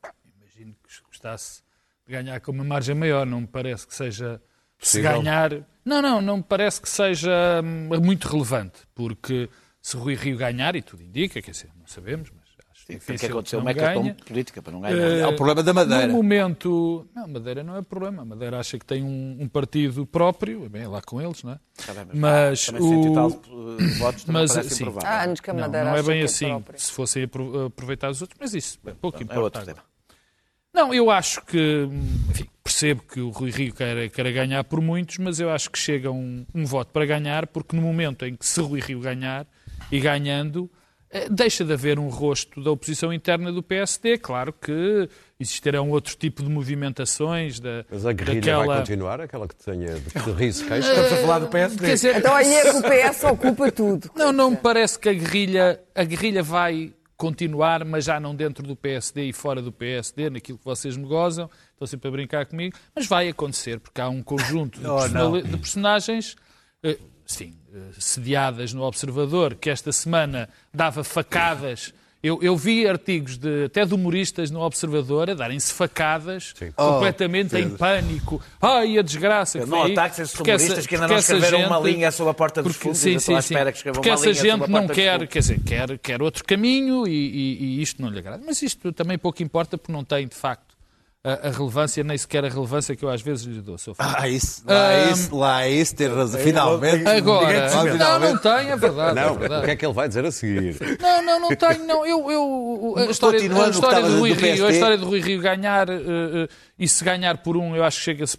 Imagino 0.41 0.73
que 0.73 1.04
gostasse 1.08 1.62
ganhar 2.08 2.39
com 2.41 2.52
uma 2.52 2.63
margem 2.63 2.96
maior. 2.96 3.26
Não 3.26 3.41
me 3.41 3.48
parece 3.48 3.86
que 3.88 3.96
seja. 3.96 4.41
Se 4.80 5.00
Possível? 5.02 5.12
ganhar. 5.24 5.52
Não, 5.84 6.02
não, 6.02 6.22
não 6.22 6.38
me 6.38 6.43
parece 6.43 6.80
que 6.82 6.88
seja 6.89 7.62
hum, 7.63 8.00
muito 8.02 8.28
relevante. 8.28 8.80
Porque 8.93 9.50
se 9.82 9.98
Rui 9.98 10.13
Rio 10.15 10.38
ganhar, 10.38 10.76
e 10.76 10.82
tudo 10.82 11.02
indica, 11.02 11.41
quer 11.41 11.52
dizer, 11.52 11.70
não 11.80 11.88
sabemos, 11.88 12.30
mas 12.30 12.43
acho 12.72 12.86
Tem 12.86 12.98
difícil 12.98 13.28
que 13.28 13.34
acontecer 13.34 13.56
não 13.56 13.63
uma 13.63 13.74
ganhe. 13.74 14.13
política 14.13 14.62
para 14.62 14.72
não 14.74 14.82
ganhar. 14.82 14.96
É 14.98 15.26
o 15.26 15.36
problema 15.36 15.63
da 15.63 15.74
Madeira. 15.74 16.08
No 16.08 16.13
momento. 16.13 17.08
Não, 17.15 17.28
Madeira 17.28 17.63
não 17.63 17.76
é 17.78 17.82
problema. 17.82 18.22
A 18.22 18.26
Madeira 18.26 18.60
acha 18.60 18.78
que 18.78 18.86
tem 18.86 19.02
um, 19.04 19.38
um 19.39 19.48
partido 19.48 20.06
próprio, 20.06 20.70
bem, 20.70 20.84
é 20.84 20.88
lá 20.88 21.02
com 21.02 21.20
eles, 21.20 21.41
não 21.41 21.54
é? 21.54 21.60
Bem, 22.06 22.06
Mas 22.22 22.65
tal 22.65 22.82
o. 22.82 23.41
eh, 23.80 23.98
votos 23.98 24.26
Mas, 24.26 24.52
sim. 24.52 24.76
improvável. 24.76 25.10
Há 25.10 25.24
anos 25.24 25.39
que 25.39 25.50
a 25.50 25.54
Não, 25.54 25.62
Madeira 25.62 25.86
não 25.89 25.96
é 25.96 26.00
acha 26.00 26.08
bem 26.08 26.20
que 26.20 26.26
assim. 26.26 26.48
própria. 26.50 26.78
Se 26.78 26.91
fossem 26.91 27.24
apro- 27.24 27.65
aproveitar 27.65 28.12
os 28.12 28.22
outros, 28.22 28.38
mas 28.39 28.54
isso 28.54 28.78
é 28.86 28.91
pouco 28.91 29.17
É 29.20 29.24
importa. 29.24 29.76
Não, 30.78 30.94
eu 30.94 31.10
acho 31.10 31.44
que, 31.44 31.90
enfim, 32.30 32.46
percebo 32.63 33.02
que 33.02 33.20
o 33.20 33.32
Rui 33.32 33.50
Rio 33.50 33.74
quer, 33.74 34.12
quer 34.12 34.32
ganhar 34.32 34.63
por 34.63 34.80
muitos, 34.80 35.18
mas 35.18 35.40
eu 35.40 35.50
acho 35.50 35.72
que 35.72 35.80
chega 35.80 36.12
um, 36.12 36.46
um 36.54 36.66
voto 36.68 36.92
para 36.94 37.04
ganhar, 37.04 37.48
porque 37.48 37.76
no 37.76 37.82
momento 37.82 38.24
em 38.24 38.36
que 38.36 38.46
se 38.46 38.62
Rui 38.62 38.80
Rio 38.80 39.00
ganhar 39.00 39.48
e 39.92 40.00
ganhando, 40.00 40.70
eh, 41.10 41.28
deixa 41.32 41.66
de 41.66 41.74
haver 41.74 41.98
um 41.98 42.10
rosto 42.10 42.62
da 42.62 42.70
oposição 42.70 43.12
interna 43.12 43.52
do 43.52 43.63
PSD. 43.63 44.20
Claro 44.20 44.54
que 44.54 45.10
existirão 45.40 45.90
outro 45.90 46.16
tipo 46.16 46.44
de 46.44 46.50
movimentações 46.50 47.60
da, 47.60 47.84
Mas 47.90 48.06
a 48.06 48.13
guerrilha 48.13 48.42
daquela... 48.42 48.66
vai 48.68 48.78
continuar, 48.78 49.22
aquela 49.22 49.48
que 49.48 49.56
tenha 49.56 49.96
de 49.96 50.12
que 50.12 50.32
ri 50.32 50.54
se 50.54 50.63
queixa. 50.63 50.90
Estamos 50.90 51.13
a 51.13 51.18
falar 51.18 51.40
do 51.40 51.48
PSD. 51.48 51.88
Quer 51.88 51.94
dizer, 51.94 52.18
Então 52.18 52.36
aí 52.36 52.54
é 52.54 52.62
que 52.62 52.78
o 52.78 52.82
PS 52.84 53.24
ocupa 53.32 53.72
tudo. 53.72 54.12
Não, 54.16 54.32
não 54.32 54.52
me 54.52 54.58
parece 54.58 55.00
que 55.00 55.10
a 55.10 55.13
guerrilha, 55.13 55.80
a 55.96 56.04
guerrilha 56.04 56.44
vai 56.44 56.94
continuar, 57.17 57.84
mas 57.84 58.06
já 58.06 58.19
não 58.19 58.36
dentro 58.36 58.65
do 58.65 58.75
PSD 58.75 59.25
e 59.25 59.34
fora 59.34 59.62
do 59.62 59.71
PSD, 59.71 60.30
naquilo 60.30 60.58
que 60.60 60.63
vocês 60.63 60.95
me 60.95 61.06
gozam, 61.06 61.49
estão 61.73 61.88
sempre 61.88 62.08
a 62.08 62.12
brincar 62.12 62.45
comigo, 62.45 62.77
mas 62.95 63.08
vai 63.08 63.27
acontecer, 63.27 63.80
porque 63.80 63.99
há 63.99 64.08
um 64.08 64.21
conjunto 64.21 64.80
de, 64.80 64.86
Oh, 64.88 65.41
de 65.41 65.58
personagens, 65.58 66.36
eh, 66.84 66.99
sim, 67.25 67.58
eh, 67.73 67.80
sediadas 67.97 68.71
no 68.71 68.84
Observador, 68.84 69.56
que 69.56 69.69
esta 69.69 69.91
semana 69.91 70.47
dava 70.71 71.03
facadas 71.03 71.91
Eu, 72.23 72.39
eu 72.41 72.58
vi 72.58 72.88
artigos 72.88 73.38
de, 73.38 73.65
até 73.65 73.86
de 73.86 73.93
humoristas 73.93 74.49
no 74.49 74.60
Observador 74.62 75.30
a 75.30 75.34
darem-se 75.36 75.71
facadas, 75.71 76.51
Sim. 76.58 76.71
completamente 76.71 77.56
em 77.56 77.69
pânico. 77.69 78.41
Ai, 78.60 78.97
a 78.97 79.01
desgraça. 79.03 79.60
que 79.60 79.65
Não 79.67 79.84
ataques 79.84 80.19
esses 80.19 80.36
Porque 80.36 80.49
essa- 80.51 80.63
humoristas 80.63 80.88
que 80.88 80.95
ainda 80.95 81.08
não 81.08 81.15
essa 81.15 81.36
escreveram 81.36 81.67
uma 81.67 81.77
gente- 81.86 81.93
linha 81.95 82.12
sobre 82.12 82.32
a 82.32 82.34
porta 82.34 82.63
dos 82.63 82.75
fundos. 82.75 82.97
sim, 82.97 83.19
sim, 83.19 83.39
sim. 83.41 83.53
que 83.56 83.69
escrevam 83.69 83.93
Porque 84.01 84.10
uma 84.10 84.15
essa 84.15 84.34
gente 84.34 84.67
não 84.67 84.88
quer, 84.88 85.27
quer 85.27 85.39
dizer, 85.39 85.60
quer, 85.63 85.97
quer 85.99 86.21
outro 86.21 86.43
caminho 86.43 87.08
e, 87.08 87.12
e- 87.12 87.63
e 87.77 87.82
isto 87.84 88.01
não 88.01 88.10
lhe 88.10 88.17
agrada. 88.19 88.41
Mas 88.45 88.62
isto 88.63 88.91
também 88.91 89.17
pouco 89.17 89.41
importa 89.43 89.77
porque 89.77 89.91
não 89.93 90.03
tem, 90.03 90.27
de 90.27 90.36
facto, 90.36 90.66
a, 91.23 91.47
a 91.47 91.51
relevância, 91.51 92.03
nem 92.03 92.17
sequer 92.17 92.45
a 92.45 92.49
relevância 92.49 92.95
que 92.95 93.03
eu 93.03 93.10
às 93.10 93.21
vezes 93.21 93.45
lhe 93.45 93.62
dou. 93.62 93.77
Sr. 93.77 93.95
Fernando. 93.95 94.15
Ah, 94.17 94.30
isso, 94.30 94.63
lá, 94.65 94.93
é 94.93 95.12
isso, 95.12 95.36
lá 95.36 95.63
é 95.63 95.69
isso, 95.71 95.95
ter 95.95 96.12
razão. 96.13 96.39
Finalmente. 96.39 97.08
Agora, 97.08 97.69
não, 97.73 97.91
finalmente. 97.91 98.34
não 98.34 98.38
tem, 98.39 98.69
é 98.71 98.75
verdade. 98.77 99.19
é 99.19 99.23
Não, 99.23 99.36
verdade. 99.36 99.62
o 99.62 99.65
que 99.65 99.71
é 99.71 99.75
que 99.75 99.86
ele 99.86 99.93
vai 99.93 100.08
dizer 100.08 100.25
a 100.25 100.32
seguir? 100.32 100.77
Não, 100.99 101.21
não, 101.23 101.39
não 101.41 101.56
tenho, 101.56 101.86
não. 101.86 102.06
Eu, 102.06 102.32
eu, 102.32 102.95
a 102.97 103.06
história, 103.12 103.39
a 103.39 103.69
história 103.69 104.01
do 104.01 104.19
Rui 104.19 104.34
do 104.34 104.39
Rio, 104.41 104.67
a 104.67 104.71
história 104.71 104.97
do 104.97 105.06
Rui 105.06 105.19
Rio 105.19 105.41
ganhar, 105.41 105.89
eh, 105.89 105.93
eh, 105.95 106.47
e 106.80 106.88
se 106.88 107.03
ganhar 107.03 107.38
por 107.39 107.58
um, 107.58 107.75
eu 107.75 107.84
acho 107.84 107.97
que 107.97 108.06
chega-se 108.06 108.38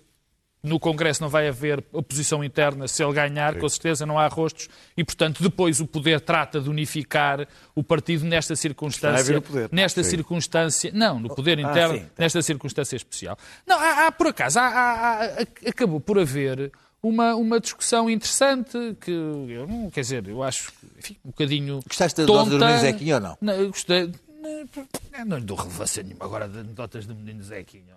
no 0.62 0.78
Congresso 0.80 1.22
não 1.22 1.28
vai 1.28 1.46
haver 1.48 1.84
oposição 1.92 2.42
interna. 2.42 2.88
Se 2.88 3.02
ele 3.02 3.12
ganhar, 3.12 3.56
com 3.58 3.68
certeza 3.68 4.04
não 4.04 4.18
há 4.18 4.26
rostos 4.26 4.68
e, 4.96 5.04
portanto, 5.04 5.42
depois 5.42 5.80
o 5.80 5.86
poder 5.86 6.20
trata 6.20 6.60
de 6.60 6.68
unificar 6.68 7.46
o 7.74 7.82
partido 7.84 8.24
nesta 8.24 8.56
circunstância. 8.56 9.40
poder. 9.40 9.68
Nesta 9.70 10.02
circunstância, 10.02 10.90
não, 10.92 11.18
no 11.20 11.34
poder 11.34 11.58
interno, 11.58 11.98
sim. 11.98 12.06
nesta 12.18 12.42
circunstância 12.42 12.96
especial. 12.96 13.38
Não, 13.66 13.78
há, 13.78 14.06
há, 14.06 14.12
por 14.12 14.26
acaso, 14.28 14.58
há- 14.58 14.66
há- 14.66 15.68
acabou 15.68 16.00
por 16.00 16.18
haver 16.18 16.72
uma, 17.02 17.34
uma 17.36 17.60
discussão 17.60 18.10
interessante 18.10 18.76
que 19.00 19.10
eu 19.10 19.66
não, 19.68 19.88
quer 19.90 20.00
dizer, 20.00 20.26
eu 20.28 20.42
acho 20.42 20.72
enfim, 20.98 21.16
um 21.24 21.28
bocadinho. 21.30 21.80
Gostaste 21.86 22.20
da 22.20 22.26
tonta. 22.26 22.58
dose 22.58 22.74
do 22.74 22.80
Zequinha 22.80 23.14
ou 23.14 23.20
não? 23.20 23.38
Não, 23.40 23.66
gostei. 23.68 24.10
Não, 24.40 25.24
não 25.26 25.38
lhe 25.38 25.44
dou 25.44 25.56
relevância 25.56 26.02
nenhuma 26.02 26.24
agora 26.24 26.48
de 26.48 26.58
anedotas 26.58 27.06
do 27.06 27.14
menino 27.14 27.42
Zequinha. 27.42 27.94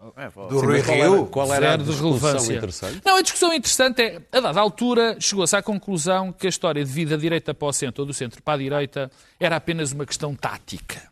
Do 0.49 0.59
Sim, 0.59 0.65
Rui 0.65 0.77
mas 0.77 0.85
qual 0.85 0.97
era- 0.97 1.09
Rio? 1.09 1.25
Qual 1.27 1.53
era 1.53 1.73
a 1.73 1.77
discussão 1.77 2.07
relevância. 2.09 2.53
interessante? 2.55 3.01
Não, 3.05 3.17
a 3.17 3.21
discussão 3.21 3.53
interessante 3.53 4.01
é, 4.01 4.21
a 4.31 4.39
dada 4.39 4.59
altura, 4.59 5.17
chegou-se 5.19 5.55
à 5.55 5.61
conclusão 5.61 6.33
que 6.33 6.47
a 6.47 6.49
história 6.49 6.83
de 6.83 6.91
vir 6.91 7.07
da 7.07 7.15
direita 7.17 7.53
para 7.53 7.67
o 7.67 7.71
centro 7.73 8.01
ou 8.01 8.07
do 8.07 8.13
centro 8.13 8.41
para 8.41 8.55
a 8.55 8.57
direita 8.57 9.11
era 9.39 9.55
apenas 9.55 9.91
uma 9.91 10.05
questão 10.05 10.35
tática. 10.35 11.09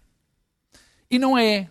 E 1.12 1.20
não 1.20 1.38
é. 1.38 1.70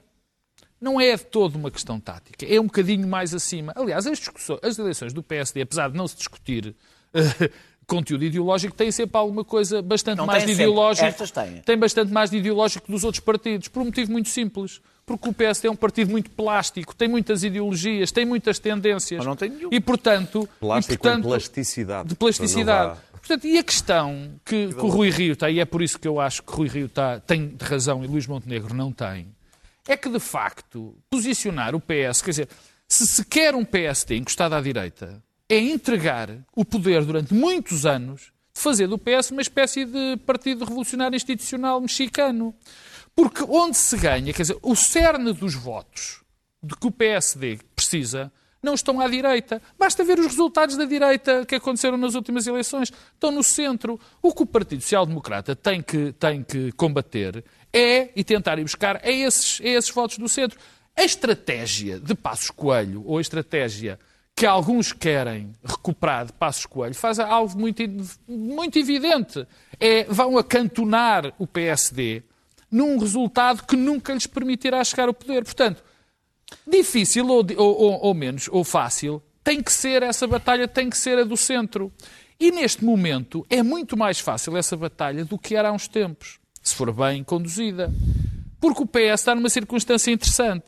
Não 0.80 1.00
é 1.00 1.16
de 1.16 1.24
todo 1.24 1.56
uma 1.56 1.70
questão 1.72 1.98
tática. 1.98 2.46
É 2.46 2.60
um 2.60 2.66
bocadinho 2.66 3.06
mais 3.08 3.34
acima. 3.34 3.72
Aliás, 3.74 4.06
as, 4.06 4.18
discussões, 4.18 4.60
as 4.62 4.78
eleições 4.78 5.12
do 5.12 5.22
PSD, 5.24 5.62
apesar 5.62 5.90
de 5.90 5.96
não 5.96 6.06
se 6.06 6.16
discutir 6.16 6.76
conteúdo 7.88 8.22
ideológico, 8.22 8.74
têm 8.76 8.92
sempre 8.92 9.16
alguma 9.16 9.42
coisa 9.42 9.80
bastante 9.80 10.18
Não 10.18 10.26
mais 10.26 10.44
de 10.44 10.52
ideológico. 10.52 11.06
Estas 11.06 11.30
têm. 11.30 11.62
Tem 11.62 11.76
bastante 11.76 12.12
mais 12.12 12.30
de 12.30 12.36
ideológico 12.36 12.92
dos 12.92 13.02
outros 13.02 13.24
partidos, 13.24 13.68
por 13.68 13.80
um 13.80 13.86
motivo 13.86 14.12
muito 14.12 14.28
simples. 14.28 14.80
Porque 15.06 15.26
o 15.26 15.32
PSD 15.32 15.68
é 15.68 15.70
um 15.70 15.76
partido 15.76 16.10
muito 16.10 16.30
plástico, 16.30 16.94
tem 16.94 17.08
muitas 17.08 17.42
ideologias, 17.42 18.12
tem 18.12 18.26
muitas 18.26 18.58
tendências. 18.58 19.18
Mas 19.18 19.26
não 19.26 19.34
tem 19.34 19.48
nenhum. 19.48 19.70
E, 19.72 19.80
portanto, 19.80 20.46
Plástico 20.60 20.92
e, 20.94 20.98
portanto, 20.98 21.22
com 21.22 21.28
plasticidade. 21.30 22.08
de 22.10 22.14
plasticidade. 22.14 22.98
Portanto, 23.12 23.46
e 23.46 23.58
a 23.58 23.62
questão 23.62 24.30
que, 24.44 24.68
que 24.68 24.80
o 24.80 24.88
Rui 24.88 25.08
Rio 25.08 25.32
está, 25.32 25.50
e 25.50 25.60
é 25.60 25.64
por 25.64 25.80
isso 25.80 25.98
que 25.98 26.06
eu 26.06 26.20
acho 26.20 26.42
que 26.42 26.52
Rui 26.52 26.68
Rio 26.68 26.86
está, 26.86 27.18
tem 27.20 27.48
de 27.48 27.64
razão 27.64 28.04
e 28.04 28.06
Luís 28.06 28.26
Montenegro 28.26 28.74
não 28.74 28.92
tem, 28.92 29.28
é 29.86 29.96
que, 29.96 30.10
de 30.10 30.20
facto, 30.20 30.94
posicionar 31.08 31.74
o 31.74 31.80
PS, 31.80 32.20
quer 32.20 32.30
dizer, 32.30 32.48
se 32.86 33.06
se 33.06 33.24
quer 33.24 33.54
um 33.54 33.64
PSD 33.64 34.16
encostado 34.16 34.54
à 34.54 34.60
direita, 34.60 35.22
é 35.48 35.58
entregar 35.58 36.30
o 36.54 36.64
poder 36.64 37.04
durante 37.04 37.32
muitos 37.32 37.86
anos 37.86 38.32
de 38.54 38.60
fazer 38.60 38.86
do 38.86 38.98
PS 38.98 39.30
uma 39.30 39.42
espécie 39.42 39.84
de 39.84 40.16
partido 40.26 40.64
revolucionário 40.64 41.16
institucional 41.16 41.80
mexicano. 41.80 42.54
Porque 43.16 43.42
onde 43.48 43.76
se 43.76 43.96
ganha, 43.96 44.32
quer 44.32 44.42
dizer, 44.42 44.58
o 44.62 44.76
cerne 44.76 45.32
dos 45.32 45.54
votos 45.54 46.22
de 46.62 46.76
que 46.76 46.86
o 46.86 46.90
PSD 46.90 47.58
precisa 47.74 48.30
não 48.62 48.74
estão 48.74 49.00
à 49.00 49.08
direita. 49.08 49.62
Basta 49.78 50.04
ver 50.04 50.18
os 50.18 50.26
resultados 50.26 50.76
da 50.76 50.84
direita 50.84 51.46
que 51.46 51.54
aconteceram 51.54 51.96
nas 51.96 52.14
últimas 52.14 52.46
eleições. 52.46 52.92
Estão 53.14 53.30
no 53.30 53.42
centro. 53.42 53.98
O 54.20 54.32
que 54.34 54.42
o 54.42 54.46
Partido 54.46 54.82
Social 54.82 55.06
Democrata 55.06 55.56
tem 55.56 55.80
que, 55.80 56.12
tem 56.12 56.42
que 56.42 56.72
combater 56.72 57.44
é, 57.72 58.10
e 58.14 58.24
tentar 58.24 58.58
ir 58.58 58.62
buscar, 58.62 59.00
é 59.02 59.12
esses, 59.12 59.60
é 59.60 59.70
esses 59.70 59.90
votos 59.90 60.18
do 60.18 60.28
centro. 60.28 60.58
A 60.96 61.04
estratégia 61.04 62.00
de 62.00 62.14
Passos 62.14 62.50
Coelho, 62.50 63.04
ou 63.06 63.18
a 63.18 63.20
estratégia 63.20 63.98
que 64.38 64.46
alguns 64.46 64.92
querem 64.92 65.52
recuperar 65.64 66.26
de 66.26 66.32
Passos 66.32 66.64
Coelho, 66.64 66.94
faz 66.94 67.18
algo 67.18 67.58
muito, 67.58 67.82
muito 68.28 68.78
evidente. 68.78 69.44
É, 69.80 70.04
vão 70.04 70.38
acantonar 70.38 71.32
o 71.40 71.46
PSD 71.46 72.22
num 72.70 72.98
resultado 72.98 73.64
que 73.64 73.74
nunca 73.74 74.14
lhes 74.14 74.28
permitirá 74.28 74.84
chegar 74.84 75.08
ao 75.08 75.14
poder. 75.14 75.42
Portanto, 75.42 75.82
difícil 76.64 77.26
ou, 77.26 77.44
ou- 77.56 78.00
ou- 78.04 78.14
menos, 78.14 78.48
ou 78.52 78.62
fácil, 78.62 79.20
tem 79.42 79.60
que 79.60 79.72
ser 79.72 80.04
essa 80.04 80.24
batalha, 80.24 80.68
tem 80.68 80.88
que 80.88 80.96
ser 80.96 81.18
a 81.18 81.24
do 81.24 81.36
centro. 81.36 81.92
E 82.38 82.52
neste 82.52 82.84
momento 82.84 83.44
é 83.50 83.60
muito 83.60 83.96
mais 83.96 84.20
fácil 84.20 84.56
essa 84.56 84.76
batalha 84.76 85.24
do 85.24 85.36
que 85.36 85.56
era 85.56 85.70
há 85.70 85.72
uns 85.72 85.88
tempos, 85.88 86.38
se 86.62 86.76
for 86.76 86.92
bem 86.92 87.24
conduzida. 87.24 87.92
Porque 88.60 88.84
o 88.84 88.86
PS 88.86 89.14
está 89.20 89.34
numa 89.34 89.50
circunstância 89.50 90.12
interessante. 90.12 90.66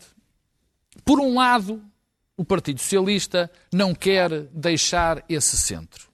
Por 1.04 1.20
um 1.20 1.34
lado, 1.36 1.80
o 2.40 2.44
Partido 2.44 2.80
Socialista 2.80 3.50
não 3.70 3.94
quer 3.94 4.30
deixar 4.52 5.22
esse 5.28 5.58
centro. 5.58 6.08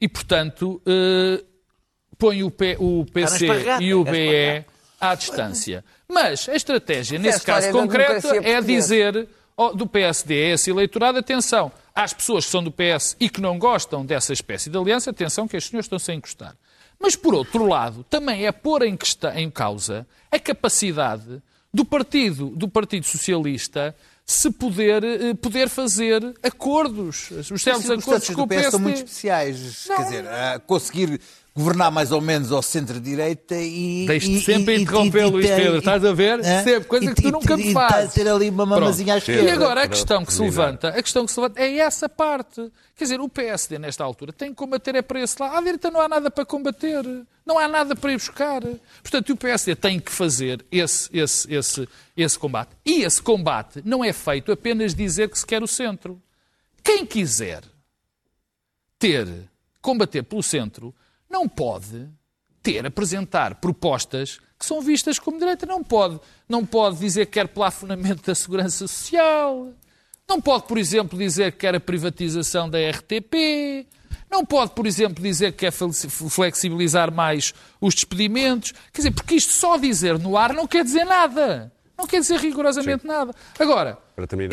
E, 0.00 0.08
portanto, 0.08 0.82
eh, 0.84 1.44
põe 2.18 2.42
o, 2.42 2.50
P- 2.50 2.76
o 2.80 3.06
PC 3.06 3.46
e 3.80 3.94
o 3.94 4.04
é 4.08 4.10
BE 4.60 4.66
à 5.00 5.14
distância. 5.14 5.84
Mas 6.08 6.48
a 6.48 6.56
estratégia, 6.56 7.20
nesse 7.20 7.38
caso 7.46 7.68
concreto, 7.70 8.26
é 8.48 8.60
dizer 8.60 9.28
do 9.76 9.86
PSD 9.86 10.34
a 10.34 10.54
esse 10.54 10.70
eleitorado, 10.70 11.18
atenção, 11.18 11.70
às 11.94 12.12
pessoas 12.12 12.44
que 12.46 12.50
são 12.50 12.64
do 12.64 12.72
PS 12.72 13.16
e 13.20 13.28
que 13.28 13.40
não 13.40 13.60
gostam 13.60 14.04
dessa 14.04 14.32
espécie 14.32 14.68
de 14.68 14.76
aliança, 14.76 15.10
atenção 15.10 15.46
que 15.46 15.56
estes 15.56 15.70
senhores 15.70 15.84
estão-se 15.86 16.10
a 16.10 16.14
encostar. 16.14 16.56
Mas, 16.98 17.14
por 17.14 17.32
outro 17.32 17.64
lado, 17.66 18.02
também 18.10 18.44
é 18.44 18.50
pôr 18.50 18.82
em, 18.82 18.96
questa- 18.96 19.38
em 19.40 19.48
causa 19.48 20.04
a 20.32 20.38
capacidade 20.38 21.40
do 21.72 21.84
Partido, 21.84 22.50
do 22.56 22.68
partido 22.68 23.06
Socialista 23.06 23.94
se 24.24 24.50
poder, 24.50 25.02
eh, 25.04 25.34
poder 25.34 25.68
fazer 25.68 26.22
acordos, 26.42 27.30
os 27.50 27.62
células 27.62 27.90
acordos 27.90 28.30
com 28.30 28.42
o 28.42 28.46
do 28.46 28.54
PS 28.54 28.70
são 28.70 28.80
muito 28.80 28.96
PSD. 28.98 29.04
especiais. 29.04 29.86
Não, 29.88 29.96
Quer 29.96 30.02
dizer, 30.04 30.24
conseguir 30.66 31.20
governar 31.54 31.90
mais 31.90 32.12
ou 32.12 32.20
menos 32.20 32.50
ao 32.50 32.62
centro-direita 32.62 33.54
e... 33.56 34.06
Deixe-te 34.06 34.40
sempre 34.40 34.80
interromper, 34.80 35.26
Luís 35.26 35.46
Pedro, 35.46 35.78
estás 35.78 36.02
a 36.04 36.12
ver? 36.12 36.42
Sempre, 36.42 36.84
coisa 36.84 37.14
que 37.14 37.22
tu 37.22 37.30
nunca 37.30 37.56
me 37.56 37.72
fazes. 37.72 38.14
ter 38.14 38.26
ali 38.26 38.48
uma 38.48 38.64
mamazinha 38.64 39.14
à 39.14 39.18
esquerda. 39.18 39.42
E 39.42 39.50
agora 39.50 39.82
a 39.82 39.88
questão 39.88 40.24
que 40.24 40.32
se 40.32 40.40
levanta, 40.40 40.88
a 40.88 41.02
questão 41.02 41.26
que 41.26 41.32
se 41.32 41.38
levanta 41.38 41.60
é 41.60 41.76
essa 41.76 42.08
parte. 42.08 42.72
Quer 42.96 43.04
dizer, 43.04 43.20
o 43.20 43.28
PSD 43.28 43.78
nesta 43.78 44.02
altura 44.02 44.32
tem 44.32 44.50
que 44.50 44.56
combater 44.56 44.94
é 44.94 45.02
para 45.02 45.20
esse 45.20 45.36
lado. 45.40 45.56
À 45.56 45.60
direita 45.60 45.90
não 45.90 46.00
há 46.00 46.08
nada 46.08 46.30
para 46.30 46.44
combater, 46.46 47.04
não 47.44 47.58
há 47.58 47.68
nada 47.68 47.94
para 47.94 48.12
ir 48.12 48.16
buscar. 48.16 48.62
Portanto, 49.02 49.30
o 49.30 49.36
PSD 49.36 49.76
tem 49.76 50.00
que 50.00 50.10
fazer 50.10 50.64
esse, 50.70 51.10
esse, 51.12 51.52
esse, 51.52 51.88
esse 52.16 52.38
combate. 52.38 52.70
E 52.84 53.02
esse 53.02 53.20
combate 53.20 53.82
não 53.84 54.02
é 54.02 54.12
feito 54.12 54.50
apenas 54.50 54.94
dizer 54.94 55.28
que 55.28 55.38
se 55.38 55.44
quer 55.44 55.62
o 55.62 55.66
centro. 55.66 56.20
Quem 56.82 57.04
quiser 57.04 57.62
ter, 58.98 59.28
combater 59.80 60.22
pelo 60.22 60.42
centro, 60.42 60.94
não 61.32 61.48
pode 61.48 62.08
ter, 62.62 62.84
apresentar 62.86 63.56
propostas 63.56 64.38
que 64.58 64.64
são 64.66 64.80
vistas 64.80 65.18
como 65.18 65.38
direita. 65.38 65.66
Não 65.66 65.82
pode, 65.82 66.20
não 66.48 66.64
pode 66.64 66.98
dizer 66.98 67.26
que 67.26 67.32
quer 67.32 67.48
plafonamento 67.48 68.22
da 68.24 68.34
segurança 68.34 68.86
social. 68.86 69.72
Não 70.28 70.40
pode, 70.40 70.66
por 70.68 70.78
exemplo, 70.78 71.18
dizer 71.18 71.52
que 71.52 71.58
quer 71.58 71.74
a 71.74 71.80
privatização 71.80 72.70
da 72.70 72.78
RTP. 72.90 73.86
Não 74.30 74.44
pode, 74.46 74.72
por 74.72 74.86
exemplo, 74.86 75.22
dizer 75.22 75.52
que 75.52 75.58
quer 75.58 75.72
flexi- 75.72 76.08
flexibilizar 76.08 77.12
mais 77.12 77.52
os 77.80 77.94
despedimentos. 77.94 78.72
Quer 78.92 79.00
dizer, 79.00 79.10
porque 79.10 79.34
isto 79.34 79.52
só 79.52 79.76
dizer 79.76 80.18
no 80.18 80.36
ar 80.36 80.52
não 80.54 80.66
quer 80.66 80.84
dizer 80.84 81.04
nada. 81.04 81.72
Não 81.98 82.06
quer 82.06 82.20
dizer 82.20 82.38
rigorosamente 82.38 83.06
nada. 83.06 83.34
Agora, 83.58 83.98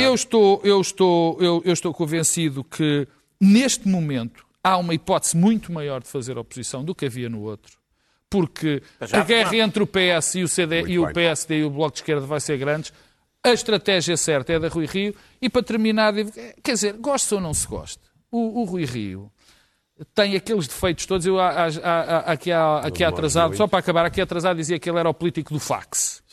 eu 0.04 0.14
estou, 0.16 0.60
eu, 0.64 0.82
estou, 0.82 1.38
eu, 1.42 1.62
eu 1.64 1.74
estou 1.74 1.94
convencido 1.94 2.64
que, 2.64 3.08
neste 3.40 3.88
momento, 3.88 4.46
há 4.64 4.78
uma 4.78 4.94
hipótese 4.94 5.36
muito 5.36 5.72
maior 5.72 6.02
de 6.02 6.08
fazer 6.08 6.38
oposição 6.38 6.84
do 6.84 6.94
que 6.96 7.06
havia 7.06 7.30
no 7.30 7.42
outro. 7.42 7.78
Porque 8.30 8.84
já 9.02 9.22
a 9.22 9.24
guerra 9.24 9.56
entre 9.58 9.82
o 9.82 9.88
PS 9.88 10.36
e 10.36 10.44
o, 10.44 10.48
CD, 10.48 10.82
Muito 10.82 10.92
e 10.92 11.00
o 11.00 11.06
bem. 11.06 11.14
PSD 11.14 11.60
e 11.60 11.64
o 11.64 11.70
Bloco 11.70 11.94
de 11.94 12.00
Esquerda 12.00 12.26
vai 12.26 12.40
ser 12.40 12.58
grande. 12.58 12.94
A 13.44 13.52
estratégia 13.52 14.16
certa 14.16 14.54
é 14.54 14.60
da 14.60 14.68
Rui 14.68 14.86
Rio. 14.86 15.16
E 15.42 15.50
para 15.50 15.64
terminar, 15.64 16.14
quer 16.64 16.74
dizer, 16.74 16.94
gosta 16.94 17.36
ou 17.36 17.42
não 17.42 17.54
se 17.54 17.68
gosta, 17.68 18.04
o, 18.32 18.62
o 18.62 18.64
Rui 18.66 18.86
Rio 18.86 19.32
tem 20.14 20.36
aqueles 20.36 20.68
defeitos 20.68 21.06
todos. 21.06 21.26
Eu 21.26 21.40
aqui, 21.40 22.52
há, 22.52 22.80
aqui 22.80 23.04
atrasado, 23.04 23.56
só 23.56 23.68
para 23.68 23.80
acabar, 23.80 24.06
aqui 24.06 24.22
atrasado 24.22 24.58
dizia 24.58 24.80
que 24.80 24.90
ele 24.90 25.00
era 25.00 25.10
o 25.10 25.14
político 25.14 25.54
do 25.54 25.60
fax. 25.60 26.24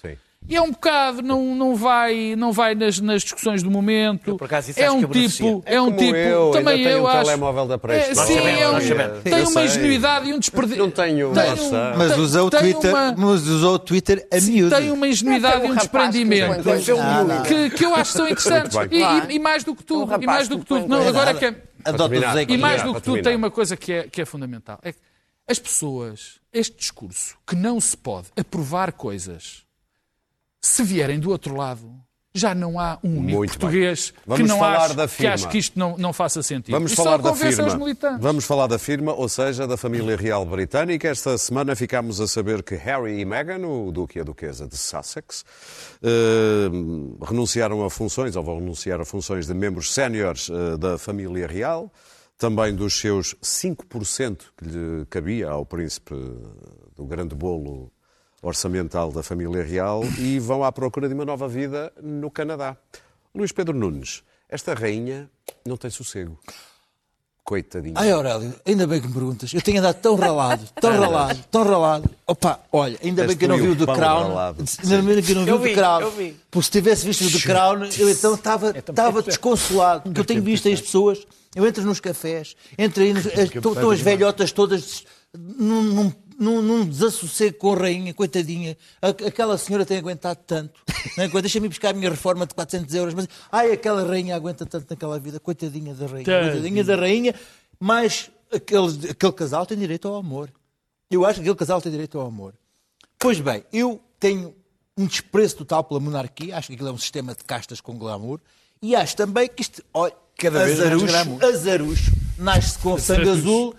Sim. 0.49 0.53
E 0.53 0.57
é 0.57 0.63
um 0.63 0.71
bocado, 0.71 1.23
não, 1.23 1.55
não 1.57 1.75
vai, 1.75 2.37
não 2.37 2.53
vai 2.53 2.75
nas, 2.75 3.01
nas 3.01 3.23
discussões 3.23 3.63
do 3.63 3.71
momento. 3.71 4.31
Eu, 4.31 4.37
por 4.37 4.45
acaso, 4.45 4.71
isso 4.71 4.81
é 4.81 4.89
um 4.91 5.05
tipo, 5.07 5.63
é, 5.67 5.81
um 5.81 5.87
como 5.87 5.97
tipo, 5.99 6.17
eu, 6.17 6.45
ainda 6.47 6.59
também 6.59 6.77
tenho 6.85 6.89
eu 6.91 7.03
um 7.03 7.07
acho. 7.09 7.25
telemóvel 7.25 7.67
da 7.67 7.75
É, 7.75 7.79
Prestes. 7.79 8.19
sim, 8.21 8.35
Nós 8.37 8.45
sabemos, 8.45 8.91
é 8.91 9.19
um- 9.19 9.21
tem 9.23 9.43
uma 9.43 9.65
ingenuidade 9.65 10.29
e 10.29 10.33
um 10.35 10.39
desperdício. 10.39 10.83
Não 10.83 10.91
tenho 10.91 11.33
tem 11.33 11.49
WhatsApp. 11.49 11.99
Mas 11.99 12.13
tem- 12.13 12.21
usa 12.21 12.43
o 12.45 12.51
tem 12.51 12.61
Twitter, 12.61 12.91
uma- 12.95 13.15
mas 13.17 13.47
usa 13.49 13.69
o 13.69 13.79
Twitter 13.79 14.29
a 14.33 14.41
miúdo. 14.41 14.77
tem 14.77 14.91
uma 14.93 15.09
ingenuidade 15.09 15.55
Tem 15.57 15.65
e 15.65 15.69
um 15.69 15.73
um 15.73 15.77
desprendimento 15.77 16.65
não. 17.27 17.43
que, 17.43 17.71
que 17.71 17.85
eu 17.85 17.95
acho 17.95 18.13
que 18.13 18.19
são 18.19 18.29
interessantes. 18.31 18.77
E, 18.93 19.33
e- 19.33 19.35
e 19.37 19.39
mais 19.39 19.65
do 19.65 19.75
que 19.75 19.83
Um 19.83 19.87
tudo, 19.87 20.23
e 20.23 20.27
mais 20.27 20.49
do 20.49 20.59
que 20.61 20.65
tudo. 20.65 20.87
Não, 20.87 21.07
agora 21.09 21.31
é 21.31 21.35
que 21.35 21.45
é, 21.45 21.55
e 22.49 22.57
mais 22.57 22.83
do 22.83 22.95
que 22.95 23.03
tudo 23.03 23.23
tem 23.23 23.35
uma 23.35 23.51
coisa 23.51 23.77
que 23.77 23.93
é, 23.93 24.03
que 24.05 24.23
é 24.23 24.25
fundamental. 24.25 24.79
É 24.83 24.93
que 24.93 24.99
as 25.49 25.59
pessoas, 25.59 26.41
este 26.53 26.77
discurso, 26.77 27.37
que 27.47 27.55
não 27.55 27.81
se 27.81 27.97
pode 27.97 28.29
aprovar 28.39 28.93
coisas, 28.93 29.66
se 30.67 30.83
vierem 30.83 31.19
do 31.19 31.31
outro 31.31 31.55
lado, 31.55 31.91
já 32.37 32.55
não 32.55 32.79
há 32.79 32.99
um 33.03 33.19
único 33.19 33.39
Muito 33.39 33.59
português 33.59 34.13
que 34.37 34.43
não 34.43 34.59
falar 34.59 34.85
ache, 34.85 34.95
da 34.95 35.09
que 35.09 35.27
ache 35.27 35.49
que 35.49 35.59
isto 35.59 35.79
não, 35.79 35.97
não 35.97 36.13
faça 36.13 36.43
sentido. 36.43 36.75
Vamos 36.75 36.93
E 36.93 36.97
falar 36.97 37.17
da 37.17 37.35
firma. 37.35 38.19
Vamos 38.21 38.45
falar 38.45 38.67
da 38.67 38.79
firma, 38.79 39.15
ou 39.15 39.29
seja, 39.29 39.67
da 39.67 39.77
família 39.77 40.17
real 40.17 40.45
britânica. 40.45 41.09
Esta 41.09 41.39
semana 41.39 41.75
ficámos 41.75 42.21
a 42.21 42.29
saber 42.29 42.63
que 42.63 42.75
Harry 42.75 43.21
e 43.21 43.25
Meghan, 43.25 43.67
o 43.67 43.91
duque 43.91 44.19
e 44.19 44.21
a 44.21 44.25
duquesa 44.25 44.69
de 44.69 44.77
Sussex, 44.77 45.45
eh, 46.03 46.69
renunciaram 47.27 47.83
a 47.85 47.91
funções, 47.91 48.37
ou 48.37 48.45
vão 48.45 48.59
renunciar 48.59 49.01
a 49.01 49.05
funções 49.05 49.47
de 49.47 49.55
membros 49.55 49.95
séniores 49.95 50.51
eh, 50.51 50.77
da 50.77 50.99
família 50.99 51.47
real, 51.47 51.91
também 52.37 52.75
dos 52.75 53.01
seus 53.01 53.35
5% 53.43 54.41
que 54.59 54.65
lhe 54.67 55.07
cabia 55.07 55.49
ao 55.49 55.65
príncipe 55.65 56.15
do 56.95 57.07
grande 57.07 57.35
bolo 57.35 57.91
orçamental 58.47 59.11
da 59.11 59.23
família 59.23 59.63
real 59.63 60.03
e 60.19 60.39
vão 60.39 60.63
à 60.63 60.71
procura 60.71 61.09
de 61.09 61.15
uma 61.15 61.25
nova 61.25 61.49
vida 61.49 61.93
no 62.01 62.31
Canadá. 62.31 62.77
Luís 63.35 63.53
Pedro 63.53 63.77
Nunes, 63.77 64.23
esta 64.49 64.73
rainha 64.73 65.29
não 65.65 65.77
tem 65.77 65.91
sossego. 65.91 66.39
Coitadinha. 67.45 67.95
Ai, 67.97 68.11
Aurélio, 68.11 68.53
ainda 68.67 68.89
bem 68.89 69.01
que 69.01 69.07
me 69.07 69.13
perguntas. 69.13 69.55
Eu 69.55 69.63
tenho 69.63 69.79
andado 69.79 69.95
tão 70.01 70.17
ralado, 70.17 70.65
tão 70.81 70.91
ralado, 70.91 71.45
tão 71.49 71.63
ralado. 71.63 72.11
Opa, 72.27 72.59
olha, 72.73 72.99
ainda 73.01 73.25
bem 73.25 73.37
que 73.37 73.45
eu 73.45 73.49
não 73.49 73.57
vi 73.57 73.69
o 73.69 73.77
The 73.77 73.85
Crown. 73.85 74.37
Ainda 74.37 75.03
bem 75.03 75.23
que 75.23 75.31
eu 75.31 75.37
não 75.37 75.45
vi 75.45 75.53
o 75.53 75.61
The 75.61 75.75
Crown. 75.75 76.01
eu 76.01 76.11
vi. 76.11 76.37
Porque 76.51 76.65
se 76.65 76.71
tivesse 76.73 77.07
visto 77.07 77.25
o 77.25 77.31
The 77.31 77.47
Crown, 77.47 77.85
eu 77.99 78.11
então 78.11 78.35
estava 78.35 78.77
estava 78.77 79.23
desconsolado. 79.23 80.03
Porque 80.03 80.21
eu 80.21 80.25
tenho 80.25 80.43
visto 80.43 80.67
aí 80.67 80.75
as 80.75 80.81
pessoas, 80.81 81.25
eu 81.55 81.65
entro 81.65 81.85
nos 81.85 82.01
cafés, 82.01 82.57
entro 82.77 83.05
aí, 83.05 83.13
estão 83.55 83.91
as 83.91 84.01
velhotas 84.01 84.51
todas 84.51 85.05
num, 85.33 86.13
num, 86.39 86.61
num, 86.63 86.87
desassossego 86.87 87.57
com 87.59 87.73
a 87.73 87.77
rainha, 87.77 88.13
coitadinha. 88.15 88.77
A- 89.01 89.09
Aquela 89.09 89.57
senhora 89.59 89.85
tem 89.87 89.99
aguentado 89.99 90.41
tanto. 90.47 90.81
Não 91.17 91.25
é? 91.25 91.29
Deixa-me 91.41 91.69
buscar 91.69 91.91
a 91.91 91.93
minha 91.93 92.11
reforma 92.11 92.47
de 92.47 92.55
400 92.55 92.95
euros, 92.95 93.15
mas 93.15 93.29
ai, 93.51 93.73
aquela 93.73 94.05
rainha 94.07 94.35
aguenta 94.37 94.65
tanto 94.67 94.87
naquela 94.91 95.19
vida, 95.19 95.39
coitadinha 95.41 95.95
da 95.95 96.07
rainha, 96.07 96.25
coitadinha 96.53 96.85
da 96.85 96.97
rainha. 96.97 97.35
Mas 97.81 98.31
aquele, 98.53 99.11
aquele 99.11 99.33
casal 99.33 99.65
tem 99.67 99.79
direito 99.79 100.09
ao 100.09 100.17
amor. 100.17 100.51
Eu 101.11 101.25
acho 101.25 101.35
que 101.37 101.41
aquele 101.43 101.57
casal 101.57 101.81
tem 101.81 101.93
direito 101.93 102.19
ao 102.19 102.27
amor. 102.27 102.55
Pois 103.19 103.41
bem, 103.41 103.65
eu 103.73 104.01
tenho 104.19 104.55
um 104.97 105.07
desprezo 105.07 105.57
total 105.57 105.85
pela 105.85 106.01
monarquia, 106.01 106.57
acho 106.57 106.69
que 106.69 106.75
aquilo 106.75 106.89
é 106.89 106.93
um 106.93 106.99
sistema 106.99 107.35
de 107.35 107.45
castas 107.45 107.81
com 107.81 107.97
glamour, 107.99 108.41
e 108.81 108.95
acho 108.97 109.15
também 109.17 109.49
que 109.49 109.63
isto, 109.63 109.83
olha, 109.93 110.13
Cada 110.39 110.65
vez 110.67 110.79
azarucho, 110.81 111.07
azarucho, 111.47 112.13
nasce 112.39 112.79
com 112.79 112.99
sangue 112.99 113.29
azul, 113.31 113.75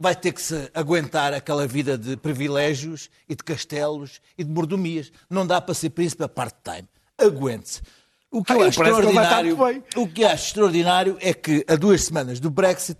vai 0.00 0.16
ter 0.16 0.32
que 0.32 0.40
se 0.40 0.70
aguentar 0.72 1.34
aquela 1.34 1.66
vida 1.66 1.98
de 1.98 2.16
privilégios 2.16 3.10
e 3.28 3.36
de 3.36 3.44
castelos 3.44 4.22
e 4.38 4.42
de 4.42 4.50
mordomias. 4.50 5.12
Não 5.28 5.46
dá 5.46 5.60
para 5.60 5.74
ser 5.74 5.90
príncipe 5.90 6.24
a 6.24 6.28
part-time. 6.28 6.88
Aguente-se. 7.18 7.82
O 8.30 8.42
que 8.42 8.52
eu 8.52 8.62
Ah, 8.62 8.68
acho 8.68 8.78
vai 8.78 8.88
estar 8.88 9.44
extraordinário, 9.44 9.58
o 9.96 10.08
que 10.08 10.24
acho 10.24 10.46
extraordinário 10.46 11.18
é 11.20 11.34
que 11.34 11.64
a 11.68 11.76
duas 11.76 12.02
semanas 12.04 12.40
do 12.40 12.48
Brexit 12.48 12.98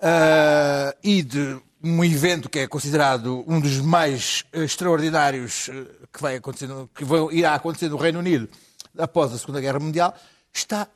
ah, 0.00 0.96
e 1.04 1.22
de 1.22 1.60
um 1.82 2.02
evento 2.02 2.48
que 2.48 2.60
é 2.60 2.66
considerado 2.66 3.44
um 3.46 3.60
dos 3.60 3.78
mais 3.80 4.44
eh, 4.52 4.64
extraordinários 4.64 5.68
eh, 5.68 5.86
que 6.12 6.22
vai 6.22 6.36
acontecer, 6.36 6.68
que 6.94 7.04
vai, 7.04 7.20
irá 7.32 7.54
acontecer 7.54 7.88
no 7.90 7.96
Reino 7.96 8.20
Unido 8.20 8.48
após 8.96 9.32
a 9.32 9.38
Segunda 9.38 9.60
Guerra 9.60 9.78
Mundial, 9.78 10.16
está 10.52 10.88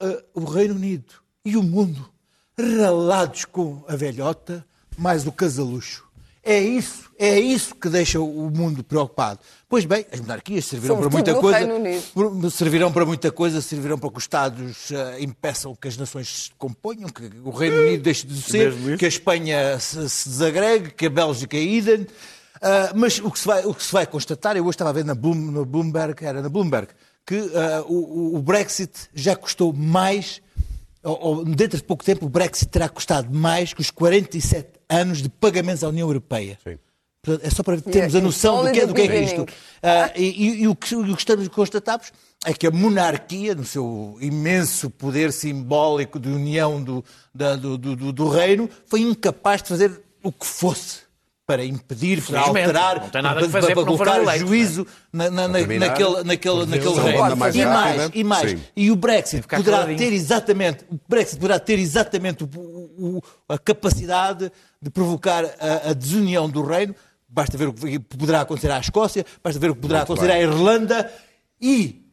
ah, 0.00 0.22
o 0.34 0.44
Reino 0.44 0.74
Unido 0.74 1.12
e 1.44 1.56
o 1.56 1.62
mundo 1.62 2.08
ralados 2.58 3.44
com 3.44 3.84
a 3.88 3.96
velhota 3.96 4.66
mais 4.98 5.26
o 5.26 5.32
casalucho. 5.32 6.06
É 6.44 6.58
isso, 6.60 7.10
é 7.18 7.38
isso 7.38 7.74
que 7.74 7.90
deixa 7.90 8.18
o 8.18 8.50
mundo 8.50 8.82
preocupado. 8.82 9.38
Pois 9.68 9.84
bem, 9.84 10.06
as 10.10 10.18
monarquias 10.20 10.64
servirão 10.64 10.96
Somos 10.96 11.08
para 11.08 11.16
muita 11.18 11.34
coisa. 11.34 11.58
Reino 11.58 11.74
Unido. 11.74 12.02
Por- 12.14 12.50
servirão 12.50 12.92
para 12.92 13.04
muita 13.04 13.30
coisa, 13.30 13.60
servirão 13.60 13.98
para 13.98 14.10
que 14.10 14.16
os 14.16 14.24
Estados 14.24 14.90
eh, 14.90 15.18
impeçam 15.20 15.74
que 15.76 15.88
as 15.88 15.96
nações 15.98 16.44
se 16.44 16.50
componham, 16.56 17.08
que 17.10 17.30
o 17.44 17.50
Reino 17.50 17.80
Unido 17.82 18.02
deixe 18.02 18.26
de 18.26 18.40
ser, 18.40 18.72
que 18.96 19.04
a 19.04 19.08
Espanha 19.08 19.78
se, 19.78 20.08
se 20.08 20.28
desagregue, 20.28 20.90
que 20.92 21.06
a 21.06 21.10
Bélgica 21.10 21.54
é 21.56 21.62
idem. 21.62 22.06
Ah, 22.62 22.92
mas 22.94 23.18
o 23.18 23.30
que, 23.30 23.38
se 23.38 23.46
vai, 23.46 23.66
o 23.66 23.74
que 23.74 23.82
se 23.84 23.92
vai 23.92 24.06
constatar, 24.06 24.56
eu 24.56 24.62
hoje 24.64 24.70
estava 24.74 24.88
a 24.90 24.92
ver 24.94 25.04
na, 25.04 25.14
Bloom, 25.14 25.34
no 25.34 25.66
Bloomberg, 25.66 26.24
era 26.24 26.40
na 26.40 26.48
Bloomberg, 26.48 26.88
que 27.26 27.36
o, 27.86 27.92
o- 27.92 28.36
o 28.36 28.42
Brexit 28.42 28.90
já 29.14 29.36
custou 29.36 29.70
mais, 29.72 30.40
ou, 31.04 31.18
ou 31.20 31.44
dentro 31.44 31.76
de 31.76 31.84
pouco 31.84 32.02
tempo, 32.02 32.24
o 32.24 32.28
Brexit 32.30 32.70
terá 32.70 32.88
custado 32.88 33.28
mais 33.36 33.74
que 33.74 33.80
os 33.82 33.90
47 33.90 34.77
anos 34.88 35.22
de 35.22 35.28
pagamentos 35.28 35.84
à 35.84 35.88
União 35.88 36.08
Europeia. 36.08 36.58
Sim. 36.64 36.78
É 37.42 37.50
só 37.50 37.62
para 37.62 37.78
termos 37.80 38.14
a 38.14 38.18
it's 38.18 38.22
noção 38.24 38.64
do 38.64 38.72
que 38.72 38.80
é, 38.80 38.86
do 38.86 38.94
que, 38.94 39.02
é 39.02 39.06
que 39.08 39.12
é 39.12 39.22
isto. 39.22 39.46
Ah, 39.82 40.10
e, 40.16 40.22
e- 40.24 40.62
e 40.62 40.68
o, 40.68 40.74
que, 40.74 40.94
e 40.94 40.96
o 40.98 41.14
que 41.14 41.20
estamos 41.20 41.46
constatados 41.48 42.10
é 42.46 42.54
que 42.54 42.66
a 42.66 42.70
monarquia, 42.70 43.54
no 43.54 43.64
seu 43.64 44.16
imenso 44.20 44.88
poder 44.88 45.32
simbólico 45.32 46.18
de 46.18 46.28
união 46.28 46.82
do, 46.82 47.04
da- 47.34 47.56
do, 47.56 47.76
do- 47.76 47.96
do- 47.96 48.12
do 48.12 48.28
reino, 48.28 48.70
foi 48.86 49.00
incapaz 49.00 49.62
de 49.62 49.68
fazer 49.68 50.00
o 50.22 50.32
que 50.32 50.46
fosse 50.46 51.00
para 51.48 51.64
impedir, 51.64 52.22
para 52.22 52.40
alterar, 52.42 53.00
não 53.00 53.08
tem 53.08 53.22
nada 53.22 53.40
para, 53.40 53.48
fazer 53.48 53.72
para 53.74 53.82
colocar 53.86 54.36
juízo 54.36 54.86
na, 55.10 55.30
na, 55.30 55.48
na, 55.48 55.58
naquele, 55.60 56.22
naquele, 56.22 56.66
naquele 56.66 56.88
Uma 56.88 57.02
reino. 57.02 57.36
mais 57.36 57.56
e, 57.56 57.64
mais, 57.64 58.10
e 58.12 58.22
mais. 58.24 58.50
Sim. 58.50 58.60
E 58.76 58.90
o 58.90 58.96
Brexit 58.96 59.48
poderá 59.48 59.78
caladinho. 59.78 59.96
ter 59.96 60.12
exatamente, 60.12 60.84
o 60.90 61.00
Brexit 61.08 61.40
poderá 61.40 61.58
ter 61.58 61.78
exatamente 61.78 62.44
o- 62.44 62.48
o- 62.54 63.16
o- 63.16 63.22
a 63.48 63.56
capacidade 63.58 64.52
de 64.82 64.90
provocar 64.90 65.42
a, 65.58 65.88
a 65.88 65.92
desunião 65.94 66.50
do 66.50 66.62
reino. 66.62 66.94
Basta 67.26 67.56
ver 67.56 67.68
o 67.68 67.72
que 67.72 67.98
poderá 67.98 68.42
acontecer 68.42 68.70
à 68.70 68.78
Escócia, 68.78 69.24
basta 69.42 69.58
ver 69.58 69.70
o 69.70 69.74
que 69.74 69.80
poderá 69.80 70.00
Muito 70.00 70.12
acontecer 70.12 70.28
bem. 70.30 70.36
à 70.36 70.42
Irlanda. 70.42 71.10
E, 71.58 72.04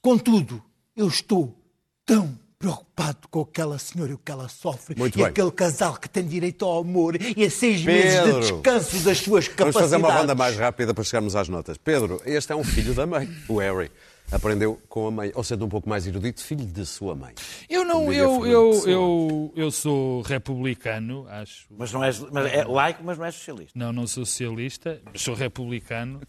contudo, 0.00 0.62
eu 0.96 1.08
estou 1.08 1.58
tão 2.06 2.38
preocupado 2.62 3.26
com 3.28 3.40
aquela 3.40 3.76
senhora 3.76 4.12
e 4.12 4.14
o 4.14 4.18
que 4.18 4.30
ela 4.30 4.48
sofre. 4.48 4.96
Muito 4.96 5.16
e 5.16 5.18
bem. 5.18 5.26
aquele 5.26 5.50
casal 5.50 5.96
que 5.96 6.08
tem 6.08 6.24
direito 6.24 6.64
ao 6.64 6.78
amor 6.78 7.16
e 7.20 7.44
a 7.44 7.50
seis 7.50 7.82
meses 7.84 8.20
Pedro, 8.20 8.40
de 8.40 8.52
descanso 8.52 8.96
das 9.00 9.18
suas 9.18 9.46
Vamos 9.46 9.48
capacidades. 9.48 9.80
fazer 9.80 9.96
uma 9.96 10.14
ronda 10.14 10.34
mais 10.36 10.56
rápida 10.56 10.94
para 10.94 11.02
chegarmos 11.02 11.34
às 11.34 11.48
notas. 11.48 11.76
Pedro, 11.76 12.22
este 12.24 12.52
é 12.52 12.56
um 12.56 12.62
filho 12.62 12.94
da 12.94 13.04
mãe, 13.04 13.28
o 13.48 13.58
Harry. 13.58 13.90
Aprendeu 14.30 14.80
com 14.88 15.08
a 15.08 15.10
mãe, 15.10 15.32
ou 15.34 15.42
sendo 15.42 15.66
um 15.66 15.68
pouco 15.68 15.88
mais 15.88 16.06
erudito, 16.06 16.40
filho 16.40 16.64
de 16.64 16.86
sua 16.86 17.16
mãe. 17.16 17.34
Eu 17.68 17.84
não, 17.84 18.12
eu, 18.12 18.46
eu, 18.46 18.82
eu, 18.86 19.52
eu 19.56 19.70
sou 19.72 20.22
republicano, 20.22 21.26
acho. 21.28 21.66
Mas 21.76 21.92
não 21.92 22.04
és, 22.04 22.20
mas 22.20 22.46
é 22.46 22.64
laico, 22.64 23.02
mas 23.04 23.18
não 23.18 23.24
és 23.26 23.34
socialista. 23.34 23.76
Não, 23.76 23.92
não 23.92 24.06
sou 24.06 24.24
socialista, 24.24 25.02
sou 25.16 25.34
republicano. 25.34 26.20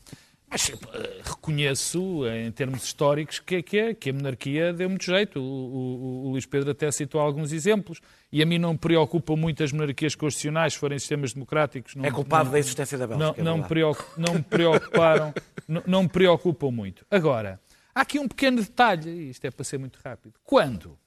Mas 0.54 0.70
eh, 0.70 1.22
reconheço, 1.24 2.26
eh, 2.28 2.46
em 2.46 2.52
termos 2.52 2.84
históricos, 2.84 3.39
que, 3.39 3.63
que, 3.63 3.96
que 3.96 4.10
a 4.12 4.13
monarquia 4.13 4.72
deu 4.72 4.88
muito 4.88 5.04
jeito. 5.04 5.39
O, 5.39 5.44
o- 5.44 6.26
o 6.28 6.30
Luís 6.30 6.46
Pedro 6.46 6.70
até 6.70 6.92
citou 6.92 7.20
alguns 7.20 7.52
exemplos. 7.52 8.00
E 8.32 8.39
a 8.42 8.46
mim 8.46 8.60
não 8.60 8.74
me 8.74 8.78
preocupam 8.78 9.36
muito 9.36 9.63
as 9.63 9.72
monarquias 9.72 10.13
constitucionais, 10.13 10.74
se 10.74 10.80
forem 10.80 11.00
sistemas 11.00 11.34
democráticos. 11.34 11.96
Não, 11.96 12.06
É 12.06 12.12
culpado 12.12 12.46
não- 12.46 12.52
da 12.52 12.60
existência 12.60 12.98
da 13.00 13.08
Bélgica. 13.08 13.42
é 13.42 13.44
não, 13.44 13.58
me 13.58 13.63
preocup- 13.63 14.18
não 14.18 14.34
me 14.36 14.44
preocuparam, 14.44 15.34
não, 15.68 15.84
não 15.88 16.04
me 16.04 16.10
preocupam 16.10 16.70
muito. 16.72 17.04
Agora, 17.10 17.60
há 17.96 18.02
aqui 18.02 18.20
um 18.20 18.28
pequeno 18.28 18.62
detalhe, 18.62 19.10
e 19.10 19.30
isto 19.32 19.46
é 19.46 19.50
para 19.52 19.63
ser 19.63 19.80
muito 19.80 19.98
rápido. 20.06 20.36
Quando 20.44 20.98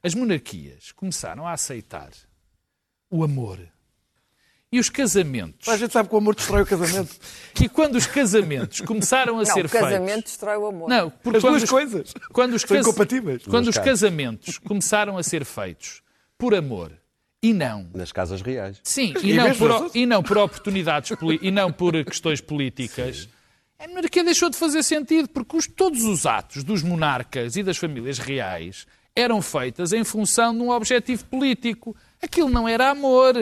as 0.00 0.14
monarquias 0.14 0.92
começaram 0.92 1.44
a 1.44 1.52
aceitar 1.52 2.10
o 3.10 3.24
amor 3.24 3.58
e 4.72 4.80
os 4.80 4.88
casamentos, 4.90 5.68
A 5.68 5.76
gente 5.76 5.92
sabe 5.92 6.08
que 6.08 6.14
o 6.14 6.18
amor 6.18 6.34
destrói 6.34 6.62
o 6.62 6.66
casamento. 6.66 7.14
e 7.62 7.68
quando 7.68 7.94
os 7.96 8.06
casamentos 8.06 8.80
começaram 8.80 9.34
a 9.36 9.38
Não, 9.38 9.44
ser 9.44 9.64
o 9.66 9.68
casamento 9.68 10.06
feitos... 10.08 10.24
destrói 10.32 10.56
o 10.56 10.66
amor. 10.66 10.88
Não, 10.88 11.08
porque 11.10 11.36
As 11.38 11.42
quando 11.44 11.52
duas 11.52 11.62
os- 11.62 11.70
coisas. 11.70 12.14
Quando 12.32 12.54
os, 12.54 12.62
São 12.62 12.76
incompatíveis. 12.76 13.42
quando 13.44 13.68
os 13.68 13.78
casamentos 13.78 14.58
começaram 14.66 15.16
a 15.16 15.22
ser 15.22 15.44
feitos 15.44 16.02
por 16.36 16.54
amor 16.54 16.92
e 17.42 17.54
não 17.54 17.88
Nas 17.94 18.10
casas 18.10 18.42
reais. 18.42 18.80
Sim, 18.82 19.14
E 19.22 19.30
e 19.30 19.34
não, 19.36 19.54
por, 19.54 19.90
e 19.94 20.04
não 20.06 20.22
por 20.22 20.36
oportunidades 20.38 21.16
poli- 21.16 21.38
e 21.40 21.50
não 21.50 21.72
por 21.72 21.92
questões 22.04 22.40
políticas. 22.40 23.28
A 23.78 23.86
monarquia 23.86 24.24
deixou 24.24 24.50
de 24.50 24.56
fazer 24.56 24.82
sentido, 24.82 25.28
porque 25.28 25.56
os- 25.56 25.66
todos 25.68 26.02
os 26.02 26.26
atos 26.26 26.64
dos 26.64 26.82
monarcas 26.82 27.56
e 27.56 27.62
das 27.62 27.76
famílias 27.76 28.18
reais 28.18 28.84
eram 29.14 29.40
feitas 29.40 29.92
em 29.92 30.02
função 30.02 30.52
de 30.54 30.60
um 30.60 30.70
objetivo 30.70 31.24
político. 31.26 31.96
Aquilo 32.26 32.50
não 32.50 32.68
era 32.68 32.90
amor. 32.90 33.34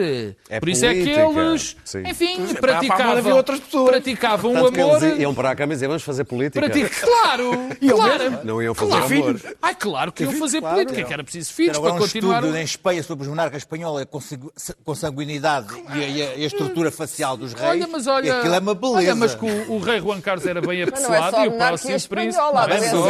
É 0.49 0.59
Por 0.59 0.69
isso 0.69 0.85
é 0.85 0.93
que 0.93 1.09
eles, 1.09 1.75
Sim. 1.83 2.03
enfim, 2.05 2.35
amor 2.35 2.53
praticavam, 2.55 3.17
havia 3.17 3.35
outras 3.35 3.59
pessoas. 3.59 3.89
praticavam 3.89 4.51
o 4.51 4.53
Tanto 4.53 4.71
que 4.73 4.79
amor. 4.81 5.03
eles 5.03 5.19
iam 5.19 5.33
para 5.35 5.49
a 5.51 5.55
cama 5.55 5.73
e 5.73 5.75
diziam, 5.75 5.89
vamos 5.89 6.03
fazer 6.03 6.23
política. 6.23 6.59
Pratica... 6.65 6.89
Claro, 7.05 7.51
claro. 7.89 8.39
Não 8.43 8.61
iam 8.61 8.73
fazer 8.73 8.91
claro. 8.91 9.13
amor. 9.15 9.41
Ai, 9.61 9.75
claro 9.75 10.11
que 10.11 10.23
iam 10.23 10.33
fazer 10.33 10.59
claro. 10.61 10.75
política, 10.75 11.03
que 11.03 11.13
era 11.13 11.23
preciso 11.23 11.51
filhos 11.53 11.71
Era 11.77 11.81
para 11.81 11.93
um 11.93 11.97
continuar. 11.97 12.35
estudo 12.39 12.53
o- 12.53 12.57
em 12.57 12.63
Espanha 12.63 13.03
sobre 13.03 13.23
os 13.23 13.29
monarcas 13.29 13.61
espanhóis, 13.63 14.03
a 14.03 14.05
consangu- 14.05 14.53
consanguinidade 14.83 15.67
e 15.95 16.03
a, 16.03 16.07
e 16.07 16.21
a- 16.21 16.35
e 16.35 16.43
a 16.43 16.47
estrutura 16.47 16.91
facial 16.91 17.35
dos 17.35 17.53
reis. 17.53 17.65
Olha, 17.69 17.87
mas 17.87 18.07
olha, 18.07 18.27
e 18.27 18.31
aquilo 18.31 18.53
é 18.53 18.59
uma 18.59 18.75
beleza. 18.75 18.97
olha, 18.97 19.15
mas 19.15 19.35
que 19.35 19.45
o, 19.45 19.71
o 19.73 19.79
rei 19.79 19.99
Juan 19.99 20.21
Carlos 20.21 20.45
era 20.45 20.61
bem 20.61 20.77
não 20.79 20.85
é 20.85 20.89
apessoado 20.89 21.35
só 21.35 21.43
e 21.45 21.47
o 21.47 21.51
próximo 21.51 21.89
príncipe. 21.89 22.15
Não 22.15 22.21
é? 22.21 22.25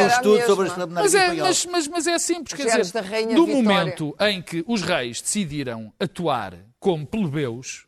um 0.03 0.07
estudo 0.07 0.45
sobre 0.45 0.67
a 0.69 0.87
monarquia 0.87 1.01
Mas 1.03 1.15
é, 1.15 1.33
mas, 1.33 1.65
mas, 1.65 1.87
mas 1.87 2.07
é 2.07 2.19
simples, 2.19 2.53
quer 2.53 2.65
dizer, 2.65 2.83
Vitória. 3.45 3.63
momento 3.63 4.15
em 4.21 4.41
que 4.41 4.63
os 4.67 4.81
reis 4.81 5.21
decidiram 5.21 5.64
atuar 5.99 6.53
como 6.79 7.05
plebeus, 7.05 7.85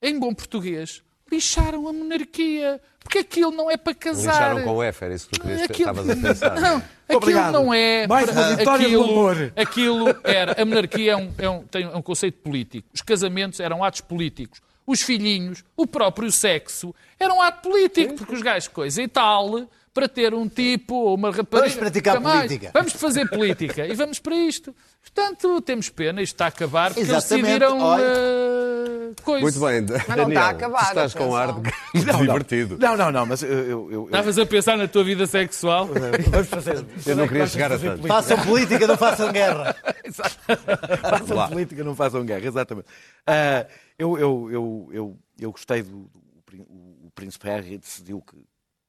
em 0.00 0.18
bom 0.18 0.34
português, 0.34 1.02
lixaram 1.30 1.86
a 1.88 1.92
monarquia. 1.92 2.80
Porque 3.02 3.18
aquilo 3.18 3.50
não 3.50 3.68
é 3.70 3.76
para 3.76 3.94
casar. 3.94 4.32
Lixaram 4.32 4.62
com 4.62 4.76
o 4.76 4.82
F, 4.82 5.04
era 5.04 5.14
isso 5.14 5.28
que 5.28 5.36
tu 5.38 5.42
querias, 5.42 5.62
Aquilo- 5.62 5.90
estavas 5.90 6.08
a 6.10 6.16
pensar. 6.16 6.60
Não, 6.60 6.76
aquilo 6.76 7.16
Obrigado. 7.16 7.52
não 7.52 7.74
é. 7.74 8.06
Mais 8.06 8.28
uma 8.28 8.56
vitória 8.56 8.88
do 8.88 9.02
aquilo, 9.02 9.04
amor. 9.04 9.52
aquilo 9.56 10.04
era. 10.22 10.62
A 10.62 10.64
monarquia 10.64 11.12
é 11.12 11.16
um, 11.16 11.32
é 11.36 11.50
um- 11.50 11.64
tem 11.64 11.86
um 11.88 12.00
conceito 12.00 12.38
político. 12.38 12.88
Os 12.94 13.02
casamentos 13.02 13.58
eram 13.58 13.82
atos 13.82 14.00
políticos. 14.02 14.60
Os 14.86 15.02
filhinhos, 15.02 15.64
o 15.76 15.84
próprio 15.86 16.30
sexo, 16.30 16.94
era 17.18 17.32
um 17.34 17.42
ato 17.42 17.68
político, 17.68 18.14
porque 18.14 18.34
os 18.34 18.42
gajos 18.42 18.68
coisa 18.68 19.02
e 19.02 19.08
tal, 19.08 19.68
para 19.94 20.08
ter 20.08 20.32
um 20.34 20.48
tipo 20.48 20.94
ou 20.94 21.14
uma 21.14 21.30
rapariga. 21.30 21.68
Vamos 21.68 21.74
praticar 21.74 22.14
nunca 22.16 22.28
mais. 22.28 22.46
política. 22.46 22.70
Vamos 22.72 22.92
fazer 22.94 23.28
política 23.28 23.86
e 23.86 23.94
vamos 23.94 24.18
para 24.18 24.34
isto. 24.34 24.74
Portanto, 25.02 25.60
temos 25.60 25.88
pena, 25.90 26.22
isto 26.22 26.34
está 26.34 26.46
a 26.46 26.48
acabar, 26.48 26.88
porque 26.94 27.00
eles 27.00 27.10
Exatamente. 27.10 27.42
decidiram. 27.44 27.80
Olha. 27.80 28.02
eh, 28.02 29.22
coisa. 29.22 29.42
Muito 29.42 29.60
bem, 29.60 29.80
não 29.82 29.96
está 29.96 30.14
Daniel, 30.16 30.42
a 30.42 30.48
acabar, 30.48 30.82
estás 30.88 31.14
com 31.14 31.36
ar 31.36 31.52
de 31.52 31.70
muito 31.94 32.16
divertido. 32.18 32.78
Não, 32.80 32.96
não, 32.96 33.12
não, 33.12 33.26
mas 33.26 33.42
eu. 33.42 33.50
eu, 33.50 33.92
eu, 33.92 34.04
Estavas 34.06 34.38
a 34.38 34.46
pensar 34.46 34.78
na 34.78 34.88
tua 34.88 35.04
vida 35.04 35.26
sexual? 35.26 35.88
vamos 36.30 36.48
fazer. 36.48 36.84
Eu 37.04 37.16
não 37.16 37.28
queria 37.28 37.46
chegar 37.46 37.72
a 37.72 37.78
tanto. 37.78 38.06
Façam 38.06 38.38
política, 38.38 38.86
não 38.86 38.96
façam 38.96 39.30
guerra. 39.32 39.76
façam 41.02 41.36
Lá. 41.36 41.48
política, 41.48 41.84
não 41.84 41.94
façam 41.94 42.24
guerra, 42.24 42.46
exatamente. 42.46 42.86
Ah, 43.26 43.66
eu, 43.98 44.18
eu, 44.18 44.48
eu, 44.50 44.88
eu, 44.92 45.18
eu 45.38 45.52
gostei 45.52 45.82
do, 45.82 45.90
do 45.90 46.22
o, 46.58 47.06
o 47.06 47.10
Príncipe 47.14 47.46
Harry 47.48 47.78
decidiu 47.78 48.20
que 48.22 48.36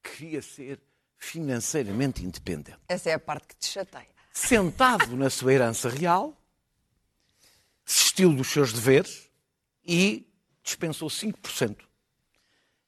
queria 0.02 0.42
ser 0.42 0.78
financeiramente 1.18 2.24
independente. 2.24 2.78
Essa 2.88 3.10
é 3.10 3.14
a 3.14 3.18
parte 3.18 3.48
que 3.48 3.56
te 3.56 3.66
chateia. 3.66 4.06
Sentado 4.32 5.16
na 5.16 5.30
sua 5.30 5.52
herança 5.52 5.88
real, 5.88 6.36
desistiu 7.86 8.32
dos 8.32 8.48
seus 8.48 8.72
deveres 8.72 9.28
e 9.86 10.26
dispensou 10.62 11.08
5%. 11.08 11.76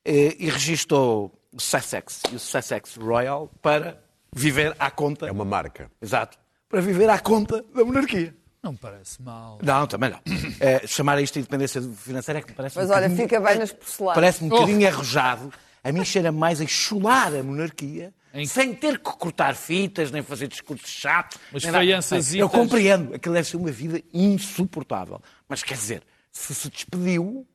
Eh, 0.05 0.37
E 0.39 0.49
registou 0.51 1.39
o 1.53 1.61
Sussex 1.61 2.23
e 2.33 2.37
o 2.37 2.39
Sussex 2.39 2.97
Royal 2.97 3.49
para 3.61 4.03
viver 4.35 4.75
à 4.79 4.91
conta. 4.91 5.27
É 5.27 5.33
uma 5.33 5.45
marca. 5.45 5.91
Exato. 6.01 6.39
Para 6.69 6.81
viver 6.81 7.09
à 7.11 7.19
conta 7.19 7.63
da 7.75 7.85
monarquia. 7.85 8.35
Não 8.63 8.73
me 8.73 8.79
parece 8.79 9.23
mal. 9.23 9.59
Não, 9.63 9.87
também 9.87 10.11
não. 10.11 10.21
Eh, 10.61 10.87
chamar 10.87 11.19
a 11.19 11.23
isto 11.23 11.35
de 11.35 11.41
independência 11.41 11.81
financeira 11.81 12.41
é 12.41 12.43
que 12.43 12.49
me 12.51 12.55
parece 12.57 12.77
Mas 12.77 12.89
um 12.89 12.93
olha, 12.93 13.03
bocadinho- 13.09 13.29
fica 13.29 13.41
bem 13.41 13.59
nas 13.59 13.73
porcelanas. 13.73 14.15
Parece-me 14.15 14.47
um 14.47 14.51
bocadinho 14.51 14.89
arrojado. 14.89 15.53
A 15.89 15.93
mim 15.93 16.05
cheira 16.05 16.33
mais 16.33 16.61
a 16.61 16.67
chular 16.67 17.35
a 17.35 17.43
monarquia, 17.43 18.13
Em- 18.35 18.45
sem 18.47 18.75
ter 18.75 18.99
que 18.99 19.05
cortar 19.05 19.55
fitas, 19.55 20.11
nem 20.11 20.23
fazer 20.23 20.49
discursos 20.49 20.89
chatos. 20.91 21.39
Mas 21.53 21.63
faiançazitas- 21.65 22.35
Eu 22.41 22.49
compreendo. 22.51 23.15
Aquilo 23.15 23.35
deve 23.35 23.49
ser 23.49 23.57
uma 23.57 23.71
vida 23.71 24.03
insuportável. 24.13 25.21
Mas 25.49 25.63
quer 25.63 25.75
dizer, 25.75 26.03
se 26.33 26.55
se 26.55 26.69
despediu, 26.69 27.47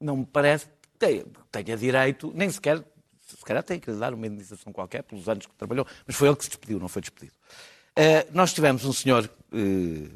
não 0.00 0.18
me 0.18 0.26
parece 0.26 0.66
que 0.66 1.22
tenha, 1.50 1.76
direito, 1.76 2.32
nem 2.34 2.48
sequer, 2.50 2.82
se 3.26 3.44
calhar 3.44 3.62
tem 3.62 3.80
que 3.80 3.90
lhe 3.90 3.98
dar 3.98 4.14
uma 4.14 4.26
indenização 4.26 4.72
qualquer 4.72 5.02
pelos 5.02 5.28
anos 5.28 5.46
que 5.46 5.54
trabalhou, 5.54 5.86
mas 6.06 6.14
foi 6.16 6.28
ele 6.28 6.36
que 6.36 6.44
se 6.44 6.50
despediu, 6.50 6.78
não 6.78 6.88
foi 6.88 7.02
despedido. 7.02 7.34
Eh, 7.96 8.26
nós 8.32 8.52
tivemos 8.54 8.84
um 8.84 8.92
senhor 8.92 9.28
eh, 9.52 10.08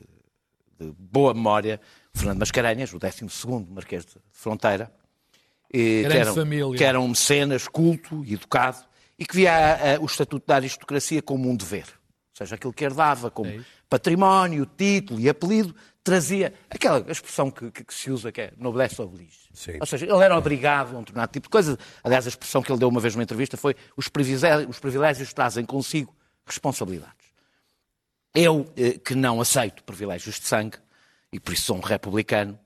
de 0.79 0.93
boa 0.99 1.35
memória, 1.35 1.81
Fernando 2.15 2.39
Mascarenhas, 2.39 2.93
o 2.93 2.99
12º 2.99 3.67
Marquês 3.71 4.05
de 4.07 4.15
Fronteira, 4.33 4.91
eh, 5.73 6.03
que, 6.09 6.17
era, 6.17 6.31
um- 6.33 6.35
família. 6.35 6.77
que 6.79 6.85
era 6.85 7.01
um 7.01 7.09
mecenas 7.09 7.69
culto 7.69 8.25
e 8.25 8.35
educado 8.35 8.79
e 9.19 9.25
que 9.25 9.37
via 9.37 9.99
o 10.01 10.07
estatuto 10.07 10.47
da 10.47 10.57
aristocracia 10.57 11.21
como 11.23 11.49
um 11.49 11.55
dever. 11.57 11.85
Ou 11.85 12.37
seja, 12.47 12.55
aquilo 12.55 12.73
que 12.73 12.85
herdava 12.85 13.31
como 13.31 13.51
É 13.51 13.61
património, 13.89 14.65
título 14.65 15.21
e 15.21 15.29
apelido, 15.29 15.75
trazia 16.03 16.55
aquela 16.71 17.05
expressão 17.11 17.51
que, 17.51 17.71
que- 17.71 17.85
que 17.85 17.93
se 17.93 18.11
usa 18.11 18.33
que 18.33 18.41
é 18.41 18.53
noblesse 18.57 19.01
oblige. 19.03 19.37
Sim. 19.53 19.77
Ou 19.81 19.87
seja, 19.87 20.07
ele 20.07 20.25
era 20.25 20.37
obrigado 20.39 20.95
a 20.95 20.99
um 20.99 21.01
determinado 21.01 21.33
tipo 21.33 21.47
de 21.49 21.51
coisa. 21.51 21.79
Aliás, 22.03 22.25
a 22.25 22.29
expressão 22.31 22.63
que 22.63 22.71
ele 22.73 22.79
deu 22.79 22.89
uma 22.89 23.01
vez 23.01 23.15
numa 23.15 23.25
entrevista 23.25 23.57
foi 23.57 23.75
os 23.97 24.09
privilégios, 24.09 24.71
os 24.71 24.79
privilégios 24.79 25.33
trazem 25.35 25.65
consigo 25.67 26.15
responsabilidades. 26.47 27.15
Eu, 28.35 28.73
eh, 28.77 28.93
que 29.05 29.15
não 29.15 29.41
aceito 29.41 29.83
privilégios 29.85 30.39
de 30.39 30.47
sangue, 30.47 30.79
e 31.33 31.41
por 31.41 31.53
isso 31.53 31.65
sou 31.65 31.77
um 31.77 31.81
republicano, 31.81 32.59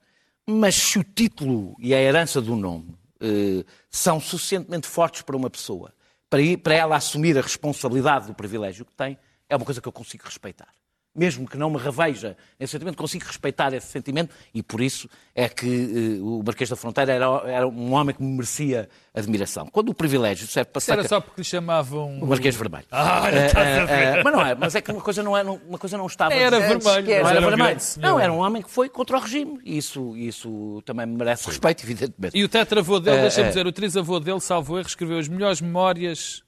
mas 0.47 0.75
se 0.75 0.99
o 0.99 1.05
título 1.05 1.75
e 1.79 1.95
a 1.95 2.01
herança 2.01 2.41
do 2.41 2.55
nome 2.57 2.97
eh, 3.21 3.65
são 3.91 4.21
suficientemente 4.21 4.87
fortes 4.87 5.23
para 5.23 5.37
uma 5.37 5.49
pessoa, 5.51 5.93
para, 6.29 6.41
ir- 6.41 6.59
para 6.59 6.75
ela 6.75 6.97
assumir 6.97 7.37
a 7.39 7.41
responsabilidade 7.43 8.27
do 8.27 8.35
privilégio 8.35 8.85
que 8.85 8.95
tem, 8.95 9.19
é 9.49 9.57
uma 9.57 9.65
coisa 9.65 9.81
que 9.81 9.89
eu 9.89 9.93
consigo 9.93 10.25
respeitar. 10.25 10.69
Mesmo 11.17 11.47
que 11.49 11.57
não 11.57 11.71
me 11.71 11.79
reveja 11.79 12.37
esse 12.59 12.73
sentimento, 12.73 12.97
consigo 12.97 13.25
respeitar 13.27 13.73
esse 13.73 13.87
sentimento 13.87 14.35
e 14.53 14.63
por 14.63 14.81
isso 14.81 15.09
é 15.35 15.49
que 15.49 16.19
eh, 16.19 16.21
o 16.23 16.43
Marquês 16.45 16.69
da 16.69 16.75
Fronteira 16.77 17.13
era, 17.13 17.27
era 17.47 17.69
um 17.69 17.93
homem 17.93 18.15
que 18.15 18.23
me 18.23 18.33
merecia 18.33 18.89
admiração. 19.15 19.67
Quando 19.71 19.91
o 19.91 19.95
privilégio 19.95 20.47
serve 20.47 20.71
para 20.71 20.79
Isso 20.81 20.93
era 20.93 21.07
só 21.07 21.21
porque 21.21 21.41
lhe 21.41 21.45
chamavam. 21.45 22.19
o 22.21 22.27
Marquês 22.27 22.57
Vermelho. 22.57 22.85
Ah, 22.91 23.23
olha, 23.25 23.39
Eh, 23.39 23.53
eh, 23.55 23.85
ver. 23.87 24.19
eh, 24.19 24.23
mas 24.23 24.33
não 24.33 24.45
é, 24.47 24.55
mas 24.55 24.75
é 24.75 24.81
que 24.81 24.91
uma 24.93 25.01
coisa 25.01 25.23
não, 25.23 25.37
é, 25.37 25.43
uma 25.43 25.79
coisa 25.79 25.97
não 25.97 26.07
estava. 26.07 26.35
Era 26.35 26.59
vermelho. 26.61 27.11
era. 27.13 27.31
Era 27.31 27.41
vermelho. 27.41 27.81
Não, 27.99 28.19
era 28.21 28.33
um 28.33 28.39
homem 28.39 28.63
que 28.63 28.71
foi 28.71 28.89
contra 28.89 29.17
o 29.17 29.21
regime. 29.21 29.61
E 29.65 29.79
isso, 29.79 30.17
isso 30.17 30.83
também 30.85 31.07
merece 31.07 31.47
respeito, 31.47 31.83
evidentemente. 31.87 32.37
E 32.37 32.45
o 32.45 32.49
tetravô 32.49 32.99
dele, 33.01 33.17
É, 33.19 33.21
deixa-me 33.23 33.47
é. 33.47 33.49
dizer, 33.51 33.67
o 33.67 33.73
trisavô 33.73 34.21
dele, 34.21 34.41
salvo 34.41 34.79
erro, 34.79 34.87
escreveu 34.89 35.19
as 35.19 35.29
melhores 35.29 35.61
memórias 35.61 36.44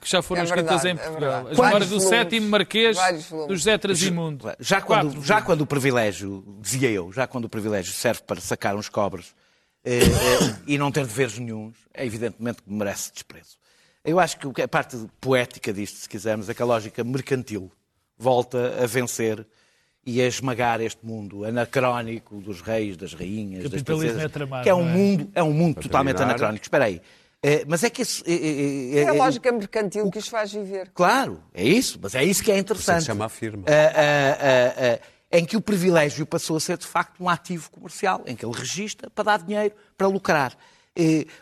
que 0.00 0.08
já 0.08 0.22
foram 0.22 0.42
É 0.42 0.44
escritas 0.44 0.82
verdade, 0.82 0.88
em 0.88 1.00
é 1.00 1.04
Portugal. 1.04 1.30
verdade. 1.44 1.52
as 1.52 1.58
memórias 1.58 1.90
do 1.90 2.00
sétimo 2.00 2.48
marquês 2.48 2.96
do 3.48 3.56
José 3.56 3.78
Trasimundo. 3.78 4.52
Já 4.58 4.80
quando, 4.80 5.12
Quatro 5.12 5.24
já 5.24 5.42
quando 5.42 5.60
o 5.62 5.66
privilégio, 5.66 6.44
dizia 6.60 6.90
eu, 6.90 7.12
já 7.12 7.26
quando 7.26 7.44
o 7.44 7.48
privilégio 7.48 7.92
serve 7.92 8.22
para 8.22 8.40
sacar 8.40 8.76
uns 8.76 8.88
cobres 8.88 9.34
eh, 9.84 10.00
eh, 10.00 10.56
e 10.66 10.78
não 10.78 10.90
ter 10.90 11.06
deveres 11.06 11.38
nenhuns, 11.38 11.76
é 11.92 12.04
evidentemente 12.04 12.62
que 12.62 12.72
merece 12.72 13.12
desprezo. 13.12 13.58
Eu 14.04 14.18
acho 14.18 14.38
que 14.38 14.62
a 14.62 14.68
parte 14.68 14.96
poética 15.20 15.72
disto, 15.72 15.96
se 15.96 16.08
quisermos, 16.08 16.48
é 16.48 16.54
que 16.54 16.62
a 16.62 16.64
lógica 16.64 17.04
mercantil 17.04 17.70
volta 18.16 18.82
a 18.82 18.86
vencer 18.86 19.46
e 20.04 20.20
a 20.22 20.26
esmagar 20.26 20.80
este 20.80 21.04
mundo 21.04 21.44
anacrónico 21.44 22.40
dos 22.40 22.62
reis, 22.62 22.96
das 22.96 23.12
rainhas, 23.12 23.64
das 23.64 23.72
Capitalismo 23.72 23.98
princesas, 23.98 24.22
é 24.24 24.28
tramado, 24.28 24.62
que 24.62 24.70
é 24.70 24.74
um 24.74 24.88
é? 24.88 24.92
mundo, 24.92 25.30
é 25.34 25.42
um 25.42 25.52
mundo 25.52 25.80
totalmente 25.80 26.22
anacrónico. 26.22 26.64
Espera 26.64 26.86
aí. 26.86 27.02
Eh, 27.42 27.64
mas 27.66 27.82
é 27.82 27.88
que 27.88 28.02
esse, 28.02 28.22
eh, 28.26 28.96
eh, 28.98 29.02
É 29.04 29.08
a 29.08 29.12
lógica 29.12 29.50
mercantil 29.50 30.10
que 30.10 30.18
os 30.18 30.28
faz 30.28 30.52
viver. 30.52 30.90
Claro, 30.92 31.42
é 31.54 31.64
isso, 31.64 31.98
mas 32.02 32.14
é 32.14 32.22
isso 32.22 32.42
que 32.42 32.50
é 32.50 32.54
Isso 32.54 32.60
interessante. 32.60 33.00
se 33.00 33.06
chama 33.06 33.24
a 33.24 33.28
firma. 33.30 33.64
Ah, 33.66 33.72
ah, 33.72 34.38
ah, 34.40 34.98
ah, 35.32 35.38
em 35.38 35.44
que 35.46 35.56
o 35.56 35.60
privilégio 35.60 36.26
passou 36.26 36.56
a 36.56 36.60
ser, 36.60 36.76
de 36.76 36.86
facto, 36.86 37.22
um 37.22 37.28
ativo 37.28 37.70
comercial, 37.70 38.22
em 38.26 38.36
que 38.36 38.44
ele 38.44 38.54
registra 38.54 39.08
para 39.08 39.24
dar 39.24 39.42
dinheiro, 39.42 39.74
para 39.96 40.06
lucrar. 40.06 40.54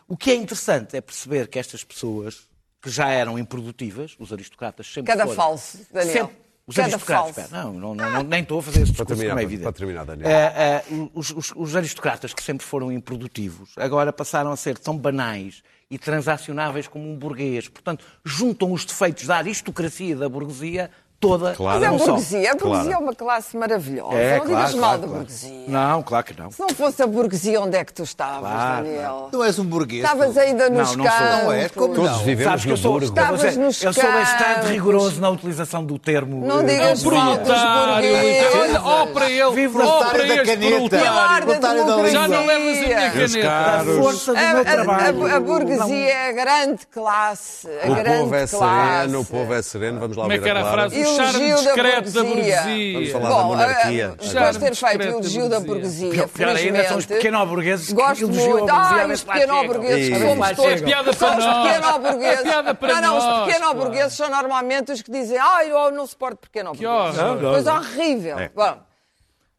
O 0.07 0.17
que 0.17 0.31
é 0.31 0.35
interessante 0.37 0.97
é 0.97 1.01
perceber 1.01 1.49
que 1.49 1.59
estas 1.59 1.83
pessoas, 1.83 2.49
que 2.81 2.91
já 2.91 3.09
eram 3.09 3.37
improdutivas, 3.39 4.15
os 4.21 4.33
aristocratas 4.33 4.87
sempre 4.87 5.11
Cada 5.11 5.25
foram... 5.25 5.35
falso, 5.37 5.79
Daniel. 5.93 6.13
Sempre- 6.13 6.37
os 6.65 6.77
Cada 6.77 6.89
aristocratas, 6.89 7.25
falso. 7.35 7.41
espera, 7.41 7.63
não, 7.65 7.73
não, 7.73 7.95
não, 7.95 8.13
não, 8.13 8.23
nem 8.23 8.43
estou 8.43 8.59
a 8.59 8.63
fazer 8.63 8.83
esse 8.83 8.93
Para 8.93 9.07
discurso, 9.07 9.23
terminar, 9.23 9.31
como 9.31 9.41
é 9.41 9.43
para- 9.43 9.43
evidente. 9.43 9.63
para 9.65 9.73
terminar, 9.73 10.05
Daniel. 10.05 10.29
Ah, 10.31 10.83
ah, 10.87 11.09
os, 11.15 11.31
os- 11.31 11.53
os 11.57 11.75
aristocratas 11.75 12.35
que 12.35 12.43
sempre 12.43 12.65
foram 12.67 12.93
improdutivos 12.93 13.71
agora 13.77 14.13
passaram 14.13 14.53
a 14.53 14.57
ser 14.57 14.77
tão 14.79 14.97
banais 14.97 15.63
e 15.91 15.99
transacionáveis 15.99 16.87
como 16.87 17.11
um 17.11 17.17
burguês. 17.17 17.69
Portanto, 17.69 18.05
juntam 18.25 18.73
os 18.73 18.85
defeitos 18.85 19.27
da 19.27 19.39
aristocracia 19.39 20.13
e 20.13 20.15
da 20.15 20.29
burguesia 20.29 20.91
toda 21.21 21.53
Claro. 21.55 21.81
Mas 21.81 21.89
a 21.89 21.93
num 21.93 21.99
só. 21.99 22.05
burguesia, 22.07 22.51
a 22.53 22.55
burguesia 22.55 22.85
Claro. 22.85 22.93
é 22.93 22.99
uma 22.99 23.15
classe 23.15 23.57
maravilhosa. 23.57 24.15
É, 24.15 24.39
não 24.39 24.47
claro, 24.47 24.49
digas 24.67 24.75
mal 24.75 24.81
claro, 24.91 25.01
da 25.01 25.07
burguesia. 25.09 25.65
Não, 25.69 26.03
claro 26.03 26.25
que 26.25 26.41
não. 26.41 26.51
Se 26.51 26.61
não 26.61 26.69
fosse 26.71 27.03
a 27.03 27.07
burguesia, 27.07 27.61
onde 27.61 27.77
é 27.77 27.85
que 27.85 27.93
tu 27.93 28.03
estavas, 28.05 28.51
Claro, 28.51 28.85
Daniel? 28.85 29.29
Tu 29.33 29.43
és 29.45 29.59
um 29.59 29.65
burguês. 29.65 30.03
Estavas 30.05 30.37
ainda 30.39 30.71
nos 30.71 30.97
Não, 30.97 31.05
não 31.05 31.11
sou. 31.11 31.19
campos. 31.19 31.43
Não 31.45 31.53
és? 31.53 31.71
Como 31.73 31.95
Todos 31.95 32.11
não? 32.11 32.19
vivemos 32.19 32.45
Sabes 32.45 32.63
que 32.63 32.69
no 32.69 32.73
eu 32.75 32.77
sou. 32.79 32.99
Estavas 32.99 33.43
eu, 33.45 33.61
nos 33.63 33.83
eu 33.83 33.93
sou 33.93 34.13
bastante 34.13 34.67
rigoroso 34.69 35.21
na 35.21 35.31
utilização 35.31 35.85
do 35.85 35.99
termo. 35.99 36.47
Não 36.47 36.61
eh, 36.61 36.65
digas 36.65 37.03
mal 37.03 37.37
dos 37.37 37.49
burgueses. 37.49 38.55
olha, 38.55 38.83
ó 38.83 39.07
para 39.07 39.31
ele, 39.31 39.51
Vive 39.51 39.79
na 39.79 39.85
ó 39.87 40.05
para 40.05 40.19
da 40.19 40.27
este 40.35 40.47
caneta. 40.47 40.99
Proletário. 40.99 42.11
Já 42.11 42.29
não 42.29 42.47
levas 42.47 42.79
a 42.79 42.81
minha 42.81 43.11
caneta. 43.11 43.41
caros, 43.43 43.97
Força 43.99 44.33
do 44.33 44.39
A, 44.39 44.43
meu 44.53 44.61
a- 44.61 44.65
trabalho. 44.65 45.27
a- 45.27 45.35
a 45.35 45.41
burguesia 45.41 46.09
é 46.09 46.29
a 46.29 46.33
grande 46.33 46.87
classe. 46.87 47.69
A 47.69 47.87
O 47.91 47.97
povo 48.19 48.35
é 48.35 48.47
sereno, 48.47 49.21
o 49.21 49.25
povo 49.25 49.55
é 49.55 49.63
sereno. 49.63 50.01
Vamos 50.01 50.17
lá 50.17 50.23
Como 50.25 50.33
é 50.33 50.37
ouvir 50.37 50.49
era 50.51 50.61
a 50.69 50.73
frase? 50.73 51.08
O 51.13 51.17
charme 51.17 51.49
Elogio 51.51 51.57
da 51.57 51.73
discreto 51.73 52.11
da 52.11 52.25
burguesia. 52.25 52.61
burguesia. 52.63 52.93
Vamos 52.95 53.11
falar 53.11 53.29
da 53.29 53.35
Bom, 53.35 53.45
monarquia. 53.45 54.05
eh, 54.05 54.09
depois 54.09 54.53
de 54.57 54.61
ter 54.61 54.75
feito 54.75 54.95
o 54.95 54.99
da 54.99 55.05
elogio 55.05 55.49
da 55.49 55.61
burguesia. 55.61 56.07
burguesia, 56.09 56.29
Pior 56.29 56.57
ainda 56.57 56.89
são 56.89 56.97
os 56.99 57.07
pequeno-burgueses 57.07 57.87
que 57.89 57.95
Gosto 57.95 58.23
elogiam 58.25 58.45
a 58.45 58.49
muito. 58.51 58.67
burguesia, 58.67 58.79
a 58.79 59.03
Ah, 59.03 59.13
os 59.13 59.23
pequeno-burgueses 59.25 60.09
que 60.11 60.19
somos 60.25 60.49
todos. 60.57 60.73
É 60.73 60.77
piada 60.85 61.13
para 61.15 61.37
nós. 61.37 62.23
É 62.23 62.43
piada 62.43 62.75
para 62.75 63.01
Não, 63.01 63.01
não, 63.01 63.19
os 63.43 63.47
pequeno-burgueses 63.47 64.13
são 64.15 64.29
normalmente 64.31 64.93
os 64.93 65.03
que 65.03 65.11
dizem 65.11 65.39
ah, 65.39 65.65
eu 65.65 65.91
não 65.93 66.07
suporto 66.07 66.39
pequeno-burgueses. 66.39 67.41
Coisa 67.41 67.75
horrível. 67.75 68.37
Bom, 68.55 68.79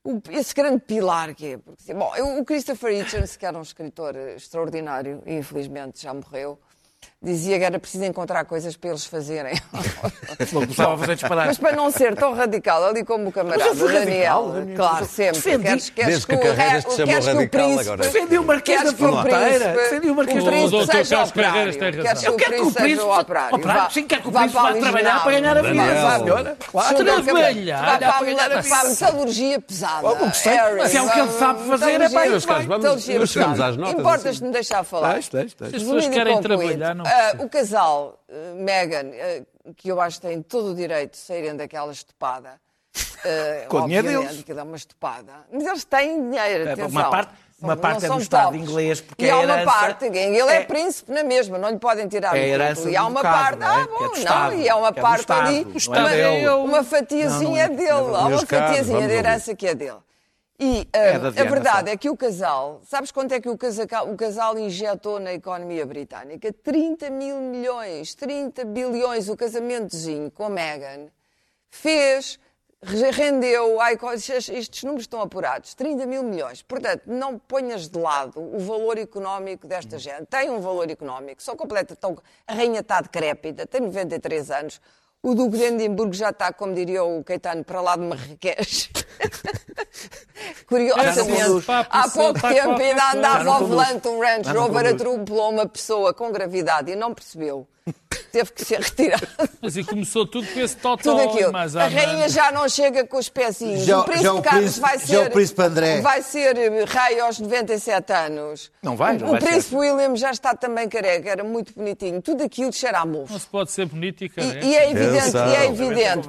o- 0.03 0.21
esse 0.31 0.53
grande 0.55 0.79
pilar 0.79 1.33
que 1.35 1.53
é. 1.53 1.57
Porque, 1.57 1.93
bom, 1.93 2.11
o 2.39 2.45
Christopher 2.45 2.91
Hitchens, 2.99 3.35
que 3.35 3.45
era 3.45 3.57
um 3.57 3.61
escritor 3.61 4.15
eh, 4.15 4.35
extraordinário 4.35 5.21
e 5.25 5.35
infelizmente 5.35 6.01
já 6.01 6.13
morreu, 6.13 6.59
dizia 7.21 7.57
que 7.59 7.65
era 7.65 7.77
preciso 7.77 8.05
encontrar 8.05 8.45
coisas 8.45 8.77
para 8.77 8.91
eles 8.91 9.05
fazerem. 9.05 9.53
Não 10.53 10.61
começava 10.61 10.93
a 10.93 10.97
fazer 10.97 11.15
disparar. 11.15 11.47
Mas 11.47 11.57
para 11.57 11.75
não 11.75 11.91
ser 11.91 12.15
tão 12.15 12.33
radical, 12.33 12.81
ali 12.85 13.03
como 13.03 13.27
o 13.27 13.31
camarada 13.31 13.73
Daniel, 13.75 13.87
radical, 13.99 14.49
Daniel. 14.51 14.75
claro, 14.77 15.05
sempre. 15.05 15.35
Defendi. 15.41 15.63
Queres, 15.63 15.89
queres 15.89 16.09
Desde 16.11 16.27
que 16.27 16.35
o 16.35 16.39
Carreiras 16.39 16.83
re- 16.85 16.89
te 16.89 16.95
chamou 16.95 17.05
queres 17.07 17.25
que 17.25 17.31
o 17.31 17.35
radical, 17.35 17.61
príncipe- 17.67 17.81
agora. 17.89 18.01
Defendi 18.03 18.37
o 18.37 18.43
Marquês 18.45 18.79
da 18.83 18.87
que 18.87 18.93
o 18.93 18.97
Fronteira. 18.97 19.39
príncipe- 19.49 19.73
Defendi 19.75 20.09
o 20.09 20.15
Marquês 20.15 20.41
o 20.41 20.45
da 20.45 20.51
príncipe 20.51 20.71
Doutor 20.71 20.95
seja 20.95 21.09
Carlos 21.15 21.29
operário. 21.31 21.53
Carreiras 21.53 21.75
tem 21.75 21.91
razão. 21.91 22.03
Queres 22.03 22.19
que 22.21 22.27
Eu 22.29 22.33
o 22.33 22.37
quero 22.37 22.51
que 22.53 22.61
o 22.61 22.71
príncipe 22.71 22.89
seja 22.95 23.03
o 23.03 23.19
operário. 23.19 23.55
operário, 23.57 23.91
sim, 23.93 24.07
quero 24.07 24.21
que 24.21 24.27
o 24.27 24.31
vá 24.31 24.39
príncipe 24.39 24.61
para 24.61 24.73
vá 24.73 24.79
trabalhar 24.79 25.23
para 25.23 25.31
ganhar 25.31 25.57
a 25.57 25.61
vida, 25.61 26.19
senhora. 26.23 26.57
Claro. 26.71 26.95
Trabalhar, 26.95 27.81
Vai 27.85 27.99
para, 27.99 28.13
para 28.13 28.25
ganhar 28.25 28.51
a 28.51 28.63
para 28.63 28.89
metalurgia 28.89 29.61
pesada. 29.61 30.07
Oh, 30.07 30.15
mas 30.25 30.45
é 30.95 31.01
o 31.01 31.09
que 31.09 31.19
ele 31.19 31.31
sabe 31.31 31.67
fazer, 31.67 31.91
é 31.91 31.99
Meus 32.29 32.45
caros, 32.45 32.65
vamos- 32.65 33.03
chegamos 33.03 33.33
pesada. 33.33 33.65
às 33.65 33.77
notas, 33.77 33.99
Importas-te 33.99 34.43
me 34.43 34.51
deixar 34.51 34.83
falar. 34.85 35.17
As 35.17 35.27
pessoas 35.27 36.07
querem 36.07 36.35
concluído, 36.35 36.88
não 36.95 37.03
percebo. 37.05 37.43
O 37.43 37.49
casal, 37.49 38.19
uh, 38.29 38.55
Meghan, 38.55 39.07
uh, 39.09 39.73
que 39.75 39.89
eu 39.89 39.99
acho 40.01 40.19
que 40.21 40.27
tem 40.27 40.41
todo 40.41 40.71
o 40.71 40.75
direito 40.75 41.11
de 41.11 41.17
saírem 41.17 41.55
daquela 41.55 41.91
estupada. 41.91 42.59
Uh, 43.19 43.67
Com 43.67 43.77
o 43.77 43.85
dinheiro 43.85 44.07
obviamente, 44.07 44.29
deles. 44.31 44.43
que 44.45 44.53
dá 44.53 44.63
uma 44.63 44.75
estupada. 44.77 45.33
Mas 45.51 45.65
eles 45.65 45.83
têm 45.83 46.29
dinheiro, 46.29 46.67
É, 46.69 46.71
atenção. 46.73 46.87
uma 46.89 47.09
parte- 47.09 47.33
uma 47.61 47.73
São- 47.73 47.81
parte 47.81 48.01
não 48.07 48.13
é 48.13 48.17
do 48.17 48.21
Estado 48.23 48.43
pobres. 48.45 48.61
inglês, 48.63 49.01
porque 49.01 49.25
e 49.25 49.27
é 49.27 49.31
há 49.31 49.35
uma 49.35 49.43
herança- 49.43 49.65
parte, 49.65 50.05
ele 50.05 50.37
é, 50.39 50.55
é- 50.55 50.61
príncipe 50.63 51.11
na 51.11 51.23
mesma, 51.25 51.57
não 51.57 51.69
lhe 51.69 51.77
podem 51.77 52.07
tirar 52.07 52.33
É 52.35 52.39
a 52.39 52.43
o 52.43 52.47
herança 52.47 52.75
título. 52.75 52.89
E 52.93 52.95
há 52.97 53.01
uma 53.05 53.09
bocado, 53.21 53.37
parte, 53.37 53.59
não 53.59 53.67
é? 53.67 53.75
ah, 53.75 53.79
é 53.81 53.85
bom, 53.87 53.97
do 53.97 54.03
não, 54.05 54.13
Estado, 54.13 54.53
e 54.55 54.69
há 54.69 54.75
uma 54.77 54.87
é 54.87 54.91
parte 54.93 55.19
Estado, 55.19 55.47
ali, 55.47 55.67
é 56.45 56.51
uma, 56.51 56.55
uma 56.63 56.83
fatiazinha 56.85 57.39
Não, 57.43 57.49
não 57.51 57.57
é- 57.57 57.67
dele, 57.67 57.89
há 58.15 58.27
uma 58.27 58.45
fatiazinha 58.45 59.07
de 59.07 59.13
herança 59.13 59.55
que 59.55 59.67
é 59.67 59.75
dele. 59.75 59.97
E 60.61 60.87
É 60.91 61.15
ah, 61.15 61.19
da 61.19 61.27
a 61.29 61.31
verdade 61.31 61.69
sabe? 61.77 61.91
é 61.91 61.97
que 61.97 62.09
o 62.09 62.17
casal, 62.17 62.81
sabes 62.83 63.11
quanto 63.11 63.31
é 63.33 63.39
que 63.39 63.47
o 63.47 63.57
casal, 63.57 64.11
o 64.11 64.17
casal 64.17 64.59
injetou 64.59 65.17
na 65.19 65.33
economia 65.33 65.85
britânica? 65.85 66.51
30 66.51 67.09
mil 67.09 67.37
milhões, 67.39 68.13
30 68.13 68.65
bilhões. 68.65 69.29
O 69.29 69.37
casamentozinho 69.37 70.29
com 70.29 70.43
a 70.43 70.49
Meghan 70.49 71.07
fez, 71.69 72.37
re- 72.83 73.11
rendeu, 73.11 73.79
ai, 73.79 73.97
estes 74.13 74.83
números 74.83 75.03
estão 75.03 75.21
apurados, 75.21 75.73
30 75.75 76.05
mil 76.05 76.23
milhões. 76.23 76.61
Portanto, 76.61 77.03
não 77.07 77.39
ponhas 77.39 77.87
de 77.87 77.97
lado 77.97 78.39
o 78.41 78.59
valor 78.59 78.97
económico 78.97 79.65
desta 79.65 79.95
Hum. 79.95 79.99
gente. 79.99 80.25
Tem 80.25 80.49
um 80.49 80.59
valor 80.59 80.89
económico, 80.91 81.41
são 81.41 81.55
completa, 81.55 81.97
a 82.45 82.53
rainha 82.53 82.81
está 82.81 82.99
decrépita, 82.99 83.65
tem 83.65 83.79
93 83.79 84.51
anos. 84.51 84.81
O 85.21 85.35
Duque 85.35 85.57
de 85.57 85.63
Edimburgo 85.65 86.13
já 86.13 86.29
está, 86.29 86.53
como 86.53 86.73
diria 86.73 87.03
o 87.03 87.21
Caetano, 87.25 87.61
para 87.63 87.81
lá 87.81 87.97
de 87.97 88.03
Marrakech. 88.03 88.89
Curiosamente, 90.65 91.65
há 91.67 92.09
pouco 92.09 92.39
tempo 92.39 92.81
ainda 92.81 93.11
andava 93.13 93.51
ao 93.51 93.67
volante 93.67 94.07
um 94.07 94.21
Range 94.21 94.49
Rover, 94.49 94.85
atropelou 94.87 95.51
uma 95.51 95.67
pessoa 95.67 96.13
com 96.13 96.31
gravidade 96.31 96.91
e 96.91 96.95
não 96.95 97.13
percebeu. 97.13 97.67
Teve 98.31 98.51
que 98.51 98.63
ser 98.63 98.79
retirado. 98.79 99.27
Mas 99.59 99.75
e 99.75 99.83
começou 99.83 100.23
tudo 100.25 100.47
com 100.53 100.59
esse 100.59 100.75
totó 100.77 100.97
Tudo 101.01 101.21
aquilo. 101.23 101.51
mais 101.51 101.75
A 101.75 101.87
rainha 101.87 102.29
já 102.29 102.51
não 102.51 102.69
chega 102.69 103.03
com 103.07 103.17
os 103.17 103.27
pezinhos. 103.27 103.85
Já- 103.85 103.99
o 104.01 104.03
príncipe 104.03 104.23
já 104.23 104.33
o 104.33 104.41
Carlos 104.43 104.61
príncipe- 104.61 104.81
vai 104.81 104.99
já 104.99 105.05
ser. 105.05 105.27
o 105.27 105.31
príncipe 105.31 105.61
André. 105.63 106.01
Vai 106.01 106.21
ser 106.21 106.55
rei 106.55 107.19
aos 107.19 107.39
97 107.39 108.13
anos. 108.13 108.71
Não 108.83 108.95
vai, 108.95 109.15
O, 109.15 109.19
não 109.19 109.27
o 109.29 109.31
vai 109.31 109.41
ser. 109.41 109.47
príncipe 109.47 109.75
William 109.75 110.15
já 110.15 110.29
está 110.29 110.53
também 110.55 110.87
careca, 110.87 111.27
era 111.27 111.43
muito 111.43 111.73
bonitinho. 111.73 112.21
Tudo 112.21 112.43
aquilo 112.43 112.71
cheira 112.71 112.99
a 112.99 113.05
mofo. 113.05 113.33
Não 113.33 113.39
se 113.39 113.47
pode 113.47 113.71
ser 113.71 113.87
bonito 113.87 114.23
e 114.23 114.29
careca. 114.29 114.63
E, 114.63 114.69
e 114.69 114.75
é 114.75 114.91
evidente, 114.91 115.35
e 115.35 115.55
é 115.55 115.65
evidente, 115.65 116.27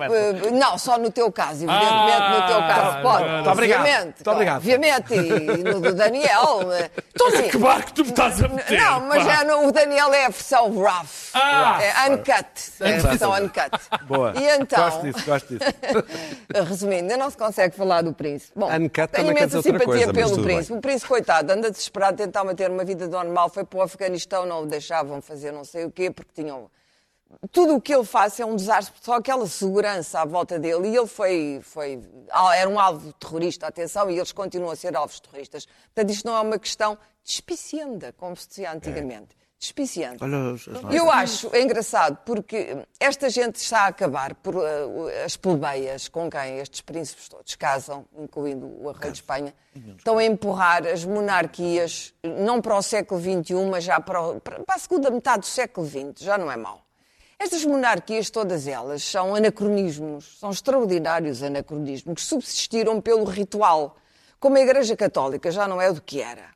não, 0.58 0.78
só 0.78 0.96
no 0.98 1.10
teu 1.10 1.30
caso, 1.30 1.64
evidentemente 1.64 1.90
Ah, 1.90 2.40
no 2.40 2.46
teu 2.46 2.58
caso, 2.60 3.02
pode. 3.02 3.30
muito 3.30 3.50
obrigado. 3.50 3.80
Obviamente, 3.80 4.14
Muito 4.16 4.30
obrigado. 4.30 4.56
Obviamente, 4.56 5.14
e 5.14 5.64
no 5.64 5.80
do 5.80 5.94
Daniel. 5.94 6.72
eh, 6.72 6.90
assim, 7.28 7.48
Que 7.48 7.58
barco 7.58 7.92
tu 7.92 8.04
me 8.04 8.10
estás 8.10 8.42
a 8.42 8.48
meter? 8.48 8.80
não, 8.80 9.00
mas 9.00 9.26
é 9.26 9.44
no- 9.44 9.66
o 9.68 9.72
Daniel 9.72 10.12
é 10.14 10.24
a 10.26 10.30
versão 10.30 10.72
rough. 10.72 11.06
Ah! 11.34 11.49
É 11.50 12.10
uncut. 12.10 12.72
É 12.80 12.96
a 12.96 13.00
versão 13.00 13.32
uncut. 13.32 14.06
Boa. 14.06 14.32
E 14.36 14.48
então, 14.60 14.84
Gosto 14.84 15.02
disso, 15.02 15.26
gosto 15.26 15.58
disso. 15.58 15.70
resumindo, 16.68 17.02
ainda 17.02 17.16
não 17.16 17.30
se 17.30 17.36
consegue 17.36 17.76
falar 17.76 18.02
do 18.02 18.12
príncipe. 18.12 18.52
Bom, 18.56 18.66
Uncut 18.66 19.08
tenho 19.08 19.30
imensa 19.30 19.62
simpatia 19.62 19.86
coisa, 19.86 20.12
pelo 20.12 20.30
tudo 20.30 20.44
bem. 20.44 20.54
príncipe. 20.56 20.78
O 20.78 20.80
príncipe, 20.80 21.08
coitado, 21.08 21.52
anda 21.52 21.70
desesperado, 21.70 22.16
tentava 22.16 22.54
ter 22.54 22.70
uma 22.70 22.84
vida 22.84 23.06
normal, 23.08 23.48
foi 23.48 23.64
para 23.64 23.78
o 23.78 23.82
Afeganistão, 23.82 24.46
não 24.46 24.62
o 24.62 24.66
deixavam 24.66 25.20
fazer 25.20 25.52
não 25.52 25.64
sei 25.64 25.84
o 25.84 25.90
quê, 25.90 26.10
porque 26.10 26.30
tinham 26.34 26.70
tudo 27.52 27.76
o 27.76 27.80
que 27.80 27.94
ele 27.94 28.04
faz 28.04 28.38
é 28.40 28.44
um 28.44 28.56
desastre, 28.56 28.94
só 29.00 29.14
aquela 29.14 29.46
segurança 29.46 30.20
à 30.20 30.24
volta 30.24 30.58
dele. 30.58 30.88
E 30.88 30.96
ele 30.96 31.06
foi, 31.06 31.60
foi 31.62 32.00
era 32.54 32.68
um 32.68 32.78
alvo 32.78 33.12
terrorista, 33.14 33.66
atenção, 33.66 34.10
e 34.10 34.16
eles 34.16 34.32
continuam 34.32 34.72
a 34.72 34.76
ser 34.76 34.96
alvos 34.96 35.20
terroristas. 35.20 35.66
Portanto, 35.94 36.10
isto 36.10 36.26
não 36.26 36.36
é 36.36 36.40
uma 36.40 36.58
questão 36.58 36.98
despicienda, 37.24 38.12
como 38.16 38.36
se 38.36 38.48
dizia 38.48 38.72
antigamente. 38.72 39.28
Despicienda. 39.28 39.49
As 40.14 40.94
Eu 40.94 41.10
acho 41.10 41.54
engraçado 41.54 42.18
porque 42.24 42.78
esta 42.98 43.28
gente 43.28 43.56
está 43.56 43.80
a 43.82 43.86
acabar 43.88 44.34
por 44.36 44.56
uh, 44.56 44.62
as 45.24 45.36
plebeias 45.36 46.08
com 46.08 46.30
quem 46.30 46.58
estes 46.58 46.80
príncipes 46.80 47.28
todos 47.28 47.54
casam, 47.56 48.06
incluindo 48.18 48.66
o 48.66 48.90
rei 48.92 49.10
de 49.10 49.18
Espanha, 49.18 49.54
estão 49.98 50.16
a 50.16 50.24
empurrar 50.24 50.86
as 50.86 51.04
monarquias 51.04 52.14
não 52.24 52.60
para 52.62 52.74
o 52.76 52.82
século 52.82 53.20
XXI, 53.20 53.54
mas 53.70 53.84
já 53.84 54.00
para, 54.00 54.20
o- 54.22 54.40
para 54.40 54.62
a 54.68 54.78
segunda 54.78 55.10
metade 55.10 55.40
do 55.40 55.46
século 55.46 55.86
XX. 55.86 56.24
Já 56.24 56.38
não 56.38 56.50
é 56.50 56.56
mau. 56.56 56.82
Estas 57.38 57.64
monarquias, 57.64 58.28
todas 58.30 58.66
elas, 58.66 59.02
são 59.02 59.34
anacronismos, 59.34 60.38
são 60.38 60.50
extraordinários 60.50 61.42
anacronismos 61.42 62.14
que 62.14 62.20
subsistiram 62.22 63.00
pelo 63.00 63.24
ritual. 63.24 63.96
Como 64.38 64.56
a 64.56 64.60
Igreja 64.60 64.96
Católica 64.96 65.50
já 65.50 65.68
não 65.68 65.80
é 65.80 65.92
do 65.92 66.00
que 66.00 66.20
era. 66.22 66.46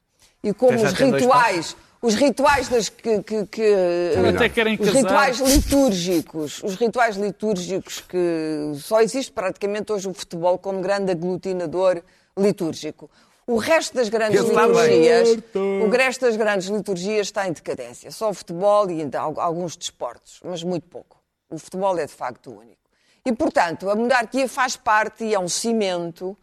E 0.42 0.52
como 0.52 0.76
Já 0.78 0.88
os 0.88 0.92
rituais, 0.94 1.76
os 2.06 2.14
rituais 2.14 2.68
das 2.68 2.88
que, 2.88 3.22
que- 3.22 3.46
que- 3.46 4.12
Até 4.34 4.48
querem 4.48 4.74
os 4.74 4.86
casar. 4.86 4.98
rituais 5.00 5.38
litúrgicos, 5.40 6.62
os 6.62 6.74
rituais 6.74 7.16
litúrgicos 7.16 8.00
que 8.00 8.72
só 8.76 9.00
existe 9.00 9.32
praticamente 9.32 9.92
hoje 9.92 10.08
o 10.08 10.14
futebol 10.14 10.58
como 10.58 10.80
grande 10.80 11.10
aglutinador 11.12 12.02
litúrgico. 12.38 13.10
O 13.46 13.56
resto 13.58 13.94
das 13.94 14.08
grandes 14.08 14.40
liturgias, 14.40 15.28
o 15.54 15.88
resto 15.90 16.20
das 16.26 16.36
grandes 16.36 16.68
liturgias 16.68 17.26
está 17.26 17.46
em 17.46 17.52
decadência. 17.52 18.10
Só 18.10 18.30
o 18.30 18.34
futebol 18.34 18.90
e 18.90 19.00
ainda 19.02 19.20
al- 19.20 19.38
alguns 19.40 19.76
desportos, 19.76 20.40
mas 20.44 20.62
muito 20.62 20.86
pouco. 20.88 21.18
O 21.50 21.58
futebol 21.58 21.98
é 21.98 22.06
de 22.06 22.12
facto 22.12 22.50
o 22.50 22.58
único. 22.58 22.78
E, 23.26 23.32
portanto, 23.32 23.88
a 23.90 23.94
monarquia 23.94 24.48
faz 24.48 24.76
parte 24.76 25.24
e 25.24 25.34
é 25.34 25.38
um 25.38 25.48
cimento, 25.48 26.36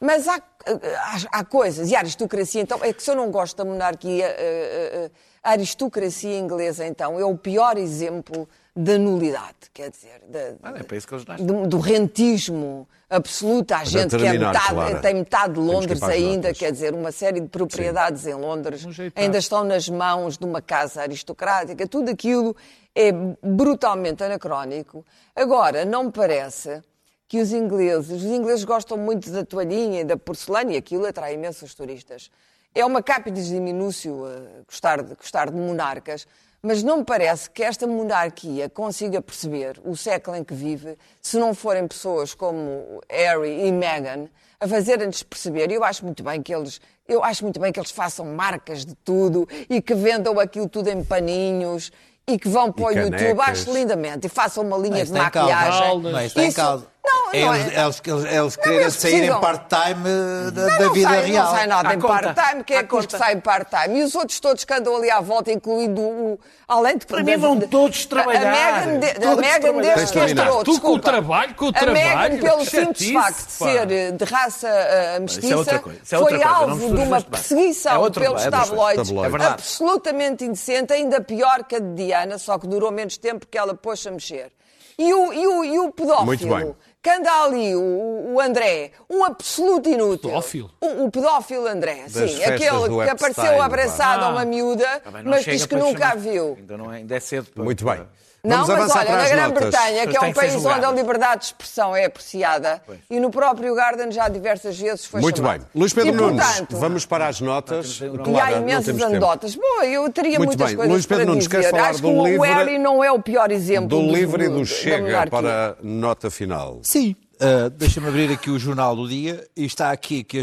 mas 0.00 0.28
há, 0.28 0.36
há, 0.36 1.40
há 1.40 1.44
coisas. 1.44 1.90
E 1.90 1.96
a 1.96 2.00
aristocracia, 2.00 2.60
então, 2.62 2.78
é 2.82 2.92
que 2.92 3.02
se 3.02 3.10
eu 3.10 3.16
não 3.16 3.30
gosto 3.30 3.56
da 3.56 3.64
monarquia, 3.64 4.26
eh, 4.26 4.90
eh, 5.06 5.10
a 5.42 5.50
aristocracia 5.52 6.38
inglesa, 6.38 6.86
então, 6.86 7.18
é 7.18 7.24
o 7.24 7.36
pior 7.36 7.76
exemplo 7.78 8.48
da 8.76 8.96
nulidade, 8.96 9.56
quer 9.74 9.90
dizer, 9.90 10.22
da- 10.28 10.54
Ah, 10.62 10.72
é 10.78 10.82
para 10.84 10.96
isso 10.96 11.08
que 11.08 11.14
eles 11.14 11.24
nascem. 11.26 11.44
do, 11.44 11.66
do 11.66 11.78
rentismo 11.80 12.86
absoluto. 13.10 13.72
Há 13.72 13.82
gente 13.84 14.16
que 14.16 14.24
é 14.24 14.32
metade, 14.38 14.68
Clara. 14.68 15.00
tem 15.00 15.14
metade 15.14 15.54
de 15.54 15.60
que 15.60 15.66
Londres 15.66 16.02
as 16.02 16.08
ainda, 16.10 16.54
quer 16.54 16.70
dizer, 16.70 16.94
uma 16.94 17.10
série 17.10 17.40
de 17.40 17.48
propriedades 17.48 18.24
em 18.26 18.34
Londres 18.34 18.84
Um 18.84 18.92
ainda 19.16 19.38
estão 19.38 19.64
nas 19.64 19.88
mãos 19.88 20.38
de 20.38 20.44
uma 20.44 20.62
casa 20.62 21.02
aristocrática. 21.02 21.88
Tudo 21.88 22.08
aquilo 22.10 22.54
é 22.94 23.10
brutalmente 23.42 24.22
anacrónico. 24.22 25.04
Agora, 25.34 25.84
não 25.84 26.04
me 26.04 26.12
parece 26.12 26.80
que 27.28 27.38
os 27.40 27.52
ingleses, 27.52 28.10
os 28.10 28.24
ingleses 28.24 28.64
gostam 28.64 28.96
muito 28.96 29.30
da 29.30 29.44
toalhinha 29.44 30.00
e 30.00 30.04
da 30.04 30.16
porcelana 30.16 30.72
e 30.72 30.76
aquilo 30.76 31.06
atrai 31.06 31.34
imensos 31.34 31.74
turistas. 31.74 32.30
É 32.74 32.84
uma 32.84 33.02
cápita 33.02 33.40
diminúcio 33.40 34.24
uh, 34.24 34.64
gostar, 34.66 35.02
de, 35.02 35.14
gostar 35.14 35.50
de 35.50 35.56
monarcas, 35.56 36.26
mas 36.62 36.82
não 36.82 36.98
me 36.98 37.04
parece 37.04 37.50
que 37.50 37.62
esta 37.62 37.86
monarquia 37.86 38.68
consiga 38.68 39.20
perceber 39.20 39.80
o 39.84 39.96
século 39.96 40.36
em 40.36 40.42
que 40.42 40.54
vive 40.54 40.96
se 41.20 41.38
não 41.38 41.54
forem 41.54 41.86
pessoas 41.86 42.34
como 42.34 43.00
Harry 43.08 43.66
e 43.66 43.72
Meghan 43.72 44.28
a 44.58 44.66
fazerem-nos 44.66 45.22
perceber. 45.22 45.70
Eu 45.70 45.84
acho 45.84 46.04
muito 46.04 46.22
bem 46.22 46.42
que 46.42 46.52
eles, 46.52 46.80
eu 47.06 47.22
acho 47.22 47.44
muito 47.44 47.60
bem 47.60 47.70
que 47.70 47.78
eles 47.78 47.90
façam 47.90 48.24
marcas 48.26 48.84
de 48.84 48.94
tudo 48.94 49.46
e 49.68 49.80
que 49.80 49.94
vendam 49.94 50.40
aquilo 50.40 50.68
tudo 50.68 50.88
em 50.88 51.04
paninhos 51.04 51.92
e 52.26 52.38
que 52.38 52.48
vão 52.48 52.70
para 52.70 52.84
o 52.84 52.88
canecas. 52.88 53.20
YouTube. 53.22 53.40
Acho 53.40 53.72
lindamente. 53.72 54.26
E 54.26 54.30
façam 54.30 54.62
uma 54.64 54.76
linha 54.76 54.98
Mas 54.98 55.08
de 55.08 55.14
maquiagem. 55.14 55.80
Caldas. 55.80 56.12
Mas 56.12 56.36
Isso-. 56.36 56.86
Não, 57.10 57.30
É 57.32 57.44
não 57.44 57.54
eles, 57.54 57.72
é. 57.76 57.80
eles, 57.84 58.02
eles, 58.04 58.24
eles 58.32 58.56
querem 58.56 58.78
eles 58.80 58.94
sair 58.94 59.24
em 59.24 59.40
part-time 59.40 60.04
eh, 60.08 60.50
da, 60.50 60.60
Não, 60.62 60.78
da 60.78 60.84
não 60.86 60.92
vida 60.94 61.08
sai, 61.08 61.24
real. 61.24 61.44
Não 61.46 61.52
sai 61.54 61.66
nada 61.66 61.88
À 61.88 61.94
em 61.94 62.00
conta. 62.00 62.34
part-time. 62.34 62.64
Quem 62.64 62.76
é 62.76 62.80
À 62.80 62.84
que 62.84 62.94
os 62.94 63.06
que 63.06 63.12
conta. 63.12 63.24
sai 63.24 63.34
em 63.34 63.40
part-time? 63.40 63.98
E 64.00 64.02
os 64.02 64.14
outros 64.14 64.40
todos 64.40 64.64
que 64.64 64.72
andam 64.74 64.96
ali 64.96 65.10
à 65.10 65.20
volta, 65.20 65.52
incluindo 65.52 66.00
o. 66.00 66.40
Além 66.66 66.98
de. 66.98 67.06
Para 67.06 67.22
mim 67.22 67.36
vão 67.36 67.58
todos 67.60 68.04
trabalhar. 68.06 68.82
A 68.82 68.86
Megan, 68.86 68.98
de, 69.00 69.06
a 69.10 69.14
Todos 69.14 69.36
Megan 69.40 69.60
trabalhar. 69.60 69.94
Tens 69.94 70.06
de 70.06 70.12
terminar. 70.12 70.44
demonstrou, 70.44 70.74
Tu 70.76 70.80
com 70.80 70.92
o 70.92 70.98
trabalho, 70.98 71.54
com 71.54 71.64
o 71.66 71.68
A 71.68 71.72
trabalho. 71.72 72.32
Megan, 72.34 72.38
pelo 72.40 72.58
que 72.58 72.66
simples 72.66 72.86
chatice, 72.98 73.12
facto 73.14 73.46
de 73.46 73.52
ser 73.52 73.90
eh, 73.92 74.10
de 74.12 74.24
raça 74.24 74.68
é 74.68 75.18
mestiça, 75.20 75.74
é 75.74 75.78
foi. 76.18 76.38
Não 76.38 76.48
alvo 76.48 76.94
de 76.94 77.00
uma 77.02 77.20
perseguição 77.22 78.06
É 78.06 78.10
pelos 78.10 78.44
tabloides. 78.44 79.10
É 79.10 79.46
absolutamente 79.46 80.44
indecente, 80.44 80.92
ainda 80.92 81.20
pior 81.20 81.64
que 81.64 81.76
a 81.76 81.78
de 81.78 81.94
Diana, 81.94 82.38
só 82.38 82.58
que 82.58 82.66
durou 82.66 82.90
menos 82.90 83.16
tempo 83.16 83.40
porque 83.40 83.56
ela 83.58 83.74
pôs 83.74 84.06
a 84.06 84.10
mexer. 84.10 84.50
E 84.98 85.14
o, 85.14 85.32
e 85.32 85.46
o, 85.46 85.64
e 85.64 85.78
o 85.78 85.92
pedófilo, 85.92 86.26
Muito 86.26 86.48
bem. 86.48 86.74
Que 87.02 87.08
anda 87.10 87.30
ali, 87.44 87.74
o, 87.76 88.32
o 88.34 88.40
André, 88.40 88.90
um 89.08 89.24
absoluto 89.24 89.88
inútil. 89.88 90.30
Pedófilo? 90.30 90.70
O, 90.80 91.04
o 91.04 91.10
pedófilo 91.10 91.66
André, 91.66 92.02
Das 92.08 92.12
sim. 92.12 92.36
festas 92.38 92.48
Aquele 92.54 92.88
do 92.88 93.02
que 93.02 93.08
apareceu 93.10 93.44
Epstein, 93.44 93.60
abraçado 93.60 94.20
pá. 94.20 94.26
a 94.26 94.30
uma 94.30 94.44
miúda, 94.44 95.00
Tá 95.00 95.10
bem, 95.10 95.22
não 95.22 95.30
mas 95.30 95.44
chega 95.44 95.56
diz 95.56 95.66
que 95.66 95.76
para 95.76 95.84
nunca 95.84 96.04
a 96.06 96.08
chamar- 96.10 96.20
viu. 96.22 96.54
Ainda, 96.58 96.76
não 96.76 96.92
é, 96.92 96.96
ainda 96.96 97.16
é 97.16 97.20
cedo. 97.20 97.46
para- 97.54 97.64
Muito 97.64 97.84
bem. 97.84 98.06
Não, 98.44 98.64
Vamos 98.64 98.86
mas 98.86 98.96
olha, 98.96 99.16
na. 99.16 99.28
Grã-Bretanha, 99.28 100.06
que 100.06 100.16
é 100.16 100.20
um 100.20 100.32
país 100.32 100.54
onde 100.64 100.84
a 100.84 100.92
liberdade 100.92 101.40
de 101.40 101.46
expressão 101.46 101.94
é 101.96 102.04
apreciada, 102.04 102.80
e 103.10 103.18
no 103.18 103.30
próprio 103.30 103.74
Garden 103.74 104.12
já 104.12 104.28
diversas 104.28 104.78
vezes 104.78 105.04
foi 105.06 105.20
Muito 105.20 105.38
chamado. 105.38 105.58
bem. 105.60 105.68
Luís 105.74 105.92
Pedro 105.92 106.12
e, 106.12 106.16
Nunes, 106.16 106.46
portanto, 106.46 106.76
vamos 106.78 107.04
para 107.04 107.26
as 107.26 107.40
notas. 107.40 108.00
E 108.00 108.40
há 108.40 108.52
imensas 108.52 109.02
anedotas. 109.02 109.56
Bom, 109.56 109.82
eu 109.82 110.08
teria 110.12 110.38
Muito 110.38 110.50
muitas 110.50 110.66
bem. 110.68 110.76
coisas 110.76 110.92
Luís 110.92 111.04
Pedro 111.06 111.24
para 111.24 111.32
Nunes, 111.32 111.44
dizer. 111.48 111.56
queres 111.60 111.70
falar 111.70 111.90
Acho 111.90 112.02
do 112.02 112.08
que 112.08 112.14
o 112.14 112.26
livro- 112.26 112.42
Harry 112.44 112.78
não 112.78 113.02
é 113.02 113.10
o 113.10 113.20
pior 113.20 113.50
exemplo 113.50 113.88
Do 113.88 114.00
livro 114.00 114.42
e 114.42 114.48
do 114.48 114.64
Chega 114.64 115.26
para 115.26 115.76
nota 115.82 116.30
final. 116.30 116.78
Sim. 116.84 117.16
Uh, 117.40 117.70
Deixa-me 117.70 118.08
abrir 118.08 118.32
aqui 118.32 118.50
o 118.50 118.58
Jornal 118.58 118.94
do 118.96 119.08
Dia 119.08 119.46
e 119.56 119.64
está 119.64 119.90
aqui 119.90 120.22
que 120.24 120.40
a 120.40 120.42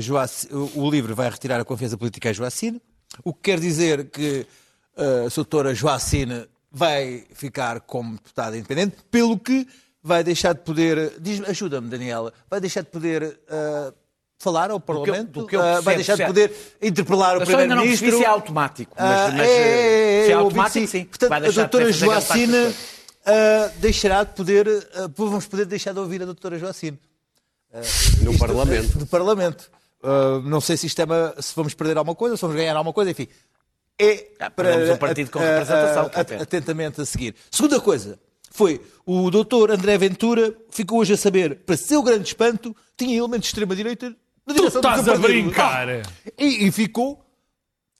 o 0.56 0.72
o 0.86 0.90
livro 0.92 1.14
vai 1.16 1.30
retirar 1.30 1.60
a 1.60 1.66
confiança 1.66 1.98
política 1.98 2.30
a 2.30 2.34
Joacine, 2.34 2.82
o 3.24 3.34
que 3.34 3.52
quer 3.52 3.60
dizer 3.60 4.06
que 4.10 4.46
uh, 4.98 5.26
a 5.28 5.30
doutora 5.36 5.74
Joacine 5.74 6.46
vai 6.78 7.24
ficar 7.34 7.80
como 7.80 8.16
deputada 8.16 8.58
independente, 8.58 8.98
pelo 9.10 9.40
que 9.40 9.66
vai 10.04 10.24
deixar 10.24 10.54
de 10.54 10.60
poder, 10.60 11.14
ajuda-me 11.48 11.90
Daniela, 11.90 12.34
vai 12.50 12.60
deixar 12.60 12.82
de 12.82 12.90
poder 12.90 13.24
uh, 13.24 13.94
falar 14.38 14.70
ao 14.70 14.80
que 14.80 14.92
eu- 14.92 14.96
Parlamento, 14.96 15.32
do 15.32 15.48
que 15.48 15.56
eu 15.56 15.62
uh, 15.62 15.82
vai 15.82 15.96
deixar 15.96 16.14
de 16.14 16.18
certo. 16.18 16.30
poder 16.30 16.52
interpelar 16.82 17.38
o 17.38 17.46
Primeiro-Ministro. 17.46 18.18
se 18.18 18.24
é 18.24 18.28
automático. 18.28 18.94
Mas, 19.00 19.06
Ah, 19.10 19.32
mas, 19.32 19.40
é, 19.42 19.46
é, 19.48 20.20
é, 20.20 20.26
se 20.26 20.26
é 20.26 20.26
que 20.28 20.34
automático, 20.34 20.88
sim. 20.88 21.06
Portanto, 21.06 21.30
Vai 21.30 21.40
a 21.48 21.52
doutora 21.52 21.92
Joacine 21.94 22.76
ah, 23.26 23.72
deixará 23.78 24.24
de 24.26 24.34
poder, 24.34 24.68
ah, 24.96 25.10
vamos 25.16 25.48
poder 25.48 25.66
deixar 25.66 25.94
de 25.94 26.00
ouvir 26.00 26.22
a 26.22 26.26
doutora 26.26 26.60
Joacine. 26.60 27.00
No 28.22 28.32
Isto, 28.32 28.40
Parlamento. 28.40 28.96
eh, 28.96 29.00
Do 29.00 29.06
Parlamento. 29.08 29.72
Não 30.44 30.62
sei 30.62 30.78
se, 30.78 30.86
isto 30.86 31.02
é 31.02 31.06
uma- 31.06 31.34
se 31.42 31.52
vamos 31.56 31.74
perder 31.74 31.98
alguma 31.98 32.16
coisa, 32.16 32.36
se 32.38 32.42
vamos 32.42 32.56
ganhar 32.56 32.76
alguma 32.76 32.94
coisa, 32.94 33.10
enfim. 33.10 33.28
É 34.00 34.28
Ah, 34.40 34.50
perdemos 34.50 34.90
um 34.90 34.98
partido 34.98 35.32
com 35.32 35.40
representação, 35.40 36.10
que 36.10 36.20
é 36.20 36.24
pena. 36.24 36.44
atentamente 36.44 37.02
a 37.02 37.06
seguir. 37.06 37.36
Segunda 37.50 37.80
coisa 37.80 38.20
foi 38.52 38.82
o 39.06 39.30
doutor 39.32 39.72
André 39.72 39.98
Ventura 39.98 40.54
ficou 40.70 41.00
hoje 41.00 41.14
a 41.14 41.18
saber, 41.18 41.56
para 41.66 41.78
seu 41.78 42.02
grande 42.04 42.28
espanto, 42.28 42.76
tinha 42.98 43.18
elementos 43.18 43.44
de 43.44 43.48
extrema-direita 43.48 44.10
na 44.46 44.54
Tu 44.54 44.56
direção 44.56 44.82
do 44.82 44.88
estás 44.88 45.08
a 45.08 45.12
partido. 45.14 45.22
brincar. 45.22 45.90
Ah, 45.90 46.02
e, 46.38 46.68
e 46.68 46.72
ficou 46.72 47.24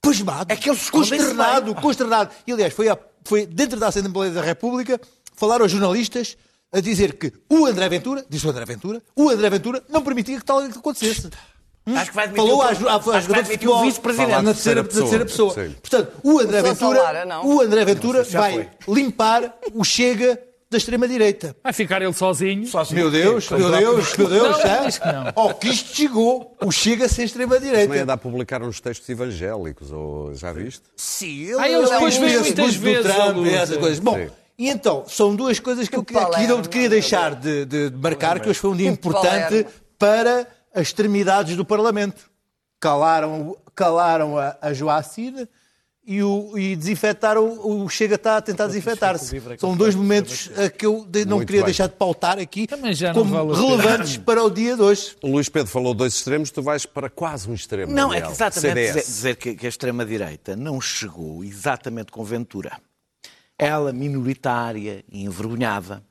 pasmado, 0.02 0.50
É 0.52 0.56
que 0.56 0.68
eles 0.68 0.88
consternado, 0.90 1.74
consternado. 1.76 2.30
E 2.46 2.52
aliás, 2.52 2.72
foi, 2.74 2.88
a- 2.88 2.98
foi 3.24 3.46
dentro 3.46 3.78
da 3.80 3.88
Assembleia 3.88 4.32
da 4.32 4.42
República 4.42 5.00
falar 5.34 5.60
aos 5.60 5.70
jornalistas 5.72 6.36
a 6.72 6.80
dizer 6.80 7.14
que 7.14 7.32
o 7.48 7.64
André 7.66 7.88
Ventura, 7.88 8.24
diz 8.28 8.44
o 8.44 8.50
André 8.50 8.64
Ventura, 8.66 9.02
o 9.16 9.30
André 9.30 9.48
Ventura 9.50 9.82
não 9.88 10.02
permitia 10.02 10.38
que 10.38 10.44
tal 10.44 10.58
acontecesse. 10.58 11.30
Acho 11.94 12.10
que 12.10 12.16
vai 12.16 12.24
admitir 12.24 12.46
Falou 12.46 12.58
o- 12.58 12.62
às, 12.62 12.70
às, 12.70 12.76
acho 12.78 12.82
que 12.82 12.88
às 12.88 13.04
vai 13.04 13.20
jogadoras 13.22 13.26
de 13.26 13.32
admitir 13.38 13.68
o 13.68 13.72
futebol, 13.72 13.84
vice-presidente. 13.84 14.30
Na 14.30 14.42
terceira 14.54 14.82
terceira, 14.82 15.02
terceira 15.08 15.24
pessoa. 15.24 15.54
pessoa. 15.54 15.66
Sim. 15.68 15.74
Portanto, 15.80 16.12
o 16.22 16.38
André 16.40 16.62
Pessoa 16.62 16.74
Ventura, 16.74 16.96
Salara, 16.98 17.40
o 17.46 17.60
André 17.60 17.84
Ventura 17.84 18.22
vai 18.24 18.70
limpar 18.88 19.56
o 19.72 19.84
Chega 19.84 20.40
da 20.68 20.78
extrema-direita. 20.78 21.54
Vai 21.62 21.72
ficar 21.72 22.02
ele 22.02 22.12
sozinho. 22.12 22.68
Meu 22.90 23.08
Deus, 23.08 23.48
meu 23.50 23.70
Deus, 23.70 24.16
meu 24.16 24.28
Deus, 24.28 24.64
Não, 24.64 24.84
diz 24.86 24.98
que 24.98 25.06
não. 25.06 25.32
Ao 25.36 25.54
que 25.54 25.68
isto 25.68 25.94
chegou, 25.94 26.56
o 26.60 26.72
Chega 26.72 27.06
sem 27.08 27.14
Também 27.18 27.24
extrema-direita. 27.26 28.02
anda 28.02 28.12
a 28.14 28.16
publicar 28.16 28.60
uns 28.64 28.80
textos 28.80 29.08
evangélicos, 29.08 29.92
ou 29.92 30.34
já 30.34 30.52
viste? 30.52 30.82
Sim, 30.96 31.44
ele, 31.44 31.54
Ah, 31.60 31.68
eles 31.68 31.82
ele 31.82 31.90
depois 31.90 32.16
é 32.16 32.18
veem 32.18 32.32
esse 32.32 32.42
muitas 32.42 32.74
vezes 32.74 33.14
Trump 33.14 33.46
e 33.46 33.54
essas 33.54 33.76
coisas. 33.76 33.98
Bom, 34.00 34.26
e 34.58 34.68
então, 34.68 35.04
são 35.06 35.36
duas 35.36 35.60
coisas 35.60 35.88
que 35.88 35.96
eu 35.96 36.02
Que 36.02 36.14
queria 36.68 36.88
deixar 36.88 37.36
de, 37.36 37.64
de 37.64 37.92
marcar, 37.96 38.40
que 38.40 38.48
hoje 38.48 38.58
foi 38.58 38.70
um 38.70 38.76
dia 38.76 38.88
importante 38.88 39.64
para 39.96 40.48
as 40.76 40.82
extremidades 40.88 41.56
do 41.56 41.64
Parlamento. 41.64 42.30
Calaram, 42.78 43.56
calaram 43.74 44.38
a, 44.38 44.56
a 44.60 44.72
Joacine 44.74 45.48
e, 46.06 46.22
o, 46.22 46.56
e 46.56 46.76
desinfetaram, 46.76 47.58
o 47.66 47.88
Chega 47.88 48.14
está 48.16 48.36
a 48.36 48.42
tentar 48.42 48.66
desinfetar-se. 48.68 49.42
São 49.58 49.74
dois 49.76 49.94
momentos 49.94 50.50
eh, 50.56 50.68
que 50.68 50.84
eu 50.86 51.04
de- 51.08 51.24
não 51.24 51.38
Muito 51.38 51.46
queria 51.48 51.62
bem. 51.62 51.66
deixar 51.66 51.88
de 51.88 51.94
pautar 51.94 52.38
aqui 52.38 52.66
como 52.68 52.82
vale 53.24 53.54
relevantes 53.54 54.18
para 54.18 54.44
o 54.44 54.50
dia 54.50 54.76
de 54.76 54.82
hoje. 54.82 55.16
O 55.22 55.28
Luís 55.32 55.48
Pedro 55.48 55.68
falou 55.72 55.94
dois 55.94 56.14
extremos, 56.14 56.50
tu 56.50 56.62
vais 56.62 56.84
para 56.86 57.08
quase 57.10 57.50
um 57.50 57.54
extremo. 57.54 57.90
Não, 57.92 58.12
é 58.12 58.20
Daniel. 58.20 58.26
que 58.28 58.32
exatamente 58.34 58.74
dizer, 58.86 59.04
dizer 59.04 59.36
que, 59.36 59.54
que 59.56 59.66
a 59.66 59.68
extrema-direita 59.70 60.54
não 60.54 60.80
chegou 60.80 61.42
exatamente 61.42 62.12
com 62.12 62.22
Ventura. 62.22 62.78
Ela, 63.58 63.90
minoritária 63.92 65.02
e 65.10 65.24
envergonhada, 65.24 66.04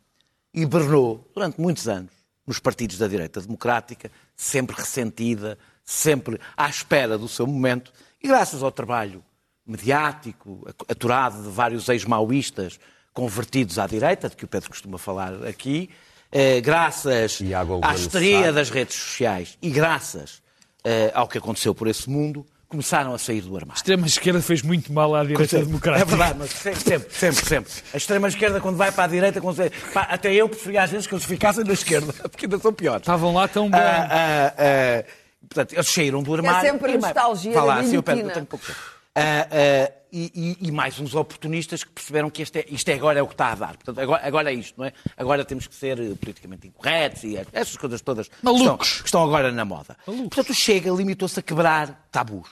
hibernou 0.54 1.30
durante 1.34 1.62
muitos 1.62 1.88
anos 1.88 2.12
nos 2.46 2.60
partidos 2.60 2.98
da 2.98 3.08
direita 3.08 3.40
democrática, 3.40 4.12
sempre 4.36 4.76
ressentida, 4.76 5.58
sempre 5.84 6.40
à 6.56 6.70
espera 6.70 7.18
do 7.18 7.28
seu 7.28 7.46
momento, 7.46 7.92
e 8.22 8.28
graças 8.28 8.64
ao 8.64 8.72
trabalho 8.72 9.24
mediático, 9.66 10.68
aturado 10.88 11.44
de 11.44 11.50
vários 11.50 11.90
ex-maoístas 11.90 12.80
convertidos 13.14 13.80
à 13.80 13.88
direita, 13.88 14.30
de 14.30 14.36
que 14.36 14.46
o 14.46 14.48
Pedro 14.48 14.70
costuma 14.70 14.98
falar 14.98 15.46
aqui, 15.46 15.90
eh, 16.32 16.60
graças 16.62 17.40
à 17.82 17.96
histeria 17.96 18.52
das 18.52 18.70
redes 18.70 18.96
sociais 18.96 19.58
e 19.62 19.70
graças 19.70 20.42
eh, 20.84 21.12
ao 21.16 21.28
que 21.28 21.38
aconteceu 21.38 21.74
por 21.74 21.88
esse 21.88 22.10
mundo, 22.10 22.46
começaram 22.76 23.14
a 23.14 23.18
sair 23.18 23.42
do 23.42 23.56
A 23.56 23.60
armário. 23.60 23.78
extrema-esquerda 23.78 24.42
fez 24.42 24.62
muito 24.62 24.92
mal 24.92 25.16
à 25.16 25.24
direita 25.24 25.60
democrática. 25.64 26.06
É 26.06 26.10
verdade, 26.10 26.40
mas 26.40 26.50
sempre, 26.52 26.80
sempre, 26.82 27.14
sempre, 27.14 27.46
sempre. 27.46 27.74
A 27.94 27.98
extrema-esquerda, 27.98 28.60
quando 28.62 28.76
vai 28.76 28.92
para 28.92 29.06
a 29.06 29.08
direita, 29.08 29.40
quando... 29.42 29.58
pá, 29.94 30.02
até 30.04 30.34
eu 30.34 30.50
preferia 30.50 30.84
às 30.84 30.92
vezes 30.92 31.08
que 31.08 31.14
eles 31.14 31.26
ficassem 31.26 31.64
na 31.64 31.74
esquerda, 31.74 32.12
porque 32.30 32.46
ainda 32.46 32.60
são 32.60 32.74
piores. 32.74 33.02
Estavam 33.02 33.34
lá 33.34 33.48
tão 33.48 33.70
bem. 33.70 33.80
Ah, 33.80 34.08
ah, 34.12 34.54
ah, 34.58 35.04
portanto, 35.48 35.74
eles 35.74 35.88
saíram 35.88 36.22
do 36.22 36.34
armário. 36.34 36.70
sempre 36.70 36.92
a 36.92 36.96
e 36.96 36.98
nostalgia 36.98 37.54
da 37.54 37.64
lá, 37.64 37.76
sim, 37.84 37.96
eu 37.96 38.02
guilhotina. 38.04 38.16
pego, 38.16 38.30
eu 38.30 38.34
tenho 38.34 38.46
pouco 38.46 38.66
tempo. 38.66 38.80
Ah, 39.18 39.48
ah, 39.50 39.92
e, 40.12 40.58
e- 40.62 40.68
e 40.68 40.72
mais 40.72 40.98
uns 41.00 41.14
oportunistas 41.16 41.84
que 41.84 41.90
perceberam 41.92 42.30
que 42.30 42.42
isto, 42.42 42.56
é, 42.58 42.66
isto 42.70 42.88
é 42.88 42.94
agora 42.94 43.20
é 43.20 43.22
o 43.22 43.28
que 43.28 43.34
está 43.34 43.52
a 43.52 43.56
dar. 43.56 43.76
Portanto, 43.76 44.00
agora, 44.00 44.26
agora 44.26 44.52
é 44.52 44.56
isto, 44.56 44.74
não 44.78 44.86
é? 44.86 44.94
Agora 45.18 45.44
temos 45.44 45.68
que 45.68 45.76
ser 45.76 46.00
eh, 46.00 46.14
politicamente 46.20 46.68
incorretos 46.68 47.24
e 47.26 47.38
essas 47.52 47.76
coisas 47.76 48.00
todas 48.02 48.28
que 48.30 48.36
Malucos. 48.42 48.64
estão, 48.88 49.02
que 49.04 49.08
estão 49.10 49.24
agora 49.24 49.52
na 49.52 49.66
moda. 49.66 49.98
Portanto, 50.06 50.52
o 50.52 50.54
Chega 50.54 50.90
limitou-se 50.92 51.38
a 51.40 51.44
quebrar 51.44 52.08
tabus. 52.12 52.48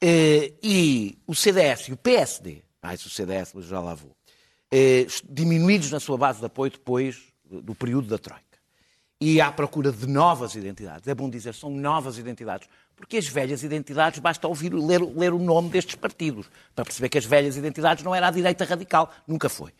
Eh, 0.00 0.52
e 0.62 1.18
o 1.26 1.34
CDS 1.34 1.88
e 1.88 1.92
o 1.92 1.96
PSD, 1.96 2.62
mais 2.82 3.04
o 3.04 3.10
CDS, 3.10 3.52
mas 3.54 3.64
já 3.64 3.80
lá 3.80 3.94
vou, 3.94 4.14
eh, 4.70 5.06
diminuídos 5.28 5.90
na 5.90 5.98
sua 6.00 6.18
base 6.18 6.40
de 6.40 6.46
apoio 6.46 6.70
depois 6.70 7.16
do 7.44 7.62
do 7.62 7.74
período 7.74 8.08
da 8.08 8.18
Troika. 8.18 8.44
E 9.20 9.40
à 9.40 9.50
procura 9.50 9.90
de 9.90 10.06
novas 10.06 10.54
identidades. 10.54 11.08
É 11.08 11.14
bom 11.14 11.30
dizer, 11.30 11.54
são 11.54 11.70
novas 11.70 12.18
identidades. 12.18 12.68
Porque 12.94 13.16
as 13.16 13.26
velhas 13.26 13.62
identidades, 13.62 14.18
basta 14.18 14.46
ouvir, 14.46 14.74
ler, 14.74 15.00
ler 15.00 15.32
o 15.32 15.38
nome 15.38 15.70
destes 15.70 15.94
partidos, 15.94 16.46
para 16.74 16.84
perceber 16.84 17.08
que 17.08 17.18
as 17.18 17.24
velhas 17.24 17.56
identidades 17.56 18.04
não 18.04 18.14
era 18.14 18.28
a 18.28 18.30
direita 18.30 18.64
radical. 18.64 19.10
Nunca 19.26 19.48
foi. 19.48 19.72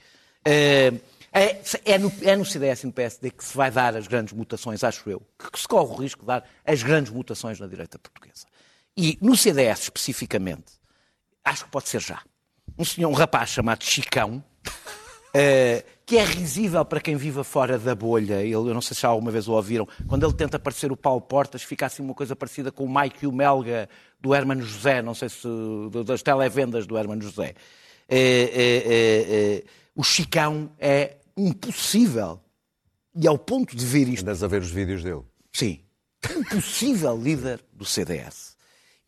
Eh, 0.44 0.92
É, 1.32 1.60
é 1.84 1.98
no, 1.98 2.10
é 2.22 2.34
no 2.34 2.46
CDS 2.46 2.84
e 2.84 2.86
no 2.86 2.92
PSD 2.92 3.30
que 3.30 3.44
se 3.44 3.54
vai 3.54 3.70
dar 3.70 3.94
as 3.94 4.06
grandes 4.06 4.32
mutações, 4.32 4.82
acho 4.82 5.10
eu, 5.10 5.20
que 5.52 5.60
se 5.60 5.68
corre 5.68 5.92
o 5.92 5.96
risco 5.96 6.22
de 6.22 6.28
dar 6.28 6.48
as 6.64 6.82
grandes 6.82 7.12
mutações 7.12 7.60
na 7.60 7.66
direita 7.66 7.98
portuguesa. 7.98 8.46
E 8.96 9.18
no 9.20 9.36
CDS, 9.36 9.82
especificamente, 9.82 10.72
acho 11.44 11.64
que 11.64 11.70
pode 11.70 11.88
ser 11.88 12.00
já. 12.00 12.22
Um 12.78 12.84
senhor, 12.84 13.08
um 13.08 13.12
rapaz 13.12 13.50
chamado 13.50 13.84
Chicão, 13.84 14.42
eh, 15.34 15.84
que 16.04 16.16
é 16.16 16.24
risível 16.24 16.84
para 16.84 17.00
quem 17.00 17.16
viva 17.16 17.44
fora 17.44 17.78
da 17.78 17.94
bolha. 17.94 18.40
Ele, 18.42 18.54
eu 18.54 18.74
não 18.74 18.80
sei 18.80 18.94
se 18.94 19.02
já 19.02 19.08
alguma 19.08 19.30
vez 19.30 19.48
o 19.48 19.52
ouviram. 19.52 19.86
Quando 20.06 20.24
ele 20.24 20.32
tenta 20.32 20.58
parecer 20.58 20.90
o 20.90 20.96
Paulo 20.96 21.20
Portas, 21.20 21.62
fica 21.62 21.86
assim 21.86 22.02
uma 22.02 22.14
coisa 22.14 22.34
parecida 22.34 22.72
com 22.72 22.84
o 22.84 23.00
Mike 23.00 23.24
e 23.24 23.26
o 23.26 23.32
Melga 23.32 23.88
do 24.18 24.34
Hermano 24.34 24.62
José, 24.62 25.02
não 25.02 25.14
sei 25.14 25.28
se 25.28 25.46
das 26.04 26.22
televendas 26.22 26.86
do 26.86 26.96
Hermano 26.96 27.22
José. 27.22 27.54
Eh, 28.08 28.50
eh, 28.56 29.64
o 29.94 30.02
Chicão 30.02 30.70
é 30.78 31.16
impossível. 31.36 32.40
E 33.14 33.26
ao 33.26 33.38
ponto 33.38 33.74
de 33.76 33.84
ver 33.84 34.08
isto 34.08 34.22
Andas 34.22 34.42
a 34.42 34.46
ver 34.46 34.62
os 34.62 34.70
vídeos 34.70 35.02
dele. 35.02 35.22
Sim. 35.52 35.80
Um 36.34 36.44
possível 36.44 37.16
líder 37.16 37.64
do 37.72 37.84
CDS. 37.84 38.55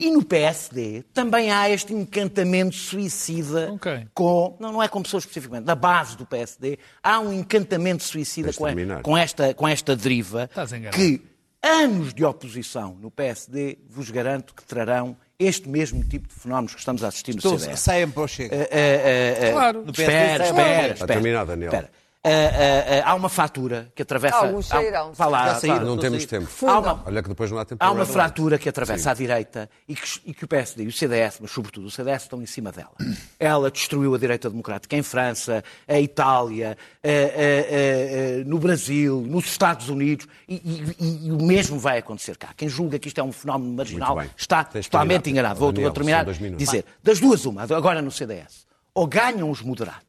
E 0.01 0.11
no 0.13 0.25
PSD 0.25 1.03
também 1.13 1.51
há 1.51 1.69
este 1.69 1.93
encantamento 1.93 2.77
suicida 2.77 3.73
Ok. 3.73 4.07
com. 4.15 4.57
Não, 4.61 4.73
não 4.73 4.83
é 4.83 4.87
com 4.87 5.03
pessoas 5.03 5.25
especificamente, 5.25 5.65
da 5.65 5.75
base 5.75 6.17
do 6.17 6.25
PSD, 6.25 6.79
há 7.03 7.19
um 7.19 7.33
encantamento 7.33 8.05
suicida 8.05 8.53
com, 8.53 8.65
a- 8.65 9.03
com 9.03 9.19
esta, 9.19 9.53
com 9.55 9.67
esta 9.67 9.97
deriva 9.97 10.49
que 10.95 11.21
anos 11.61 12.15
de 12.15 12.25
oposição 12.25 12.97
no 13.01 13.11
PSD 13.11 13.79
vos 13.89 14.09
garanto 14.11 14.55
que 14.55 14.63
trarão 14.65 15.17
este 15.37 15.69
mesmo 15.69 16.05
tipo 16.05 16.29
de 16.29 16.35
fenómenos 16.35 16.75
que 16.75 16.79
estamos 16.81 17.03
a 17.03 17.09
assistir 17.09 17.33
no 17.33 17.39
Estou, 17.39 17.59
CDS. 17.59 17.81
saiam 17.81 18.11
para 18.13 18.23
o 18.23 18.29
Chega. 18.29 18.55
Eh, 18.55 18.69
eh, 18.71 19.39
eh, 19.49 19.53
Claro. 19.53 19.85
No 19.85 19.93
PSD 19.93 20.13
Espera, 20.15 20.45
espera, 20.45 20.93
espera. 20.93 21.13
terminar, 21.13 21.45
Daniel. 21.45 21.69
Espera. 21.73 21.91
Eh, 22.29 22.51
eh, 22.53 22.97
eh, 22.99 23.03
há 23.05 23.15
uma 23.15 23.29
fratura 23.29 23.91
que 23.95 24.03
atravessa. 24.03 24.37
Alguns 24.37 24.67
há- 24.71 24.77
sairão. 24.77 25.13
Vá 25.15 25.27
lá, 25.27 25.55
saíram. 25.55 25.85
Não 25.85 25.97
temos 25.97 26.23
sair. 26.25 26.27
tempo. 26.41 26.49
Há 26.67 26.79
uma, 26.79 27.03
Olha 27.07 27.23
que 27.23 27.29
depois 27.29 27.51
não 27.51 27.59
há 27.59 27.65
tempo 27.65 27.83
Há 27.83 27.91
uma 27.91 28.05
fratura 28.07 28.59
que 28.59 28.69
atravessa 28.69 29.11
a 29.11 29.15
direita 29.15 29.69
e 29.89 29.95
que, 29.95 30.21
e 30.27 30.35
que 30.35 30.45
o 30.45 30.49
PSD 30.49 30.85
e 30.85 30.87
o 30.89 30.93
CDS, 30.93 31.39
mas 31.41 31.51
sobretudo 31.51 31.87
o 31.87 31.91
CDS, 31.91 32.23
estão 32.25 32.41
em 32.43 32.47
cima 32.47 32.71
dela. 32.73 32.93
Ela 33.41 33.71
destruiu 33.71 34.15
a 34.15 34.19
direita 34.19 34.51
democrática 34.51 34.97
em 34.97 35.03
França, 35.03 35.63
a 35.87 36.01
Itália, 36.01 36.77
no 38.47 38.59
Brasil, 38.59 39.25
nos 39.27 39.47
Estados 39.47 39.89
Unidos 39.89 40.27
e, 40.49 40.55
e- 40.57 40.95
e- 41.05 41.27
e 41.29 41.33
o 41.33 41.43
mesmo 41.43 41.79
vai 41.79 41.99
acontecer 41.99 42.37
cá. 42.37 42.49
Quem 42.57 42.69
julga 42.69 42.99
que 42.99 43.09
isto 43.09 43.19
é 43.21 43.23
um 43.23 43.33
fenómeno 43.33 43.73
marginal 43.75 44.21
está 44.37 44.65
totalmente 44.65 45.31
enganado. 45.31 45.59
Vou, 45.59 45.73
Daniel, 45.73 45.91
vou 45.91 45.95
terminar 45.95 46.25
dizer, 46.57 46.85
das 47.03 47.21
duas 47.21 47.45
uma, 47.45 47.63
agora 47.63 48.03
no 48.03 48.11
CDS, 48.11 48.67
ou 48.95 49.07
ganham 49.07 49.51
os 49.51 49.63
moderados 49.63 50.03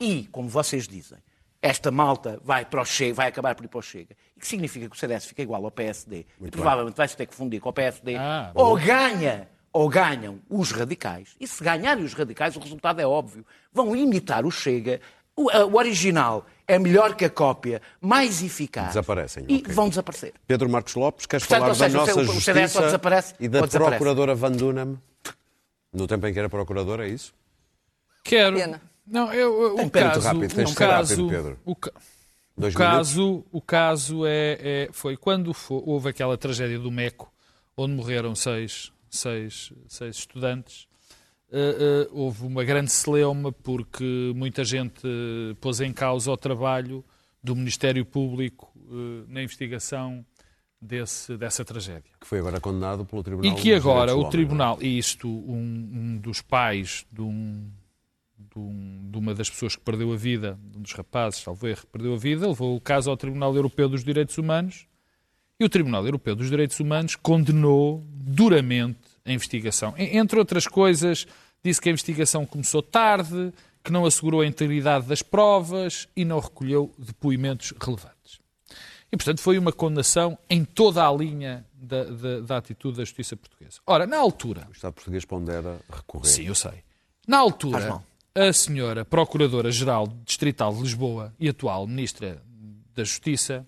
e, 0.00 0.28
como 0.32 0.48
vocês 0.48 0.86
dizem, 0.88 1.18
esta 1.62 1.90
malta 1.92 2.40
vai, 2.42 2.64
para 2.66 2.82
o 2.82 2.84
Chega, 2.84 3.14
vai 3.14 3.28
acabar 3.28 3.54
por 3.54 3.64
ir 3.64 3.68
para 3.68 3.78
o 3.78 3.82
Chega. 3.82 4.16
E 4.36 4.40
que 4.40 4.46
significa 4.48 4.88
que 4.88 4.96
o 4.96 4.98
CDS 4.98 5.24
fica 5.26 5.40
igual 5.42 5.64
ao 5.64 5.70
PSD. 5.70 6.26
e 6.40 6.50
provavelmente 6.50 6.96
vai 6.96 7.06
se 7.08 7.16
ter 7.16 7.24
que 7.26 7.34
fundir 7.34 7.60
com 7.60 7.68
o 7.68 7.72
PSD. 7.72 8.16
Ah, 8.16 8.50
ou 8.54 8.76
ganha, 8.76 9.48
ou 9.72 9.88
ganham 9.88 10.40
os 10.50 10.72
radicais. 10.72 11.36
E 11.40 11.46
se 11.46 11.62
ganharem 11.62 12.04
os 12.04 12.12
radicais, 12.14 12.56
o 12.56 12.58
resultado 12.60 13.00
é 13.00 13.06
óbvio. 13.06 13.46
Vão 13.72 13.94
imitar 13.94 14.44
o 14.44 14.50
Chega. 14.50 15.00
O, 15.36 15.48
a- 15.50 15.64
o 15.64 15.76
original 15.76 16.44
é 16.68 16.78
melhor 16.78 17.14
que 17.14 17.24
a 17.24 17.30
cópia, 17.30 17.80
mais 18.00 18.42
eficaz. 18.42 18.88
Desaparecem, 18.88 19.46
E 19.48 19.58
ok. 19.58 19.72
vão 19.72 19.88
desaparecer. 19.88 20.34
Pedro 20.46 20.68
Marcos 20.68 20.94
Lopes, 20.94 21.24
queres 21.24 21.46
Portanto, 21.46 21.74
falar 21.74 21.74
seja, 21.74 21.88
da 21.96 22.02
o 22.02 22.06
nossa 22.06 22.20
o 22.20 22.40
CDS 22.40 22.44
justiça 22.44 22.78
ou 22.80 22.84
desaparece, 22.84 23.34
e 23.40 23.48
da 23.48 23.66
procuradora 23.66 24.34
Van 24.34 24.52
Dunham? 24.52 24.98
No 25.92 26.06
tempo 26.06 26.26
em 26.26 26.32
que 26.34 26.38
era 26.38 26.50
procuradora, 26.50 27.06
é 27.06 27.10
isso? 27.10 27.32
Quero. 28.24 28.56
Pena. 28.56 28.80
Não, 29.06 29.32
eu, 29.32 29.62
eu- 29.62 29.74
o 29.86 29.90
caso, 29.90 30.20
rápido, 30.26 30.54
tens 30.54 30.70
o 30.72 30.74
caso, 30.74 31.14
rápido, 31.26 31.28
Pedro. 31.28 31.58
o 31.64 31.74
ca- 31.76 31.92
o 32.56 32.70
caso, 32.72 33.44
o 33.50 33.60
caso 33.60 34.26
é, 34.26 34.58
é- 34.60 34.88
foi 34.92 35.16
quando 35.16 35.52
fo- 35.52 35.82
houve 35.84 36.08
aquela 36.10 36.36
tragédia 36.38 36.78
do 36.78 36.90
Meco, 36.90 37.32
onde 37.76 37.94
morreram 37.94 38.34
seis, 38.34 38.92
seis, 39.10 39.72
seis 39.88 40.16
estudantes. 40.16 40.86
eh, 41.54 42.06
eh, 42.06 42.08
houve 42.12 42.46
uma 42.46 42.64
grande 42.64 42.90
celeuma 42.90 43.52
porque 43.52 44.32
muita 44.34 44.64
gente 44.64 45.02
eh, 45.04 45.54
pôs 45.60 45.82
em 45.82 45.92
causa 45.92 46.30
o 46.32 46.36
trabalho 46.36 47.04
do 47.44 47.54
Ministério 47.54 48.06
Público 48.06 48.72
na 49.28 49.42
investigação 49.42 50.24
desse, 50.80 51.36
dessa 51.36 51.62
tragédia. 51.64 52.10
Que 52.20 52.26
foi 52.26 52.38
agora 52.38 52.58
condenado 52.60 53.04
pelo 53.04 53.22
Tribunal 53.22 53.52
E 53.52 53.54
que 53.60 53.74
agora 53.74 54.14
o 54.14 54.20
Homem, 54.20 54.30
tribunal, 54.30 54.78
e 54.80 54.96
isto, 54.96 55.28
um, 55.28 55.90
um 55.92 56.18
dos 56.18 56.40
pais 56.40 57.04
de, 57.12 57.20
um, 57.20 57.68
de, 58.52 58.58
um- 58.58 59.08
de 59.10 59.18
uma 59.18 59.34
das 59.34 59.48
pessoas 59.50 59.76
que 59.76 59.82
perdeu 59.82 60.12
a 60.12 60.16
vida, 60.16 60.58
de 60.70 60.78
um 60.78 60.82
dos 60.82 60.92
rapazes, 60.92 61.44
erro, 61.46 61.56
que 61.80 61.86
perdeu 61.86 62.14
a 62.14 62.16
vida, 62.18 62.46
levou 62.48 62.76
o 62.76 62.80
caso 62.80 63.10
ao 63.10 63.16
Tribunal 63.16 63.54
Europeu 63.54 63.88
dos 63.88 64.02
Direitos 64.04 64.38
Humanos 64.38 64.86
e 65.60 65.64
o 65.64 65.68
Tribunal 65.68 66.04
Europeu 66.04 66.34
dos 66.34 66.48
Direitos 66.50 66.78
Humanos 66.80 67.14
condenou 67.16 68.02
duramente 68.08 68.98
a 69.24 69.32
investigação. 69.32 69.94
Entre 69.96 70.38
outras 70.38 70.66
coisas, 70.66 71.26
disse 71.64 71.80
que 71.80 71.88
a 71.88 71.92
investigação 71.92 72.44
começou 72.44 72.82
tarde, 72.82 73.52
que 73.84 73.92
não 73.92 74.04
assegurou 74.06 74.40
a 74.40 74.46
integridade 74.46 75.06
das 75.06 75.22
provas 75.22 76.08
e 76.16 76.24
não 76.24 76.38
recolheu 76.40 76.92
depoimentos 76.98 77.72
relevantes. 77.80 78.40
E, 79.12 79.16
portanto, 79.16 79.40
foi 79.40 79.58
uma 79.58 79.72
condenação 79.72 80.38
em 80.48 80.64
toda 80.64 81.06
a 81.06 81.12
linha 81.12 81.66
da, 81.74 82.04
da- 82.04 82.40
da 82.40 82.56
atitude 82.56 82.96
da 82.96 83.04
justiça 83.04 83.36
portuguesa. 83.36 83.78
Ora, 83.86 84.06
na 84.06 84.16
altura, 84.16 84.66
O 84.70 84.72
Estado 84.72 84.94
português 84.94 85.24
pondera 85.24 85.78
recorrer. 85.92 86.26
sim, 86.28 86.44
eu 86.46 86.54
sei, 86.54 86.82
na 87.28 87.36
Faz 87.38 87.50
altura, 87.52 87.88
mal. 87.88 88.04
A 88.34 88.52
senhora 88.52 89.04
Procuradora-Geral 89.04 90.08
Distrital 90.24 90.74
de 90.74 90.82
Lisboa 90.82 91.34
e 91.38 91.48
atual 91.48 91.86
Ministra 91.86 92.42
da 92.94 93.04
Justiça, 93.04 93.66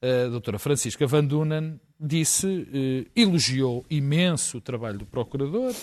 a 0.00 0.28
doutora 0.28 0.58
Francisca 0.58 1.06
Van 1.06 1.24
Dunen, 1.24 1.78
disse, 1.98 2.66
eh, 2.72 3.10
elogiou 3.14 3.84
imenso 3.90 4.56
o 4.56 4.60
trabalho 4.60 4.98
do 4.98 5.06
Procurador, 5.06 5.74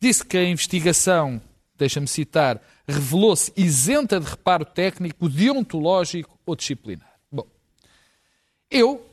disse 0.00 0.24
que 0.24 0.36
a 0.36 0.44
investigação, 0.44 1.42
deixa-me 1.76 2.06
citar, 2.06 2.62
revelou-se 2.86 3.52
isenta 3.56 4.20
de 4.20 4.26
reparo 4.26 4.64
técnico, 4.64 5.28
deontológico 5.28 6.38
ou 6.46 6.54
disciplinar. 6.54 7.12
Bom, 7.30 7.48
eu, 8.70 9.04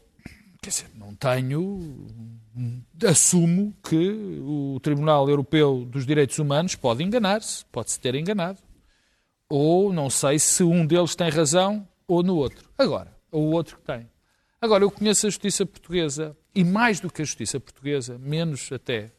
quer 0.62 0.70
dizer, 0.70 0.89
não 0.93 1.16
tenho. 1.16 2.08
Assumo 3.04 3.76
que 3.84 4.39
o 4.41 4.80
Tribunal 4.82 5.28
Europeu 5.28 5.86
dos 5.86 6.06
Direitos 6.06 6.38
Humanos 6.38 6.76
pode 6.76 7.04
enganar-se, 7.04 7.66
pode-se 7.66 7.99
ter 7.99 8.16
enganado. 8.16 8.60
Ou 9.49 9.91
não 9.91 10.10
sei 10.10 10.39
se 10.39 10.64
um 10.64 10.86
deles 10.86 11.16
tem 11.16 11.30
razão 11.30 11.88
ou 12.08 12.22
no 12.22 12.36
outro. 12.36 12.70
Agora, 12.78 13.16
ou 13.32 13.47
o 13.47 13.51
outro 13.51 13.78
que 13.78 13.84
tem. 13.84 14.10
Agora, 14.62 14.84
eu 14.84 14.91
conheço 14.91 15.28
a 15.28 15.30
justiça 15.30 15.66
portuguesa 15.66 16.38
e 16.56 16.64
mais 16.64 16.99
do 16.99 17.12
que 17.12 17.22
a 17.22 17.26
justiça 17.26 17.60
portuguesa, 17.60 18.18
menos 18.18 18.72
até, 18.72 19.12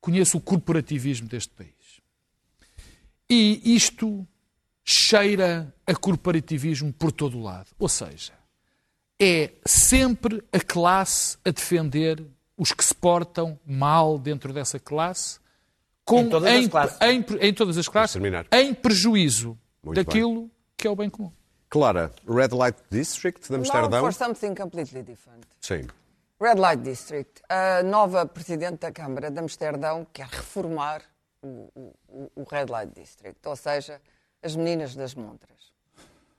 conheço 0.00 0.36
o 0.36 0.40
corporativismo 0.40 1.28
deste 1.28 1.52
país. 1.54 2.00
E 3.30 3.74
isto 3.74 4.26
cheira 4.84 5.74
a 5.86 5.94
corporativismo 5.94 6.92
por 6.92 7.10
todo 7.10 7.38
o 7.38 7.42
lado. 7.42 7.70
Ou 7.78 7.88
seja, 7.88 8.32
é 9.20 9.52
sempre 9.66 10.42
a 10.52 10.60
classe 10.60 11.36
a 11.44 11.50
defender 11.50 12.24
os 12.56 12.72
que 12.72 12.84
se 12.84 12.94
portam 12.94 13.58
mal 13.66 14.18
dentro 14.18 14.52
dessa 14.52 14.78
classe, 14.78 15.38
com, 16.04 16.20
Em 16.20 16.28
todas 16.28 16.52
as 16.54 16.68
classes. 16.68 16.98
em- 17.00 17.24
em 17.48 17.54
todas 17.54 17.78
as 17.78 17.88
classes, 17.88 18.20
em 18.52 18.74
prejuízo 18.74 19.58
Muito 19.82 19.96
daquilo 20.04 20.50
que 20.76 20.86
é 20.86 20.90
o 20.90 20.96
bem 20.96 21.08
comum. 21.08 21.32
Clara, 21.70 22.12
Red 22.28 22.48
Light 22.56 22.76
District 22.90 23.42
de 23.42 23.50
Now 23.50 23.60
Amsterdão? 23.60 24.00
for 24.00 24.12
something 24.12 24.54
completely 24.54 25.02
different. 25.02 25.44
Sim. 25.60 25.86
Red 26.40 26.56
Light 26.56 26.82
District. 26.82 27.42
A 27.48 27.82
nova 27.82 28.26
Presidente 28.26 28.78
da 28.80 28.92
Câmara 28.92 29.30
de 29.30 29.38
Amsterdão 29.40 30.06
quer 30.12 30.26
reformar 30.26 31.02
o, 31.42 31.70
o- 31.74 32.30
o 32.36 32.44
Red 32.48 32.66
Light 32.68 32.92
District, 32.94 33.38
ou 33.48 33.56
seja, 33.56 34.00
as 34.42 34.54
meninas 34.54 34.94
das 34.94 35.14
montras. 35.14 35.72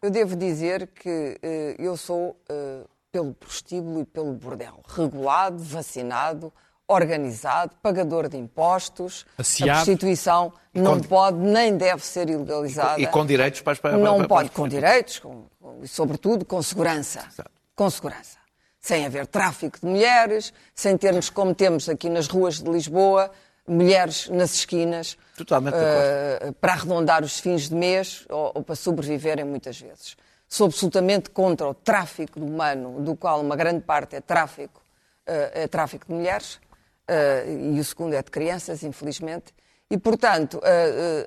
Eu 0.06 0.12
devo 0.12 0.36
dizer 0.36 0.86
que 0.88 1.36
eh, 1.42 1.76
eu 1.80 1.98
sou 1.98 2.40
eh, 2.48 2.82
pelo 3.12 3.34
prostíbulo 3.34 4.02
e 4.02 4.06
pelo 4.06 4.34
bordel. 4.34 4.80
Regulado, 4.88 5.58
vacinado, 5.58 6.54
organizado, 6.88 7.74
pagador 7.82 8.30
de 8.30 8.38
impostos. 8.38 9.26
Aciado. 9.36 9.72
A 9.72 9.74
prostituição 9.84 10.54
não 10.72 11.00
com- 11.02 11.08
pode 11.08 11.38
nem 11.40 11.76
deve 11.76 12.06
ser 12.06 12.30
ilegalizada. 12.30 13.02
E 13.02 13.08
com 13.08 13.26
direitos 13.26 13.62
para 13.62 13.74
as 13.74 13.80
para- 13.80 13.98
Não 13.98 14.18
para- 14.18 14.28
pode, 14.28 14.50
para- 14.50 14.56
com 14.62 14.68
direitos, 14.68 15.18
com, 15.18 15.46
e 15.82 15.88
sobretudo 15.88 16.46
com 16.46 16.62
segurança. 16.62 17.28
Com 17.76 17.90
segurança. 17.90 18.38
Sem 18.80 19.08
haver 19.08 19.26
tráfico 19.26 19.80
de 19.80 19.88
mulheres, 19.88 20.54
sem 20.76 20.96
termos, 20.96 21.32
como 21.32 21.56
temos 21.56 21.90
aqui 21.90 22.08
nas 22.12 22.28
ruas 22.28 22.62
de 22.62 22.70
Lisboa, 22.70 23.32
mulheres 23.68 24.30
nas 24.30 24.54
esquinas, 24.54 25.18
eh, 25.40 26.54
para 26.62 26.74
arredondar 26.74 27.24
os 27.24 27.40
fins 27.40 27.70
de 27.70 27.76
mês 27.76 28.26
ou, 28.30 28.52
ou 28.56 28.64
para 28.64 28.76
sobreviverem 28.76 29.44
muitas 29.44 29.80
vezes. 29.80 30.16
Sou 30.48 30.68
absolutamente 30.68 31.30
contra 31.32 31.68
o 31.68 31.74
tráfico 31.74 32.40
humano, 32.40 33.02
do 33.02 33.16
qual 33.16 33.42
uma 33.42 33.56
grande 33.56 33.82
parte 33.82 34.16
é 34.16 34.22
tráfico, 34.22 34.82
eh, 35.26 35.64
é 35.64 35.68
tráfico 35.68 36.06
de 36.08 36.14
mulheres, 36.14 36.60
eh, 37.08 37.46
e 37.74 37.80
o 37.80 37.84
segundo 37.84 38.14
é 38.14 38.22
de 38.22 38.30
crianças, 38.30 38.84
infelizmente. 38.84 39.54
E, 39.90 39.98
portanto, 40.00 40.60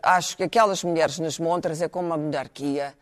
acho 0.03 0.37
que 0.37 0.43
aquelas 0.43 0.83
mulheres 0.83 1.21
nas 1.21 1.39
montras 1.39 1.81
é 1.81 1.89
como 1.89 2.09
uma 2.09 2.17
monarquia, 2.17 2.93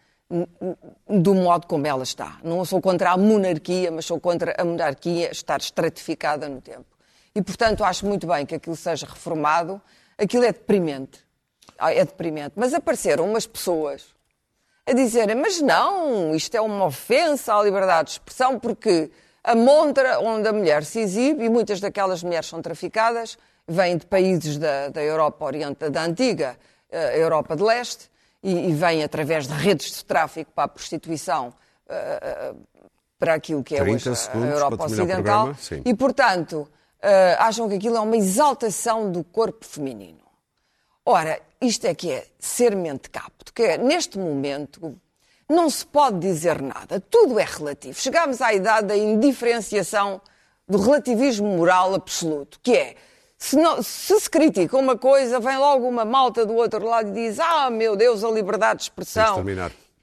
do 1.09 1.35
modo 1.35 1.67
como 1.67 1.87
ela 1.87 2.03
está. 2.03 2.39
Não 2.45 2.63
sou 2.67 2.79
contra 2.79 3.13
a 3.13 3.17
monarquia, 3.17 3.91
mas 3.91 4.05
sou 4.05 4.21
contra 4.21 4.55
a 4.59 4.63
monarquia 4.63 5.31
estar 5.31 5.59
estratificada 5.59 6.47
no 6.47 6.61
tempo. 6.61 6.96
E, 7.37 7.43
portanto, 7.43 7.85
acho 7.85 8.07
muito 8.07 8.27
bem 8.27 8.47
que 8.47 8.55
aquilo 8.55 8.75
seja 8.75 9.05
reformado. 9.07 9.79
Aquilo 10.17 10.43
é 10.45 10.53
deprimente. 10.53 11.21
É 11.79 12.03
deprimente. 12.03 12.55
Mas 12.57 12.73
apareceram 12.73 13.29
umas 13.29 13.47
pessoas 13.47 14.07
a 14.87 14.93
dizerem, 14.95 15.35
mas 15.37 15.61
não, 15.61 16.35
isto 16.35 16.55
é 16.57 16.61
uma 16.63 16.87
ofensa 16.87 17.55
à 17.55 17.63
liberdade 17.63 18.07
de 18.07 18.11
expressão, 18.13 18.59
porque 18.59 19.11
a 19.45 19.55
montra 19.55 20.19
onde 20.21 20.49
a 20.49 20.53
mulher 20.53 20.83
se 20.85 21.01
exibe, 21.01 21.45
e 21.45 21.49
muitas 21.51 21.79
daquelas 21.81 22.23
mulheres 22.23 22.47
são 22.47 22.63
traficadas, 22.63 23.37
vêm 23.69 23.97
de 23.99 24.07
países 24.07 24.57
da, 24.57 24.89
da 24.89 25.03
Europa 25.03 25.45
Oriental, 25.45 25.91
da 25.91 26.03
antiga 26.05 26.57
eh, 26.89 27.21
Europa 27.21 27.55
de 27.57 27.63
Leste, 27.65 28.09
e, 28.43 28.71
e 28.71 28.73
vêm 28.75 29.03
através 29.05 29.47
de 29.49 29.53
redes 29.55 29.93
de 29.93 30.05
tráfico 30.05 30.53
para 30.55 30.65
a 30.65 30.69
prostituição, 30.69 31.53
eh, 31.89 32.19
eh, 32.23 32.55
para 33.19 33.35
aquilo 33.35 33.63
que 33.65 33.75
é 33.75 33.81
30 33.81 34.11
hoje 34.11 34.29
a- 34.33 34.37
Europa 34.39 34.85
Ocidental. 34.85 35.47
E, 35.85 35.95
portanto, 35.95 36.69
acham 37.39 37.69
que 37.69 37.77
aquilo 37.77 37.97
é 37.97 38.01
uma 38.01 38.17
exaltação 38.17 39.11
do 39.11 39.23
corpo 39.23 39.65
feminino. 39.65 40.21
Ora, 41.05 41.41
isto 41.61 41.87
é 41.87 41.95
que 41.95 42.11
é 42.11 42.27
ser 42.39 42.75
mente 42.75 43.09
capto, 43.09 43.53
que 43.53 43.63
é, 43.63 43.79
neste 43.79 44.19
momento 44.19 44.99
não 45.49 45.71
se 45.71 45.87
pode 45.87 46.19
dizer 46.19 46.61
nada, 46.61 47.01
tudo 47.01 47.39
é 47.39 47.45
relativo. 47.45 47.99
Chegamos 47.99 48.43
à 48.43 48.53
idade 48.53 48.89
da 48.89 48.97
indiferenciação 48.97 50.21
do 50.69 50.79
relativismo 50.79 51.47
moral 51.47 51.95
absoluto, 51.95 52.59
que 52.61 52.77
é 52.77 52.97
se, 53.39 53.57
não, 53.57 53.83
se, 53.83 54.19
se 54.19 54.29
critica 54.29 54.77
uma 54.77 54.97
coisa, 54.97 55.39
vem 55.39 55.57
logo 55.57 55.87
uma 55.87 56.05
malta 56.05 56.45
do 56.45 56.55
outro 56.55 56.85
lado 56.85 57.11
e 57.11 57.13
diz: 57.13 57.39
Ah, 57.39 57.71
meu 57.71 57.95
Deus, 57.95 58.25
a 58.25 58.31
liberdade 58.31 58.79
de 58.79 58.83
expressão. 58.85 59.37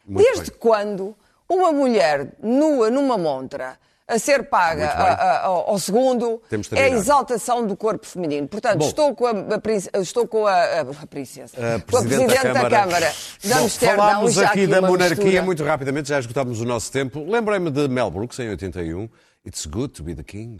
Desde 0.05 0.51
bem. 0.51 0.59
quando 0.59 1.15
uma 1.49 1.71
mulher 1.71 2.33
nua 2.41 2.89
numa 2.89 3.17
montra 3.17 3.77
a 4.07 4.19
ser 4.19 4.49
paga 4.49 4.87
a, 4.87 5.13
a, 5.13 5.45
ao 5.45 5.79
segundo 5.79 6.41
é 6.73 6.83
a 6.83 6.89
exaltação 6.89 7.65
do 7.65 7.75
corpo 7.75 8.05
feminino. 8.05 8.47
Portanto, 8.47 8.79
Bom, 8.79 8.87
estou 8.87 9.15
com 9.15 9.25
a, 9.25 9.31
a, 9.31 9.99
estou 9.99 10.27
com 10.27 10.45
a, 10.45 10.81
a, 10.81 11.07
princesa, 11.07 11.55
a 11.57 11.79
com 11.79 11.97
a 11.97 12.01
Presidente 12.01 12.27
da 12.27 12.41
Câmara, 12.41 12.69
da 12.69 12.79
Câmara 12.79 13.13
de 13.39 13.53
Amsterdão. 13.53 13.95
Falámos 13.95 14.37
aqui, 14.37 14.47
aqui 14.47 14.67
da 14.67 14.81
monarquia 14.81 15.23
mistura. 15.25 15.41
muito 15.43 15.63
rapidamente, 15.63 16.09
já 16.09 16.19
esgotámos 16.19 16.59
o 16.59 16.65
nosso 16.65 16.91
tempo. 16.91 17.23
Lembrei-me 17.29 17.71
de 17.71 17.87
Mel 17.87 18.11
Brooks, 18.11 18.37
em 18.39 18.49
81. 18.49 19.09
It's 19.45 19.65
good 19.65 19.93
to 19.93 20.03
be 20.03 20.13
the 20.13 20.23
king. 20.23 20.59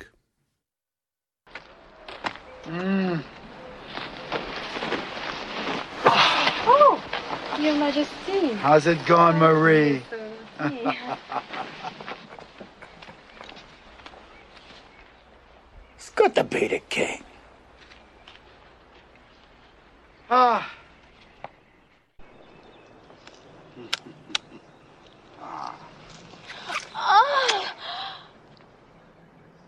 Mm. 2.65 3.21
Oh, 6.65 6.97
Your 7.59 7.75
Majesty. 7.75 8.53
How's 8.61 8.87
it 8.87 9.05
going, 9.05 9.37
Marie? 9.37 10.01
good 16.15 16.35
to 16.35 16.43
be 16.43 16.67
the 16.67 16.79
king. 16.79 17.23
Ah. 20.29 20.69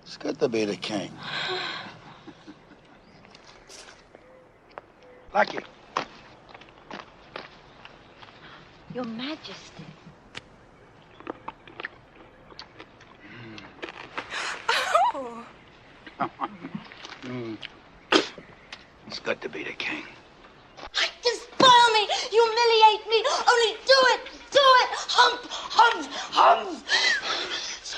It's 0.03 0.17
good 0.17 0.39
to 0.39 0.47
be 0.47 0.65
the 0.65 0.75
king. 0.77 1.11
Lucky. 5.33 5.59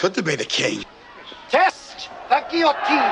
Good 0.08 0.14
to 0.16 0.24
be 0.24 0.36
the 0.36 0.46
king. 0.46 0.86
Test 1.50 2.10
the 2.30 2.40
guillotine! 2.50 3.12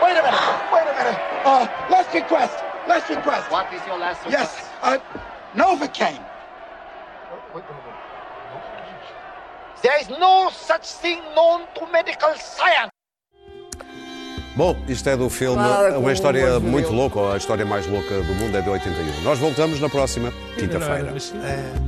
Wait 0.00 0.16
a 0.16 0.22
minute. 0.22 0.40
Wait 0.72 0.86
a 0.86 0.94
minute. 0.98 1.20
Uh, 1.44 1.66
last 1.90 2.14
request. 2.14 2.56
Last 2.86 3.10
request. 3.10 3.50
What 3.50 3.72
is 3.74 3.82
your 3.86 3.98
last 3.98 4.24
request? 4.24 4.56
Yes. 4.56 4.70
Uh, 4.82 4.98
Novocaine. 5.54 6.24
There 9.82 10.00
is 10.00 10.08
no 10.08 10.50
such 10.52 10.86
thing 11.02 11.20
known 11.34 11.66
to 11.74 11.86
medical 11.92 12.32
science. 12.36 12.92
Bom, 14.56 14.76
isto 14.88 15.08
é 15.08 15.16
do 15.16 15.28
filme 15.30 15.62
Uma 15.96 16.12
História 16.12 16.58
Muito 16.58 16.90
Louca, 16.92 17.20
ou 17.20 17.32
a 17.32 17.36
história 17.36 17.64
mais 17.64 17.86
louca 17.86 18.22
do 18.22 18.34
mundo, 18.34 18.56
é 18.56 18.60
de 18.60 18.68
81. 18.68 19.22
Nós 19.22 19.38
voltamos 19.38 19.80
na 19.80 19.88
próxima 19.88 20.32
quinta-feira. 20.58 21.14
É. 21.44 21.87